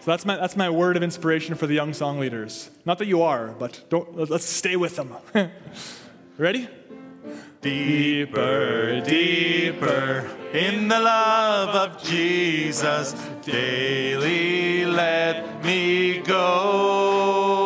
So 0.00 0.12
that's 0.12 0.24
my, 0.24 0.36
that's 0.36 0.56
my 0.56 0.70
word 0.70 0.96
of 0.96 1.02
inspiration 1.02 1.54
for 1.54 1.66
the 1.66 1.74
young 1.74 1.92
song 1.92 2.18
leaders. 2.18 2.70
Not 2.84 2.98
that 2.98 3.08
you 3.08 3.22
are, 3.22 3.48
but 3.48 3.84
don't, 3.88 4.30
let's 4.30 4.46
stay 4.46 4.76
with 4.76 4.96
them. 4.96 5.14
Ready? 6.38 6.68
Deeper, 7.60 9.00
deeper 9.00 10.30
in 10.52 10.88
the 10.88 11.00
love 11.00 11.74
of 11.74 12.02
Jesus, 12.02 13.12
daily 13.42 14.86
let 14.86 15.64
me 15.64 16.18
go. 16.18 17.58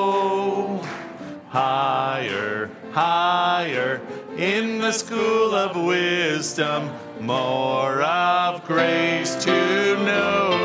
Higher, 1.48 2.70
higher 2.92 4.00
in 4.36 4.78
the 4.78 4.92
school 4.92 5.54
of 5.54 5.76
wisdom, 5.76 6.90
more 7.22 8.02
of 8.02 8.64
grace 8.64 9.36
to 9.44 9.96
know. 10.04 10.61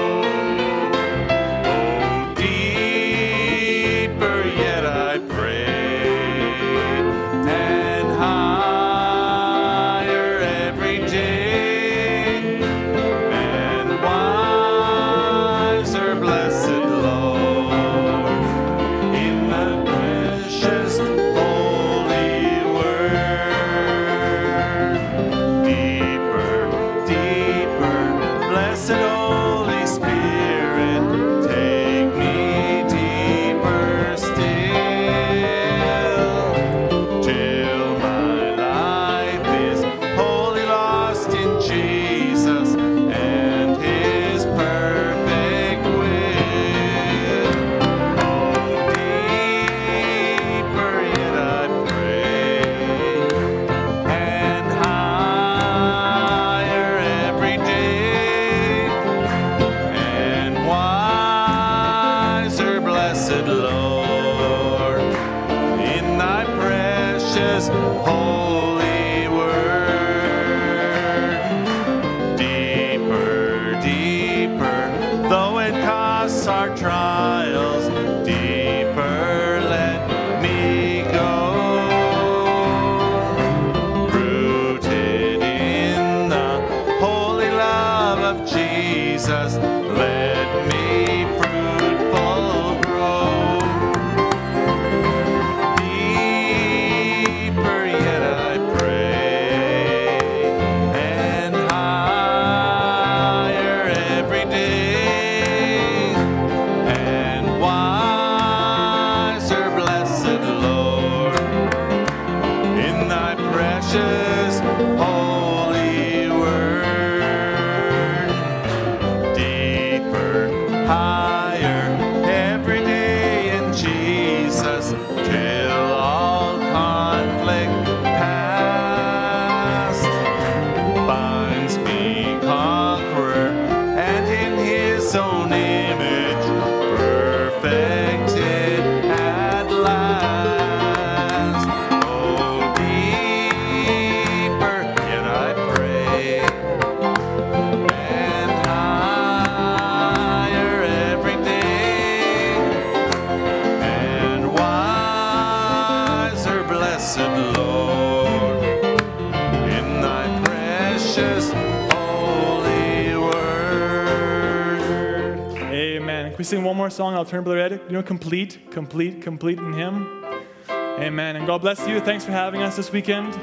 Turn 167.28 167.44
Brother 167.44 167.60
Ed. 167.60 167.82
You 167.88 167.94
know, 167.94 168.04
complete, 168.04 168.72
complete, 168.72 169.22
complete 169.22 169.60
in 169.60 169.74
Him. 169.74 170.24
Amen. 170.70 171.36
And 171.36 171.46
God 171.46 171.60
bless 171.60 171.86
you. 171.86 172.00
Thanks 172.00 172.24
for 172.24 172.32
having 172.32 172.62
us 172.62 172.78
this 172.78 172.90
weekend. 172.90 173.38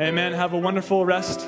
Amen. 0.00 0.32
Have 0.32 0.54
a 0.54 0.58
wonderful 0.58 1.04
rest 1.04 1.46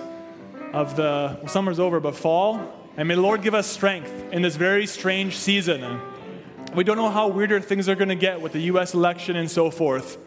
of 0.74 0.96
the 0.96 1.38
well, 1.40 1.48
summer's 1.48 1.80
over, 1.80 1.98
but 1.98 2.14
fall. 2.14 2.60
And 2.98 3.08
may 3.08 3.14
the 3.14 3.22
Lord 3.22 3.40
give 3.40 3.54
us 3.54 3.66
strength 3.66 4.12
in 4.32 4.42
this 4.42 4.56
very 4.56 4.86
strange 4.86 5.36
season. 5.36 6.00
We 6.74 6.84
don't 6.84 6.98
know 6.98 7.08
how 7.08 7.28
weirder 7.28 7.60
things 7.60 7.88
are 7.88 7.94
going 7.94 8.10
to 8.10 8.14
get 8.14 8.38
with 8.38 8.52
the 8.52 8.60
U.S. 8.72 8.92
election 8.92 9.36
and 9.36 9.50
so 9.50 9.70
forth. 9.70 10.18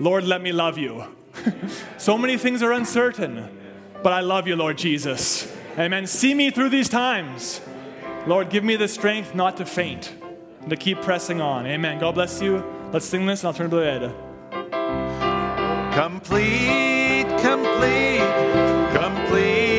Lord, 0.00 0.24
let 0.24 0.40
me 0.40 0.50
love 0.52 0.78
you. 0.78 1.04
so 1.98 2.16
many 2.16 2.38
things 2.38 2.62
are 2.62 2.72
uncertain, 2.72 3.50
but 4.02 4.14
I 4.14 4.20
love 4.20 4.48
you, 4.48 4.56
Lord 4.56 4.78
Jesus. 4.78 5.54
Amen. 5.78 6.06
See 6.06 6.32
me 6.32 6.50
through 6.50 6.70
these 6.70 6.88
times. 6.88 7.60
Lord, 8.26 8.48
give 8.48 8.64
me 8.64 8.76
the 8.76 8.88
strength 8.88 9.34
not 9.34 9.58
to 9.58 9.66
faint 9.66 10.14
to 10.68 10.76
keep 10.76 11.00
pressing 11.02 11.40
on. 11.40 11.66
Amen. 11.66 11.98
God 11.98 12.14
bless 12.14 12.40
you. 12.40 12.64
Let's 12.92 13.06
sing 13.06 13.26
this, 13.26 13.40
and 13.40 13.48
I'll 13.48 13.54
turn 13.54 13.70
to 13.70 13.76
the 13.76 13.86
Ed. 13.86 14.14
Complete, 15.94 17.26
complete, 17.40 18.20
complete 18.92 19.71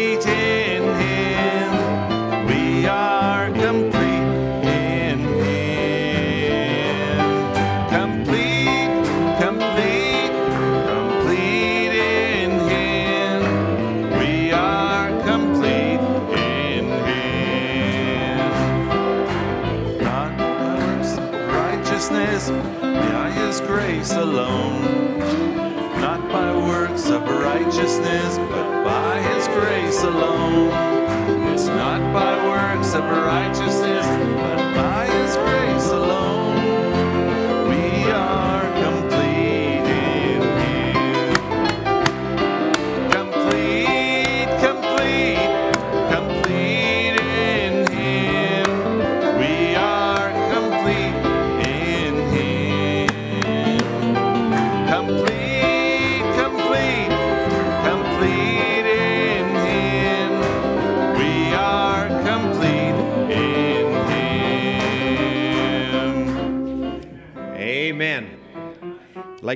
alone. 30.03 30.69
It's 31.53 31.65
not 31.67 32.01
by 32.13 32.35
works 32.47 32.93
of 32.93 33.03
righteousness, 33.03 33.82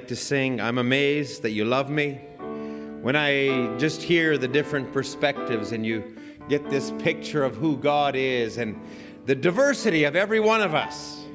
to 0.08 0.16
sing, 0.16 0.60
I'm 0.62 0.78
amazed 0.78 1.42
that 1.44 1.52
you 1.52 1.66
love 1.66 1.90
me. 1.90 2.22
When 3.02 3.16
I 3.16 3.78
just 3.78 4.02
hear 4.02 4.38
the 4.38 4.48
different 4.48 4.92
perspectives 4.92 5.72
and 5.72 5.86
you 5.86 6.16
get 6.50 6.70
this 6.70 6.92
picture 7.00 7.44
of 7.44 7.56
who 7.56 7.78
God 7.78 8.16
is 8.16 8.58
and 8.58 8.80
the 9.26 9.36
diversity 9.36 10.06
of 10.06 10.16
every 10.16 10.40
one 10.40 10.62
of 10.62 10.74
us, 10.74 11.26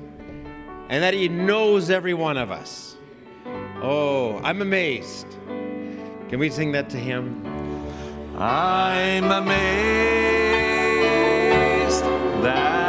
and 0.88 1.02
that 1.02 1.14
He 1.14 1.28
knows 1.28 1.90
every 1.90 2.14
one 2.14 2.36
of 2.36 2.50
us. 2.50 2.96
Oh, 3.82 4.40
I'm 4.42 4.62
amazed. 4.62 5.26
Can 6.28 6.38
we 6.38 6.50
sing 6.50 6.72
that 6.72 6.90
to 6.90 6.96
Him? 6.96 7.46
I'm 8.38 9.30
amazed 9.30 9.52
that 12.42 12.81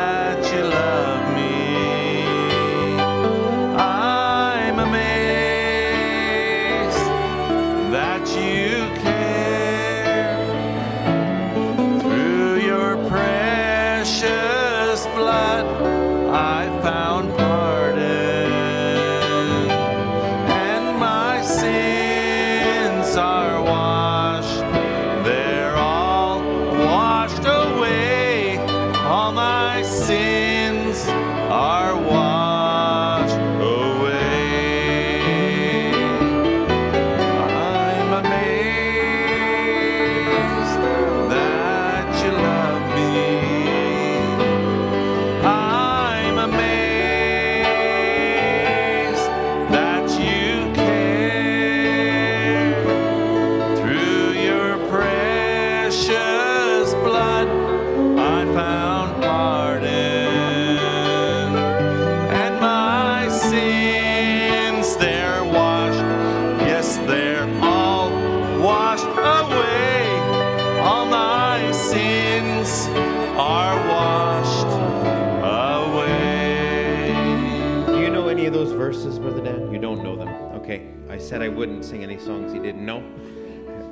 wouldn't 81.63 81.85
sing 81.85 82.03
any 82.03 82.19
songs 82.19 82.51
he 82.51 82.59
didn't 82.59 82.85
know. 82.85 83.01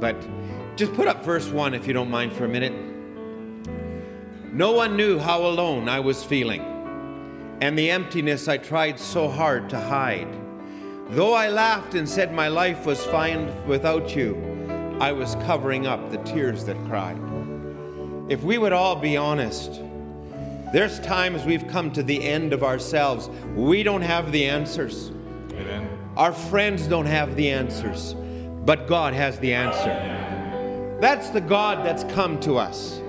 But 0.02 0.18
just 0.76 0.94
put 0.94 1.08
up 1.08 1.24
verse 1.24 1.48
1 1.48 1.74
if 1.74 1.88
you 1.88 1.94
don't 1.94 2.12
mind 2.12 2.34
for 2.34 2.44
a 2.44 2.50
minute. 2.50 2.74
No 4.52 4.74
one 4.74 4.98
knew 4.98 5.18
how 5.18 5.46
alone 5.46 5.88
I 5.88 6.02
was 6.02 6.22
feeling, 6.22 6.62
and 7.62 7.80
the 7.80 7.90
emptiness 7.90 8.50
I 8.50 8.58
tried 8.58 9.00
so 9.00 9.30
hard 9.30 9.70
to 9.70 9.80
hide. 9.80 10.28
Though 11.12 11.34
I 11.34 11.48
laughed 11.48 11.96
and 11.96 12.10
said 12.10 12.34
my 12.34 12.50
life 12.50 12.86
was 12.86 13.06
fine 13.06 13.50
without 13.66 14.18
you, 14.18 14.36
I 15.00 15.14
was 15.14 15.36
covering 15.46 15.88
up 15.88 16.12
the 16.12 16.18
tears 16.18 16.66
that 16.66 16.76
cried. 16.88 17.22
If 18.28 18.44
we 18.44 18.58
would 18.58 18.74
all 18.74 18.98
be 18.98 19.16
honest, 19.16 19.80
there's 20.74 21.00
times 21.00 21.46
we've 21.46 21.68
come 21.70 21.90
to 21.94 22.04
the 22.04 22.22
end 22.22 22.52
of 22.52 22.64
ourselves. 22.64 23.30
We 23.56 23.82
don't 23.82 24.02
have 24.02 24.34
the 24.34 24.44
answers. 24.44 25.14
Amen. 25.54 26.01
Our 26.18 26.34
friends 26.34 26.88
don't 26.88 27.06
have 27.06 27.36
the 27.36 27.50
answers, 27.50 28.16
but 28.66 28.88
God 28.88 29.14
has 29.14 29.40
the 29.40 29.54
answer. 29.54 30.98
That's 31.00 31.30
the 31.30 31.40
God 31.40 31.86
that's 31.86 32.04
come 32.14 32.40
to 32.42 32.58
us. 32.58 33.00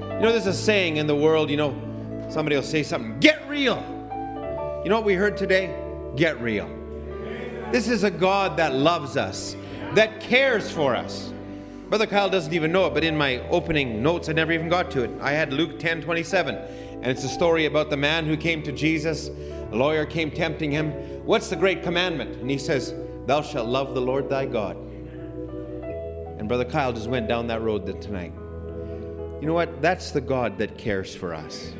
You 0.00 0.24
know, 0.24 0.32
there's 0.32 0.46
a 0.46 0.54
saying 0.54 0.96
in 0.96 1.06
the 1.06 1.14
world, 1.14 1.50
you 1.50 1.56
know, 1.58 1.76
somebody 2.30 2.56
will 2.56 2.62
say 2.62 2.82
something, 2.82 3.20
get 3.20 3.46
real. 3.48 3.76
You 4.82 4.88
know 4.88 4.96
what 4.96 5.04
we 5.04 5.14
heard 5.14 5.36
today? 5.36 5.74
Get 6.16 6.40
real. 6.40 6.68
This 7.70 7.86
is 7.86 8.02
a 8.02 8.10
God 8.10 8.56
that 8.56 8.74
loves 8.74 9.18
us, 9.18 9.54
that 9.94 10.20
cares 10.20 10.70
for 10.70 10.96
us. 10.96 11.32
Brother 11.90 12.06
Kyle 12.06 12.30
doesn't 12.30 12.52
even 12.54 12.72
know 12.72 12.86
it, 12.86 12.94
but 12.94 13.04
in 13.04 13.16
my 13.16 13.46
opening 13.48 14.02
notes, 14.02 14.28
I 14.30 14.32
never 14.32 14.52
even 14.52 14.68
got 14.70 14.90
to 14.92 15.04
it. 15.04 15.10
I 15.20 15.32
had 15.32 15.52
Luke 15.52 15.78
10 15.78 16.02
27, 16.02 16.54
and 16.54 17.06
it's 17.06 17.24
a 17.24 17.28
story 17.28 17.66
about 17.66 17.90
the 17.90 17.96
man 17.96 18.24
who 18.24 18.36
came 18.36 18.62
to 18.62 18.72
Jesus. 18.72 19.28
A 19.28 19.76
lawyer 19.76 20.06
came 20.06 20.30
tempting 20.30 20.70
him. 20.70 20.92
What's 21.28 21.50
the 21.50 21.56
great 21.56 21.82
commandment? 21.82 22.40
And 22.40 22.50
he 22.50 22.56
says, 22.56 22.94
Thou 23.26 23.42
shalt 23.42 23.68
love 23.68 23.94
the 23.94 24.00
Lord 24.00 24.30
thy 24.30 24.46
God. 24.46 24.78
And 26.38 26.48
Brother 26.48 26.64
Kyle 26.64 26.90
just 26.90 27.06
went 27.06 27.28
down 27.28 27.48
that 27.48 27.60
road 27.60 28.00
tonight. 28.00 28.32
You 29.38 29.46
know 29.46 29.52
what? 29.52 29.82
That's 29.82 30.10
the 30.10 30.22
God 30.22 30.56
that 30.56 30.78
cares 30.78 31.14
for 31.14 31.34
us. 31.34 31.74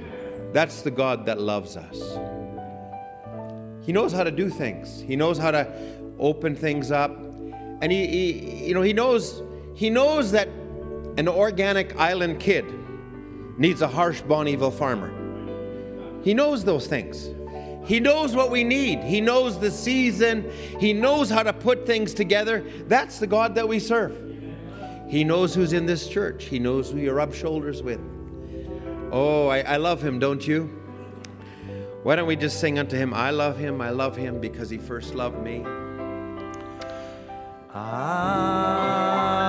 That's 0.52 0.82
the 0.82 0.90
God 0.90 1.24
that 1.24 1.40
loves 1.40 1.78
us. 1.78 1.98
He 3.86 3.90
knows 3.90 4.12
how 4.12 4.22
to 4.22 4.30
do 4.30 4.50
things. 4.50 5.00
He 5.00 5.16
knows 5.16 5.38
how 5.38 5.52
to 5.52 5.66
open 6.18 6.54
things 6.54 6.90
up. 6.90 7.10
And 7.80 7.90
he, 7.90 8.06
he 8.06 8.66
you 8.66 8.74
know, 8.74 8.82
he 8.82 8.92
knows 8.92 9.42
he 9.74 9.88
knows 9.88 10.30
that 10.32 10.48
An 11.16 11.26
organic 11.26 11.96
island 11.96 12.38
kid 12.38 12.66
needs 13.56 13.80
a 13.80 13.88
harsh 13.88 14.20
Bonnyville 14.20 14.74
farmer. 14.74 15.10
He 16.22 16.34
knows 16.34 16.64
those 16.64 16.86
things. 16.86 17.30
He 17.88 18.00
knows 18.00 18.36
what 18.36 18.50
we 18.50 18.64
need. 18.64 19.02
He 19.02 19.22
knows 19.22 19.58
the 19.58 19.70
season. 19.70 20.52
He 20.78 20.92
knows 20.92 21.30
how 21.30 21.42
to 21.42 21.54
put 21.54 21.86
things 21.86 22.12
together. 22.12 22.62
That's 22.86 23.18
the 23.18 23.26
God 23.26 23.54
that 23.54 23.66
we 23.66 23.78
serve. 23.78 24.14
He 25.08 25.24
knows 25.24 25.54
who's 25.54 25.72
in 25.72 25.86
this 25.86 26.06
church. 26.06 26.44
He 26.44 26.58
knows 26.58 26.90
who 26.90 26.98
you 26.98 27.12
rub 27.12 27.32
shoulders 27.32 27.82
with. 27.82 27.98
Oh, 29.10 29.48
I, 29.48 29.60
I 29.60 29.76
love 29.78 30.04
him, 30.04 30.18
don't 30.18 30.46
you? 30.46 30.64
Why 32.02 32.14
don't 32.14 32.28
we 32.28 32.36
just 32.36 32.60
sing 32.60 32.78
unto 32.78 32.94
him, 32.94 33.14
I 33.14 33.30
love 33.30 33.56
him, 33.56 33.80
I 33.80 33.88
love 33.88 34.16
him 34.16 34.38
because 34.38 34.68
he 34.68 34.76
first 34.76 35.14
loved 35.14 35.42
me. 35.42 35.64
I 37.72 39.47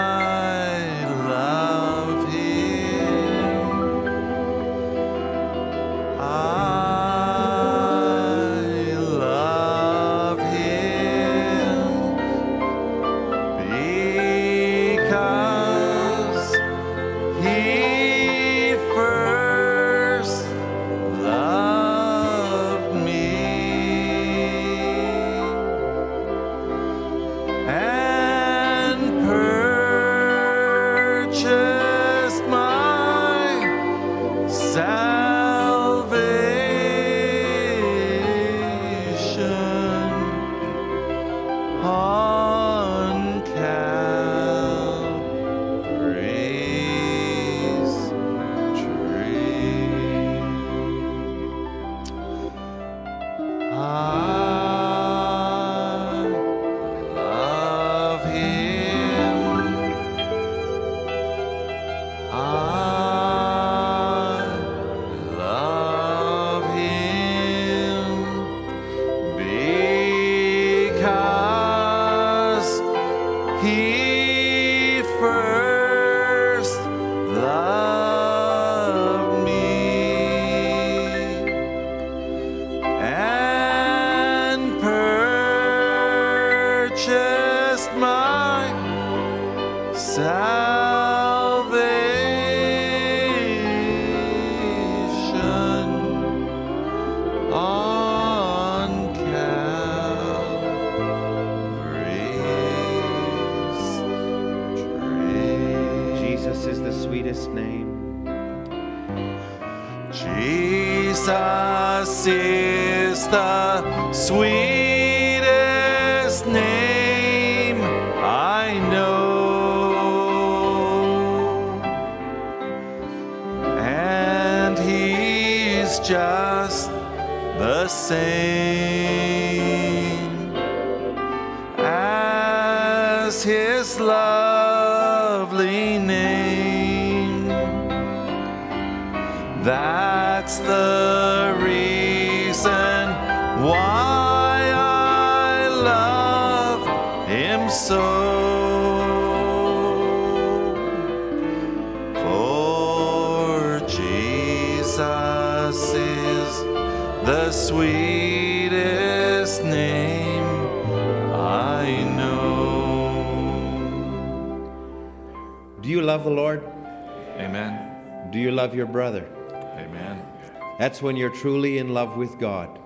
That's 170.89 171.03
when 171.03 171.15
you're 171.15 171.29
truly 171.29 171.77
in 171.77 171.93
love 171.93 172.17
with 172.17 172.39
God. 172.39 172.79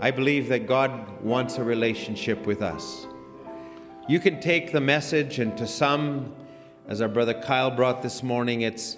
I 0.00 0.10
believe 0.10 0.48
that 0.48 0.66
God 0.66 1.22
wants 1.22 1.58
a 1.58 1.62
relationship 1.62 2.44
with 2.44 2.60
us. 2.60 3.06
You 4.08 4.18
can 4.18 4.40
take 4.40 4.72
the 4.72 4.80
message, 4.80 5.38
and 5.38 5.56
to 5.56 5.64
some, 5.64 6.34
as 6.88 7.00
our 7.00 7.06
brother 7.06 7.34
Kyle 7.34 7.70
brought 7.70 8.02
this 8.02 8.24
morning, 8.24 8.62
it's, 8.62 8.96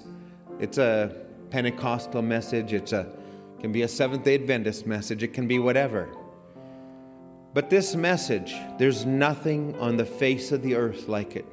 it's 0.59 0.79
a 0.79 1.15
Pentecostal 1.51 2.23
message, 2.23 2.73
it's 2.73 2.95
a, 2.95 3.13
can 3.61 3.71
be 3.71 3.83
a 3.83 3.89
Seventh 3.89 4.25
day 4.25 4.37
Adventist 4.37 4.87
message, 4.87 5.23
it 5.23 5.35
can 5.35 5.47
be 5.47 5.59
whatever. 5.59 6.09
But 7.53 7.69
this 7.69 7.95
message, 7.95 8.55
there's 8.79 9.05
nothing 9.05 9.79
on 9.79 9.99
the 9.99 10.07
face 10.07 10.53
of 10.53 10.63
the 10.63 10.75
earth 10.75 11.07
like 11.07 11.37
it. 11.37 11.45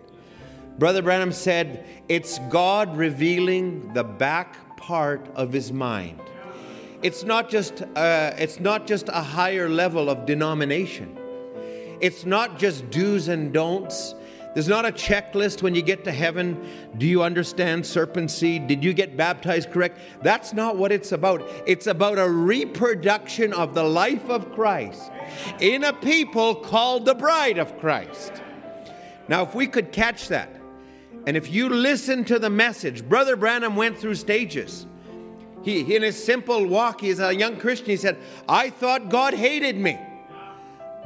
Brother 0.80 1.02
Branham 1.02 1.34
said, 1.34 1.86
it's 2.08 2.40
God 2.50 2.96
revealing 2.96 3.94
the 3.94 4.06
back 4.06 4.71
part 4.82 5.26
of 5.36 5.54
his 5.54 5.72
mind. 5.72 6.20
It's 7.04 7.24
not 7.24 7.50
just, 7.50 7.82
uh, 7.96 8.34
it's 8.38 8.60
not 8.60 8.86
just 8.86 9.08
a 9.10 9.22
higher 9.22 9.70
level 9.70 10.10
of 10.10 10.26
denomination. 10.26 11.18
It's 12.00 12.26
not 12.26 12.60
just 12.60 12.90
do's 12.90 13.28
and 13.28 13.54
don'ts. 13.54 14.16
There's 14.54 14.68
not 14.68 14.86
a 14.86 14.92
checklist 14.92 15.62
when 15.62 15.76
you 15.76 15.82
get 15.82 16.04
to 16.04 16.12
heaven. 16.12 16.68
Do 16.98 17.06
you 17.06 17.24
understand 17.24 17.86
serpent 17.86 18.30
seed? 18.30 18.68
Did 18.68 18.84
you 18.84 18.94
get 18.94 19.16
baptized 19.16 19.72
correct? 19.72 19.98
That's 20.22 20.52
not 20.52 20.76
what 20.78 20.92
it's 20.92 21.12
about. 21.12 21.42
It's 21.66 21.88
about 21.88 22.18
a 22.18 22.30
reproduction 22.30 23.54
of 23.54 23.74
the 23.74 23.84
life 23.84 24.30
of 24.30 24.52
Christ 24.54 25.12
in 25.60 25.84
a 25.84 25.94
people 25.94 26.56
called 26.56 27.06
the 27.06 27.16
bride 27.16 27.58
of 27.60 27.80
Christ. 27.80 28.34
Now, 29.28 29.44
if 29.44 29.56
we 29.56 29.68
could 29.68 29.92
catch 29.92 30.28
that, 30.28 30.61
and 31.26 31.38
if 31.38 31.52
you 31.52 31.70
listen 31.70 32.26
to 32.26 32.40
the 32.40 32.50
message, 32.50 33.08
Brother 33.08 33.36
Branham 33.36 33.76
went 33.76 33.98
through 33.98 34.16
stages. 34.16 34.86
He, 35.64 35.96
in 35.96 36.02
his 36.02 36.22
simple 36.22 36.66
walk, 36.66 37.02
he's 37.02 37.20
a 37.20 37.34
young 37.34 37.58
Christian, 37.58 37.90
he 37.90 37.98
said, 37.98 38.18
I 38.50 38.72
thought 38.72 39.10
God 39.10 39.34
hated 39.34 39.78
me, 39.78 40.00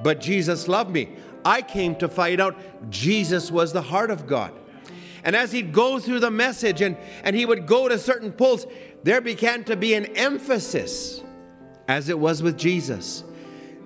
but 0.02 0.22
Jesus 0.22 0.68
loved 0.68 0.92
me. 0.92 1.10
I 1.44 1.62
came 1.62 1.96
to 1.98 2.08
find 2.08 2.40
out 2.40 2.58
Jesus 2.90 3.52
was 3.52 3.74
the 3.74 3.82
heart 3.82 4.10
of 4.10 4.26
God. 4.26 4.54
And 5.24 5.36
as 5.36 5.52
he'd 5.52 5.74
go 5.74 6.00
through 6.00 6.22
the 6.22 6.32
message 6.32 6.82
and, 6.82 6.96
and 7.24 7.36
he 7.36 7.46
would 7.46 7.68
go 7.68 7.90
to 7.90 8.00
certain 8.00 8.32
pulls, 8.32 8.66
there 9.04 9.22
began 9.22 9.64
to 9.66 9.76
be 9.76 9.94
an 9.94 10.06
emphasis, 10.18 11.22
as 11.88 12.10
it 12.10 12.18
was 12.18 12.42
with 12.42 12.58
Jesus. 12.58 13.24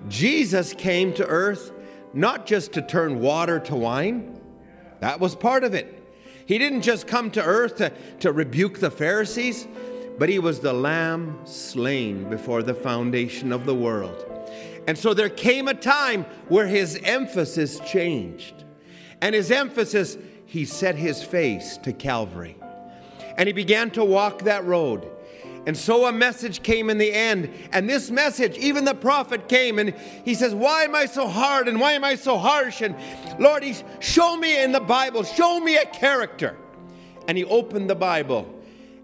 Jesus 0.08 0.72
came 0.72 1.12
to 1.14 1.26
earth 1.26 1.72
not 2.12 2.46
just 2.46 2.72
to 2.72 2.82
turn 2.82 3.20
water 3.20 3.58
to 3.60 3.74
wine, 3.74 4.40
that 5.00 5.20
was 5.20 5.34
part 5.34 5.64
of 5.64 5.74
it. 5.74 5.99
He 6.50 6.58
didn't 6.58 6.82
just 6.82 7.06
come 7.06 7.30
to 7.30 7.44
earth 7.44 7.76
to, 7.76 7.92
to 8.18 8.32
rebuke 8.32 8.80
the 8.80 8.90
Pharisees, 8.90 9.68
but 10.18 10.28
he 10.28 10.40
was 10.40 10.58
the 10.58 10.72
lamb 10.72 11.38
slain 11.44 12.28
before 12.28 12.64
the 12.64 12.74
foundation 12.74 13.52
of 13.52 13.66
the 13.66 13.74
world. 13.76 14.26
And 14.88 14.98
so 14.98 15.14
there 15.14 15.28
came 15.28 15.68
a 15.68 15.74
time 15.74 16.24
where 16.48 16.66
his 16.66 16.98
emphasis 17.04 17.78
changed. 17.86 18.64
And 19.20 19.32
his 19.32 19.52
emphasis, 19.52 20.18
he 20.44 20.64
set 20.64 20.96
his 20.96 21.22
face 21.22 21.76
to 21.84 21.92
Calvary. 21.92 22.56
And 23.38 23.46
he 23.46 23.52
began 23.52 23.92
to 23.92 24.04
walk 24.04 24.42
that 24.42 24.64
road. 24.64 25.08
And 25.66 25.76
so 25.76 26.06
a 26.06 26.12
message 26.12 26.62
came 26.62 26.88
in 26.88 26.98
the 26.98 27.12
end. 27.12 27.50
And 27.72 27.88
this 27.88 28.10
message, 28.10 28.56
even 28.56 28.84
the 28.84 28.94
prophet 28.94 29.48
came 29.48 29.78
and 29.78 29.94
he 30.24 30.34
says, 30.34 30.54
Why 30.54 30.84
am 30.84 30.94
I 30.94 31.06
so 31.06 31.28
hard 31.28 31.68
and 31.68 31.78
why 31.78 31.92
am 31.92 32.04
I 32.04 32.14
so 32.14 32.38
harsh? 32.38 32.80
And 32.80 32.96
Lord, 33.38 33.62
he, 33.62 33.76
show 34.00 34.36
me 34.36 34.62
in 34.62 34.72
the 34.72 34.80
Bible, 34.80 35.22
show 35.22 35.60
me 35.60 35.76
a 35.76 35.84
character. 35.84 36.56
And 37.28 37.36
he 37.36 37.44
opened 37.44 37.90
the 37.90 37.94
Bible 37.94 38.52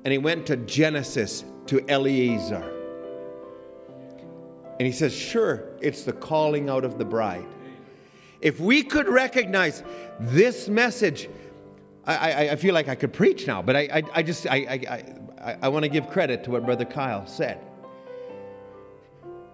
and 0.04 0.12
he 0.12 0.18
went 0.18 0.46
to 0.46 0.56
Genesis 0.56 1.44
to 1.66 1.84
Eliezer. 1.90 2.72
And 4.78 4.86
he 4.86 4.92
says, 4.92 5.14
Sure, 5.14 5.64
it's 5.80 6.04
the 6.04 6.12
calling 6.12 6.70
out 6.70 6.84
of 6.84 6.98
the 6.98 7.04
bride. 7.04 7.46
If 8.40 8.60
we 8.60 8.82
could 8.82 9.08
recognize 9.08 9.82
this 10.20 10.68
message, 10.68 11.28
I, 12.06 12.16
I, 12.16 12.40
I 12.52 12.56
feel 12.56 12.74
like 12.74 12.88
I 12.88 12.94
could 12.94 13.12
preach 13.12 13.46
now, 13.46 13.62
but 13.62 13.76
I, 13.76 13.80
I, 13.80 14.02
I 14.14 14.22
just, 14.22 14.46
I, 14.46 15.16
I, 15.46 15.56
I, 15.62 15.68
want 15.68 15.84
to 15.84 15.88
give 15.88 16.10
credit 16.10 16.42
to 16.44 16.50
what 16.50 16.66
Brother 16.66 16.84
Kyle 16.84 17.24
said. 17.24 17.60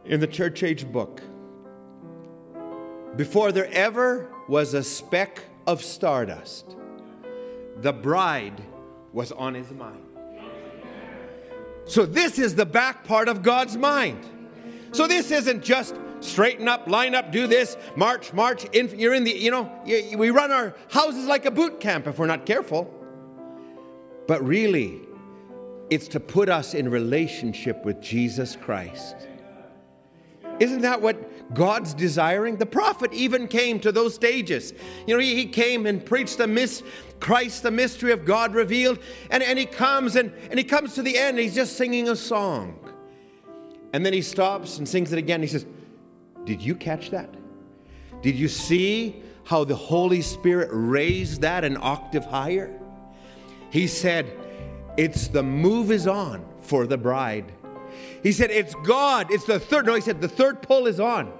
In 0.06 0.20
the 0.20 0.26
church 0.26 0.62
age 0.62 0.90
book, 0.90 1.20
before 3.14 3.52
there 3.52 3.68
ever 3.70 4.30
was 4.48 4.72
a 4.72 4.82
speck 4.82 5.44
of 5.66 5.84
stardust, 5.84 6.76
the 7.76 7.92
bride 7.92 8.62
was 9.12 9.32
on 9.32 9.52
his 9.52 9.70
mind. 9.70 10.02
So, 11.84 12.06
this 12.06 12.38
is 12.38 12.54
the 12.54 12.64
back 12.64 13.04
part 13.04 13.28
of 13.28 13.42
God's 13.42 13.76
mind. 13.76 14.24
So, 14.92 15.06
this 15.06 15.30
isn't 15.30 15.62
just 15.62 15.94
straighten 16.20 16.68
up, 16.68 16.88
line 16.88 17.14
up, 17.14 17.32
do 17.32 17.46
this, 17.46 17.76
march, 17.96 18.32
march. 18.32 18.64
In, 18.72 18.98
you're 18.98 19.12
in 19.12 19.24
the, 19.24 19.32
you 19.32 19.50
know, 19.50 19.70
you, 19.84 20.16
we 20.16 20.30
run 20.30 20.52
our 20.52 20.74
houses 20.88 21.26
like 21.26 21.44
a 21.44 21.50
boot 21.50 21.80
camp 21.80 22.06
if 22.06 22.18
we're 22.18 22.26
not 22.26 22.46
careful. 22.46 22.90
But 24.26 24.42
really, 24.46 25.02
it's 25.92 26.08
to 26.08 26.20
put 26.20 26.48
us 26.48 26.72
in 26.72 26.88
relationship 26.88 27.84
with 27.84 28.00
Jesus 28.00 28.56
Christ. 28.56 29.14
Isn't 30.58 30.80
that 30.80 31.02
what 31.02 31.52
God's 31.54 31.92
desiring? 31.92 32.56
The 32.56 32.64
prophet 32.64 33.12
even 33.12 33.46
came 33.46 33.78
to 33.80 33.92
those 33.92 34.14
stages. 34.14 34.72
You 35.06 35.14
know, 35.14 35.20
he, 35.20 35.34
he 35.34 35.44
came 35.44 35.84
and 35.84 36.02
preached 36.02 36.38
the 36.38 36.46
mis- 36.46 36.82
Christ, 37.20 37.62
the 37.62 37.70
mystery 37.70 38.10
of 38.10 38.24
God 38.24 38.54
revealed, 38.54 39.00
and, 39.30 39.42
and 39.42 39.58
he 39.58 39.66
comes 39.66 40.16
and, 40.16 40.32
and 40.48 40.58
he 40.58 40.64
comes 40.64 40.94
to 40.94 41.02
the 41.02 41.18
end, 41.18 41.38
he's 41.38 41.54
just 41.54 41.76
singing 41.76 42.08
a 42.08 42.16
song. 42.16 42.78
And 43.92 44.06
then 44.06 44.14
he 44.14 44.22
stops 44.22 44.78
and 44.78 44.88
sings 44.88 45.12
it 45.12 45.18
again. 45.18 45.42
He 45.42 45.48
says, 45.48 45.66
Did 46.46 46.62
you 46.62 46.74
catch 46.74 47.10
that? 47.10 47.28
Did 48.22 48.36
you 48.36 48.48
see 48.48 49.22
how 49.44 49.64
the 49.64 49.76
Holy 49.76 50.22
Spirit 50.22 50.70
raised 50.72 51.42
that 51.42 51.64
an 51.64 51.76
octave 51.78 52.24
higher? 52.24 52.80
He 53.68 53.86
said, 53.86 54.38
It's 54.96 55.28
the 55.28 55.42
move 55.42 55.90
is 55.90 56.06
on 56.06 56.44
for 56.60 56.86
the 56.86 56.98
bride. 56.98 57.52
He 58.22 58.32
said, 58.32 58.50
It's 58.50 58.74
God. 58.84 59.30
It's 59.30 59.44
the 59.44 59.58
third. 59.58 59.86
No, 59.86 59.94
he 59.94 60.00
said, 60.00 60.20
The 60.20 60.28
third 60.28 60.62
pull 60.62 60.86
is 60.86 61.00
on. 61.00 61.32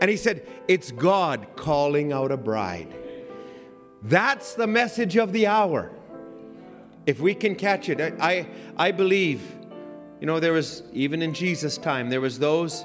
And 0.00 0.10
he 0.10 0.16
said, 0.16 0.46
It's 0.68 0.90
God 0.90 1.46
calling 1.56 2.12
out 2.12 2.32
a 2.32 2.36
bride. 2.36 2.94
That's 4.02 4.54
the 4.54 4.66
message 4.66 5.16
of 5.16 5.32
the 5.32 5.46
hour. 5.46 5.90
If 7.06 7.20
we 7.20 7.34
can 7.34 7.54
catch 7.54 7.88
it, 7.88 8.00
I, 8.20 8.46
I 8.76 8.92
believe 8.92 9.42
you 10.20 10.26
know, 10.26 10.38
there 10.38 10.52
was, 10.52 10.82
even 10.92 11.22
in 11.22 11.32
Jesus' 11.32 11.78
time, 11.78 12.10
there 12.10 12.20
was 12.20 12.38
those, 12.38 12.84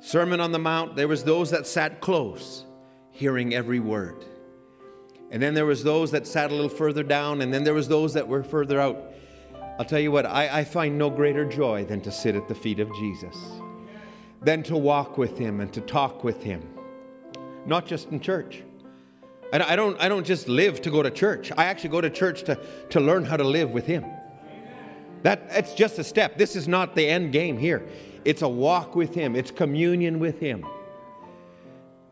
Sermon 0.00 0.40
on 0.40 0.50
the 0.50 0.58
Mount, 0.58 0.96
there 0.96 1.06
was 1.06 1.22
those 1.22 1.50
that 1.50 1.64
sat 1.64 2.00
close, 2.00 2.64
hearing 3.12 3.54
every 3.54 3.78
word. 3.78 4.24
And 5.30 5.42
then 5.42 5.54
there 5.54 5.66
was 5.66 5.82
those 5.82 6.10
that 6.12 6.26
sat 6.26 6.50
a 6.50 6.54
little 6.54 6.68
further 6.68 7.02
down, 7.02 7.42
and 7.42 7.52
then 7.52 7.64
there 7.64 7.74
was 7.74 7.88
those 7.88 8.14
that 8.14 8.26
were 8.26 8.42
further 8.42 8.80
out. 8.80 9.12
I'll 9.78 9.84
tell 9.84 10.00
you 10.00 10.12
what, 10.12 10.24
I, 10.26 10.60
I 10.60 10.64
find 10.64 10.96
no 10.96 11.10
greater 11.10 11.44
joy 11.44 11.84
than 11.84 12.00
to 12.02 12.12
sit 12.12 12.34
at 12.34 12.48
the 12.48 12.54
feet 12.54 12.80
of 12.80 12.92
Jesus, 12.94 13.36
than 14.42 14.62
to 14.64 14.76
walk 14.76 15.18
with 15.18 15.36
him 15.36 15.60
and 15.60 15.72
to 15.72 15.80
talk 15.80 16.24
with 16.24 16.42
him. 16.42 16.62
Not 17.66 17.86
just 17.86 18.10
in 18.10 18.20
church. 18.20 18.62
I 19.52 19.76
don't, 19.76 20.00
I 20.00 20.08
don't 20.08 20.26
just 20.26 20.48
live 20.48 20.82
to 20.82 20.90
go 20.90 21.02
to 21.02 21.10
church. 21.10 21.52
I 21.56 21.66
actually 21.66 21.90
go 21.90 22.00
to 22.00 22.10
church 22.10 22.42
to, 22.44 22.58
to 22.90 23.00
learn 23.00 23.24
how 23.24 23.36
to 23.36 23.44
live 23.44 23.70
with 23.70 23.86
him. 23.86 24.04
That, 25.22 25.48
that's 25.50 25.74
just 25.74 25.98
a 25.98 26.04
step. 26.04 26.36
This 26.36 26.56
is 26.56 26.68
not 26.68 26.94
the 26.94 27.06
end 27.06 27.32
game 27.32 27.58
here. 27.58 27.86
It's 28.26 28.42
a 28.42 28.48
walk 28.48 28.96
with 28.96 29.14
Him, 29.14 29.36
it's 29.36 29.52
communion 29.52 30.18
with 30.18 30.40
Him. 30.40 30.66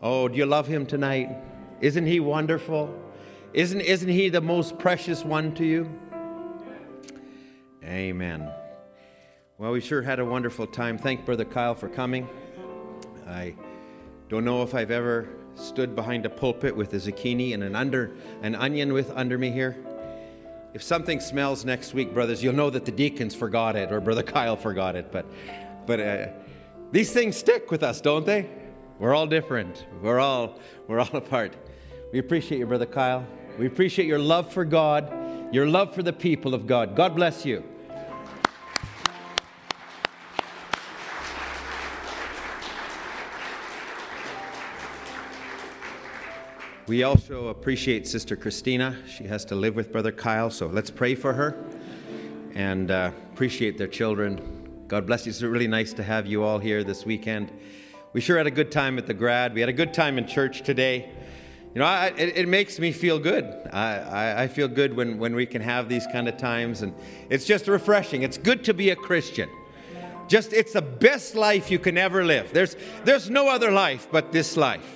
Oh, 0.01 0.29
do 0.29 0.37
you 0.37 0.47
love 0.47 0.69
Him 0.69 0.87
tonight? 0.87 1.29
Isn't 1.81 2.07
He 2.07 2.21
wonderful? 2.21 2.95
Isn't, 3.55 3.83
isn't 3.83 4.09
He 4.09 4.31
the 4.31 4.41
most 4.41 4.79
precious 4.79 5.25
one 5.25 5.55
to 5.55 5.65
you? 5.65 5.89
Amen. 7.85 8.51
Well, 9.59 9.71
we 9.71 9.81
sure 9.81 10.03
had 10.03 10.19
a 10.19 10.25
wonderful 10.25 10.67
time. 10.67 10.99
Thank 10.99 11.25
Brother 11.25 11.45
Kyle 11.45 11.77
for 11.77 11.89
coming. 11.89 12.29
I 13.29 13.55
don't 14.29 14.45
know 14.45 14.65
if 14.65 14.75
I've 14.75 14.91
ever 14.91 15.29
stood 15.55 15.95
behind 15.95 16.27
a 16.27 16.31
pulpit 16.31 16.75
with 16.75 16.93
a 16.95 16.97
zucchini 16.97 17.55
and 17.55 17.63
an 17.63 17.77
under 17.77 18.17
an 18.43 18.57
onion 18.57 18.93
with 18.93 19.13
under 19.13 19.39
me 19.39 19.53
here. 19.53 19.77
If 20.73 20.83
something 20.83 21.21
smells 21.21 21.65
next 21.65 21.95
week, 21.95 22.13
brothers, 22.13 22.43
you'll 22.43 22.55
know 22.55 22.71
that 22.71 22.85
the 22.85 22.91
deacons 22.91 23.37
forgot 23.37 23.77
it 23.77 23.93
or 23.93 24.01
Brother 24.01 24.23
Kyle 24.25 24.57
forgot 24.57 24.97
it. 24.97 25.13
But, 25.13 25.27
but 25.87 26.01
uh, 26.01 26.27
these 26.91 27.13
things 27.13 27.37
stick 27.37 27.71
with 27.71 27.85
us, 27.85 28.01
don't 28.01 28.27
they? 28.27 28.51
We're 28.99 29.15
all 29.15 29.29
different. 29.29 29.87
We're 30.03 30.19
all, 30.19 30.59
we're 30.89 30.99
all 30.99 31.11
apart. 31.17 31.55
We 32.13 32.19
appreciate 32.19 32.59
you, 32.59 32.67
Brother 32.67 32.87
Kyle. 32.87 33.25
We 33.57 33.67
appreciate 33.67 34.07
your 34.07 34.19
love 34.19 34.53
for 34.53 34.65
God, 34.65 35.55
your 35.55 35.69
love 35.69 35.95
for 35.95 36.03
the 36.03 36.13
people 36.13 36.55
of 36.55 36.67
God. 36.67 36.97
God 36.97 37.15
bless 37.15 37.47
you. 37.47 37.63
We 46.89 47.05
also 47.05 47.47
appreciate 47.47 48.09
Sister 48.09 48.35
Christina. 48.35 48.99
She 49.07 49.25
has 49.25 49.45
to 49.47 49.55
live 49.55 49.77
with 49.77 49.93
Brother 49.93 50.11
Kyle, 50.11 50.51
so 50.51 50.67
let's 50.67 50.91
pray 50.91 51.15
for 51.15 51.33
her 51.33 51.57
and 52.55 52.91
uh, 52.91 53.13
appreciate 53.33 53.79
their 53.79 53.87
children. 53.87 54.85
God 54.89 55.07
bless 55.07 55.27
you. 55.27 55.31
It's 55.31 55.41
really 55.43 55.69
nice 55.69 55.93
to 55.95 56.03
have 56.03 56.27
you 56.27 56.43
all 56.43 56.59
here 56.59 56.83
this 56.83 57.07
weekend. 57.07 57.53
We 58.13 58.21
sure 58.21 58.37
had 58.37 58.49
a 58.49 58.51
good 58.51 58.73
time 58.73 58.99
at 58.99 59.07
the 59.07 59.15
grad. 59.15 59.55
We 59.55 59.61
had 59.61 59.71
a 59.71 59.73
good 59.73 59.95
time 59.95 60.19
in 60.19 60.27
church 60.27 60.63
today. 60.63 61.11
You 61.75 61.81
know, 61.81 61.87
I, 61.87 62.13
it, 62.17 62.37
it, 62.37 62.49
makes 62.49 62.79
me 62.79 62.93
feel 62.93 63.19
good. 63.19 63.45
I, 63.73 63.97
I, 63.97 64.43
I 64.45 64.49
feel 64.49 64.69
good 64.69 64.95
when, 64.97 65.19
when 65.19 65.35
we 65.35 65.45
can 65.45 65.61
have 65.61 65.89
these 65.89 66.07
kind 66.07 66.29
of 66.29 66.37
times, 66.37 66.83
and 66.83 66.95
it's 67.31 67.45
just 67.45 67.67
refreshing. 67.67 68.23
It's 68.23 68.39
good 68.39 68.63
to 68.65 68.75
be 68.75 68.91
a 68.91 68.97
Christian. 68.97 69.51
Just, 70.29 70.53
it's 70.53 70.75
the 70.75 70.83
best 70.83 71.35
life 71.35 71.73
you 71.73 71.81
can 71.81 71.99
ever 71.99 72.25
live. 72.25 72.53
There's, 72.53 72.77
there's 73.05 73.29
no 73.29 73.49
other 73.49 73.73
life 73.73 74.07
but 74.13 74.31
this 74.31 74.57
life. 74.57 74.89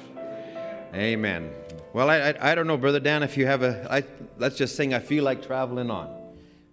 Amen. 0.95 1.51
Well, 1.93 2.09
I, 2.09 2.19
I, 2.19 2.53
I, 2.53 2.55
don't 2.55 2.69
know, 2.69 2.77
Brother 2.77 3.01
Dan, 3.01 3.25
if 3.25 3.37
you 3.37 3.47
have 3.47 3.65
a, 3.65 3.93
I, 3.93 4.05
let's 4.39 4.57
just 4.57 4.77
sing 4.77 4.95
I 4.95 5.01
Feel 5.01 5.25
Like 5.25 5.45
Traveling 5.45 5.91
On. 5.91 6.09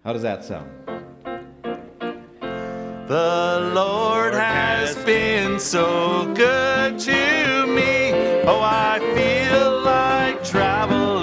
How 0.03 0.13
does 0.13 0.21
that 0.21 0.45
sound? 0.45 0.69
The 3.07 3.71
Lord 3.73 4.35
has 4.35 4.95
been 5.03 5.59
so 5.59 6.31
good 6.35 6.99
to 6.99 7.65
me. 7.67 8.11
Oh, 8.47 8.59
I 8.61 8.99
feel 9.15 9.74
travel 10.55 11.14